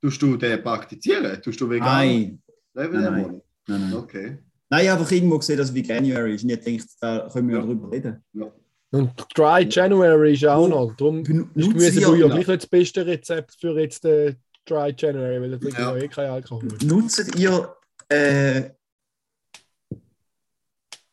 Tust 0.00 0.20
du 0.22 0.36
den 0.36 0.62
praktizieren? 0.62 1.40
Tust 1.42 1.60
du 1.60 1.68
vegan? 1.68 1.86
Nein. 1.86 2.42
Leben 2.74 2.92
Nein, 2.94 3.12
nein. 3.12 3.42
Nein, 3.68 3.80
nein. 3.80 3.94
Okay. 3.94 4.38
Nein, 4.70 4.84
ich 4.84 4.88
habe 4.90 5.00
einfach 5.00 5.12
irgendwo 5.12 5.38
gesehen, 5.38 5.58
dass 5.58 5.74
Veganuary 5.74 6.34
ist. 6.34 6.44
Und 6.44 6.50
ich 6.50 6.60
denke, 6.60 6.84
da 7.00 7.28
können 7.32 7.48
wir 7.48 7.56
ja 7.56 7.60
Ja. 7.60 7.66
drüber 7.66 7.90
reden. 7.92 8.24
Ja. 8.32 8.52
Und 8.90 9.12
Dry 9.36 9.66
January 9.68 10.34
ist 10.34 10.44
auch 10.46 10.68
noch. 10.68 10.94
Darum 10.96 11.20
ist 11.20 11.26
Gemüsebouillon 11.54 12.30
gleich 12.30 12.46
nicht 12.48 12.62
das 12.62 12.66
beste 12.66 13.06
Rezept 13.06 13.56
für 13.60 13.78
jetzt 13.80 14.04
den 14.04 14.36
Dry 14.66 14.94
January, 14.96 15.40
weil 15.40 15.50
da 15.52 15.58
trinkt 15.58 15.78
Ja. 15.78 15.96
eh 15.96 16.08
keinen 16.08 16.30
Alkohol. 16.30 16.68
Nutzt 16.84 17.36
ihr 17.38 17.74
äh, 18.08 18.70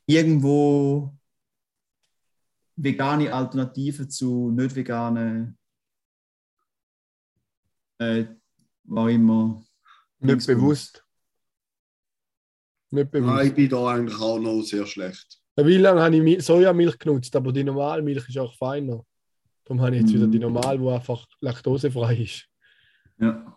irgendwo 0.10 1.14
vegane 2.76 3.32
Alternativen 3.32 4.10
zu 4.10 4.50
nicht 4.52 4.76
veganen, 4.76 5.58
äh, 8.00 8.26
war 8.86 9.10
immer. 9.10 9.64
Nicht 10.20 10.48
bewusst. 10.48 11.06
Nicht 12.92 13.12
Nein, 13.14 13.24
bewusst. 13.24 13.46
ich 13.46 13.54
bin 13.54 13.70
da 13.70 13.88
eigentlich 13.88 14.20
auch 14.20 14.40
noch 14.40 14.62
sehr 14.64 14.86
schlecht. 14.88 15.40
Wie 15.58 15.78
lange 15.78 16.02
habe 16.02 16.16
ich 16.16 16.22
Mi- 16.22 16.42
Sojamilch 16.42 16.98
genutzt, 16.98 17.36
aber 17.36 17.52
die 17.52 17.64
normale 17.64 18.02
Milch 18.02 18.28
ist 18.30 18.38
auch 18.38 18.56
feiner. 18.56 19.06
Darum 19.66 19.82
habe 19.82 19.96
ich 19.96 20.02
jetzt 20.02 20.14
wieder 20.14 20.28
die 20.28 20.40
Mm. 20.40 20.44
normale, 20.44 20.80
die 20.80 20.88
einfach 20.88 21.28
laktosefrei 21.42 22.16
ist. 22.16 22.48
Ja. 23.20 23.56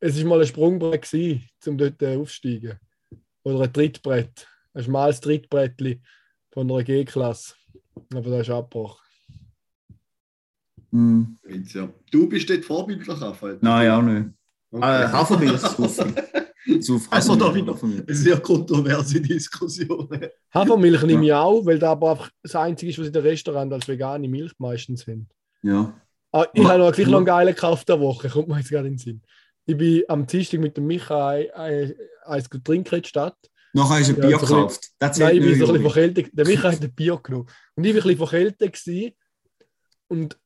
Es 0.00 0.18
war 0.18 0.24
mal 0.30 0.40
ein 0.40 0.46
Sprungbrett, 0.46 1.02
gewesen, 1.02 1.48
um 1.66 1.78
dort 1.78 2.00
äh, 2.02 2.16
aufzusteigen. 2.16 2.80
Oder 3.44 3.60
ein 3.64 3.72
Trittbrett. 3.72 4.48
Ein 4.74 4.82
schmales 4.82 5.20
Trittbrettli 5.20 6.00
von 6.52 6.70
einer 6.70 6.82
G-Klasse. 6.82 7.54
Aber 8.12 8.30
das 8.30 8.42
ist 8.42 8.50
abgebrochen. 8.50 9.00
Jetzt, 11.48 11.74
ja. 11.74 11.88
Du 12.10 12.28
bist 12.28 12.48
dort 12.48 12.64
vorbildlich, 12.64 13.20
Raphael. 13.20 13.58
Nein, 13.60 13.90
auch 13.90 14.02
nicht. 14.02 14.28
Okay. 14.70 15.04
Äh, 15.04 15.08
Hafermilch 15.08 15.60
saufen. 15.60 16.14
Sauf 16.80 17.06
Also 17.12 17.36
da 17.36 17.54
wieder 17.54 17.76
sehr 18.08 18.40
kontroverse 18.40 19.20
Diskussion. 19.20 20.08
Hafermilch 20.52 21.02
nehme 21.02 21.24
ich 21.26 21.32
auch, 21.32 21.64
weil 21.66 21.78
das 21.78 21.90
aber 21.90 22.12
einfach 22.12 22.30
das 22.42 22.54
Einzige 22.56 22.90
ist, 22.90 22.98
was 22.98 23.08
in 23.08 23.12
den 23.12 23.22
Restaurant 23.22 23.72
als 23.72 23.86
vegane 23.88 24.28
Milch 24.28 24.52
meistens 24.58 25.06
haben. 25.06 25.28
Ja. 25.62 26.00
Ah, 26.32 26.46
ich 26.52 26.64
habe 26.64 26.78
noch 26.78 26.92
gleich 26.92 27.06
noch 27.06 27.18
einen 27.18 27.26
geilen 27.26 27.54
gekauft 27.54 27.88
der 27.88 28.00
Woche, 28.00 28.28
kommt 28.28 28.48
mir 28.48 28.58
jetzt 28.58 28.70
gerade 28.70 28.88
in 28.88 28.94
den 28.94 28.98
Sinn. 28.98 29.22
Ich 29.66 29.76
bin 29.76 30.02
am 30.08 30.26
Dienstag 30.26 30.60
mit 30.60 30.76
dem 30.76 30.86
Michael 30.86 31.50
ein- 31.52 31.94
eins 32.24 32.48
trinken 32.48 32.94
in 32.96 33.02
die 33.02 33.08
Stadt. 33.08 33.36
Nachher 33.74 33.98
hast 34.00 34.08
du 34.10 34.14
ein 34.14 34.22
Ja, 34.22 34.28
Bier 34.28 34.38
bisschen- 34.38 34.56
gekauft. 34.56 34.88
Das 34.98 35.18
Nein, 35.18 35.36
ich 35.36 35.42
bin 35.42 35.58
so 35.58 35.66
ein 35.66 35.72
bisschen 35.72 35.82
verkältet. 35.90 36.30
Der 36.32 36.46
Michael 36.46 36.72
hat 36.72 36.82
ein 36.82 36.94
Bier 36.94 37.20
genommen. 37.22 37.46
Und 37.74 37.84
ich 37.84 37.94
war 37.94 38.00
ein 38.02 38.16
bisschen 38.16 38.26
verkältet 38.28 39.14
und 40.08 40.38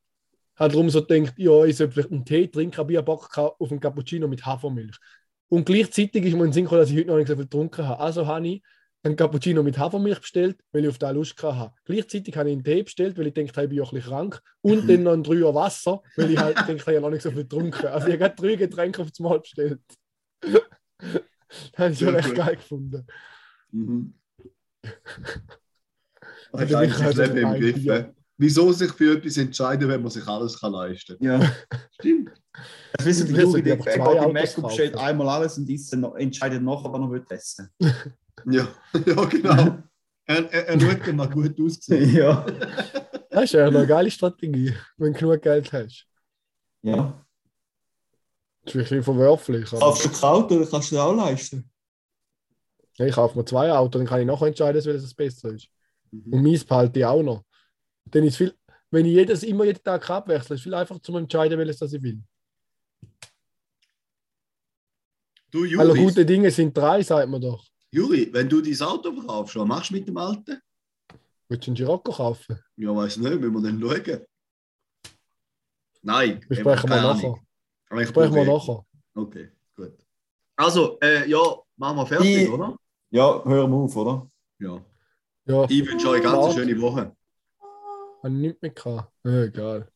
habe 0.57 0.73
darum 0.73 0.91
so 0.91 1.05
gedacht, 1.05 1.35
ja, 1.37 1.65
ich 1.65 1.77
sollte 1.77 1.93
vielleicht 1.93 2.11
einen 2.11 2.25
Tee 2.25 2.49
trinken, 2.49 2.81
aber 2.81 2.91
ich 2.91 2.97
habe 2.97 3.05
Bock 3.05 3.37
auf 3.39 3.71
einen 3.71 3.81
Cappuccino 3.81 4.27
mit 4.27 4.45
Hafermilch. 4.45 4.97
Und 5.51 5.65
gleichzeitig 5.67 6.25
ist 6.25 6.35
mir 6.35 6.45
in 6.45 6.53
Sinn 6.53 6.65
gekommen, 6.65 6.81
dass 6.81 6.91
ich 6.91 6.97
heute 6.97 7.07
noch 7.09 7.17
nicht 7.17 7.29
so 7.29 7.35
viel 7.35 7.45
getrunken 7.45 7.87
habe. 7.87 8.01
Also 8.03 8.27
habe 8.27 8.49
ich 8.49 8.63
einen 9.05 9.15
Cappuccino 9.15 9.63
mit 9.63 9.79
Hafermilch 9.79 10.21
bestellt, 10.21 10.59
weil 10.73 10.83
ich 10.83 10.89
auf 10.91 10.99
den 10.99 11.15
Lust 11.15 11.41
hatte. 11.43 11.73
Gleichzeitig 11.85 12.37
habe 12.37 12.49
ich 12.49 12.55
einen 12.55 12.65
Tee 12.65 12.83
bestellt, 12.83 13.17
weil 13.19 13.29
ich 13.29 13.35
dachte, 13.35 13.63
ich 13.63 13.69
bin 13.69 13.81
auch 13.81 13.93
ein 13.93 13.95
bisschen 13.97 14.11
krank. 14.11 14.43
Und 14.63 14.89
dann 14.89 15.03
noch 15.05 15.13
ein 15.13 15.23
Dreier 15.23 15.55
Wasser, 15.55 16.03
weil 16.17 16.33
ich 16.33 16.39
halt 16.39 16.57
dachte, 16.59 16.73
ich 16.73 16.87
habe 16.87 17.01
noch 17.03 17.11
nicht 17.11 17.23
so 17.23 17.31
viel 17.31 17.43
getrunken. 17.45 17.87
Also 17.87 18.09
ich 18.09 18.15
habe 18.15 18.19
gerade 18.19 18.35
drei 18.37 18.55
Getränke 18.57 19.03
auf 19.03 19.11
das 19.11 19.21
Mal 19.21 19.39
bestellt. 19.41 19.81
das 21.73 21.79
habe 21.79 21.93
ich 21.93 21.99
schon 21.99 22.15
echt 22.15 22.35
geil 22.35 22.57
gefunden. 22.57 23.07
Mhm. 23.71 24.15
Also 26.53 26.79
Michael 26.79 27.15
das 27.15 27.17
Leben 27.17 27.37
im 27.37 27.61
Griff. 27.61 27.87
Äh. 27.87 28.13
Wieso 28.41 28.71
sich 28.73 28.93
für 28.93 29.17
etwas 29.17 29.37
entscheiden, 29.37 29.89
wenn 29.89 30.01
man 30.01 30.11
sich 30.11 30.27
alles 30.27 30.61
kann 30.61 30.73
leisten 30.73 31.19
kann? 31.19 31.41
Ja. 31.41 31.53
Stimmt. 31.93 32.31
Das 32.93 33.07
wissen 33.07 33.33
die 33.63 33.71
einfach 33.71 33.87
er 33.87 33.95
zwei 33.95 34.15
geht 34.15 34.21
Autos 34.21 34.33
Mac 34.33 34.59
und 34.59 34.65
bestellt 34.65 34.97
einmal 34.97 35.29
alles 35.29 35.59
und 35.59 35.71
isst 35.71 35.93
entscheidet 35.93 36.61
nachher, 36.61 36.93
was 36.93 37.01
er 37.01 37.11
will 37.11 37.25
essen. 37.29 37.71
Ja, 38.51 38.69
ja 39.07 39.25
genau. 39.27 39.79
Er, 40.25 40.53
er, 40.53 40.69
er 40.69 40.81
schaut 40.81 41.07
dann 41.07 41.17
mal 41.17 41.29
gut 41.29 41.61
aussehen. 41.61 42.17
ja. 42.17 42.45
Das 43.31 43.45
ist 43.45 43.53
ja 43.53 43.67
eine 43.67 43.87
geile 43.87 44.11
Strategie, 44.11 44.75
wenn 44.97 45.13
du 45.13 45.19
genug 45.19 45.43
Geld 45.43 45.73
hast. 45.73 46.07
ja. 46.83 47.25
Das 48.69 48.75
ist 48.75 48.81
ein 48.81 48.83
bisschen 48.83 49.03
verwerflich. 49.03 49.65
Kaufst 49.71 50.05
du 50.05 50.09
Kraut 50.11 50.53
oder 50.53 50.67
kannst 50.67 50.91
du 50.91 50.97
dir 50.97 51.03
auch 51.03 51.15
leisten? 51.15 51.71
ich 52.99 53.15
kaufe 53.15 53.39
mir 53.39 53.45
zwei 53.45 53.71
Autos, 53.73 54.01
dann 54.01 54.07
kann 54.07 54.21
ich 54.21 54.27
nachher 54.27 54.49
entscheiden, 54.49 54.85
welches 54.85 55.03
das 55.03 55.15
besser 55.15 55.51
ist. 55.51 55.69
Mhm. 56.11 56.33
Und 56.33 56.43
meins 56.43 56.65
behalte 56.65 56.99
ich 56.99 57.07
auch 57.07 57.23
noch. 57.23 57.45
Dann 58.07 58.25
ist 58.25 58.37
viel, 58.37 58.55
wenn 58.91 59.07
ich 59.07 59.13
jedes, 59.13 59.43
immer 59.43 59.65
jeden 59.65 59.83
Tag 59.83 60.09
abwechsle, 60.11 60.55
ist 60.55 60.61
es 60.61 60.65
viel 60.65 60.75
einfacher 60.75 61.01
zu 61.01 61.17
entscheiden, 61.17 61.59
welches 61.59 61.79
das 61.79 61.93
ich 61.93 62.03
will. 62.03 62.21
Du, 65.51 65.63
Alle 65.63 65.95
Juri, 65.95 66.05
gute 66.05 66.27
Dinge 66.27 66.51
sind 66.51 66.77
drei, 66.77 67.03
sagt 67.03 67.29
man 67.29 67.41
doch. 67.41 67.65
Juri, 67.91 68.29
wenn 68.33 68.49
du 68.49 68.61
dein 68.61 68.81
Auto 68.83 69.13
verkaufst, 69.13 69.57
was 69.57 69.67
machst 69.67 69.91
du 69.91 69.95
mit 69.95 70.09
dem 70.09 70.17
Alten? 70.17 70.61
Willst 71.49 71.67
du 71.67 71.71
einen 71.71 71.77
Girocco 71.77 72.13
kaufen? 72.13 72.59
Ja, 72.77 72.95
weiß 72.95 73.17
nicht, 73.17 73.41
müssen 73.41 73.55
wir 73.55 73.63
dann 73.63 73.81
schauen. 73.81 74.27
Nein, 76.03 76.45
Besprechen 76.49 76.91
wir 76.91 77.03
nachher. 77.03 77.48
Ich 77.91 78.15
wir 78.15 78.29
brauche- 78.29 78.45
nachher. 78.47 78.85
Okay, 79.15 79.49
gut. 79.77 79.93
Also, 80.57 80.99
äh, 81.01 81.29
ja, 81.29 81.39
machen 81.77 81.97
wir 81.97 82.07
fertig, 82.07 82.43
Ich- 82.43 82.51
oder? 82.51 82.77
Ja, 83.11 83.43
hören 83.45 83.71
wir 83.71 83.77
auf, 83.79 83.97
oder? 83.97 84.29
Ja. 84.59 84.81
Ja, 85.47 85.65
Ich 85.69 85.87
wünsche 85.87 86.09
euch 86.09 86.15
eine 86.21 86.23
ganz 86.25 86.37
Warte. 86.37 86.55
schöne 86.59 86.81
Woche. 86.81 87.13
habe 88.23 88.35
ich 88.35 88.41
nicht 88.41 88.61
mehr 88.63 88.71
gehabt. 88.73 89.13
Äh, 89.25 89.45
egal. 89.47 89.89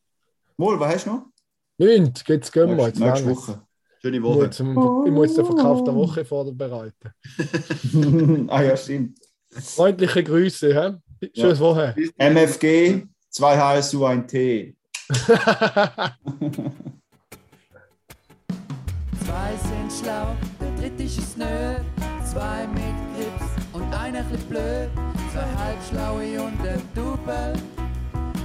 Mol, 0.57 0.79
was 0.81 0.95
hast 0.95 1.07
du 1.07 1.11
noch? 1.11 1.27
Nicht, 1.79 2.29
jetzt 2.29 2.53
gehen 2.53 2.77
wir. 2.77 2.87
Jetzt 2.87 3.01
Nächste. 3.01 3.29
Woche. 3.31 3.61
Schöne 4.01 4.17
Ich 4.17 4.23
muss 4.23 4.37
Woche. 4.37 4.63
einen- 4.65 5.07
ich 5.07 5.13
muss 5.13 5.27
jetzt 5.29 5.39
den 5.39 5.47
Verkauf 5.47 5.85
der 5.85 5.95
Woche 5.95 6.25
vorbereiten. 6.25 7.13
ah 8.51 8.63
ja, 8.63 8.77
stimmt. 8.77 9.19
Freundliche 9.51 10.23
Grüße, 10.25 10.73
hä? 11.21 11.29
Schönes 11.37 11.59
Woche. 11.61 11.93
Bis- 11.97 12.13
MFG, 12.17 13.07
2 13.29 13.57
HSU, 13.59 14.05
1 14.05 14.27
T. 14.31 14.77
Schlau, 20.01 20.35
der 20.61 20.75
dritte 20.77 21.03
ist 21.03 21.19
es 21.19 21.37
nö. 21.37 21.77
Zwei 22.25 22.67
mit 22.69 22.95
Grips 23.15 23.47
und 23.73 23.93
einer 23.93 24.25
chli 24.25 24.39
blöd. 24.49 24.91
Zwei 25.33 25.55
halbschlaue 25.57 26.43
und 26.43 26.61
ein 26.67 26.83
Double. 26.95 27.53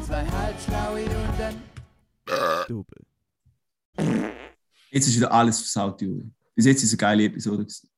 Zwei 0.05 0.25
halbschlaue 0.25 1.05
und 1.05 1.41
ein 1.41 1.55
Double. 2.67 3.05
Jetzt 4.91 5.07
ist 5.07 5.15
wieder 5.15 5.31
alles 5.31 5.59
versaut, 5.59 6.01
Juri. 6.01 6.29
Bis 6.53 6.65
jetzt 6.65 6.83
ist 6.83 6.89
es 6.89 6.93
eine 6.93 6.97
geile 6.97 7.23
Episode. 7.25 7.63
gewesen. 7.63 7.89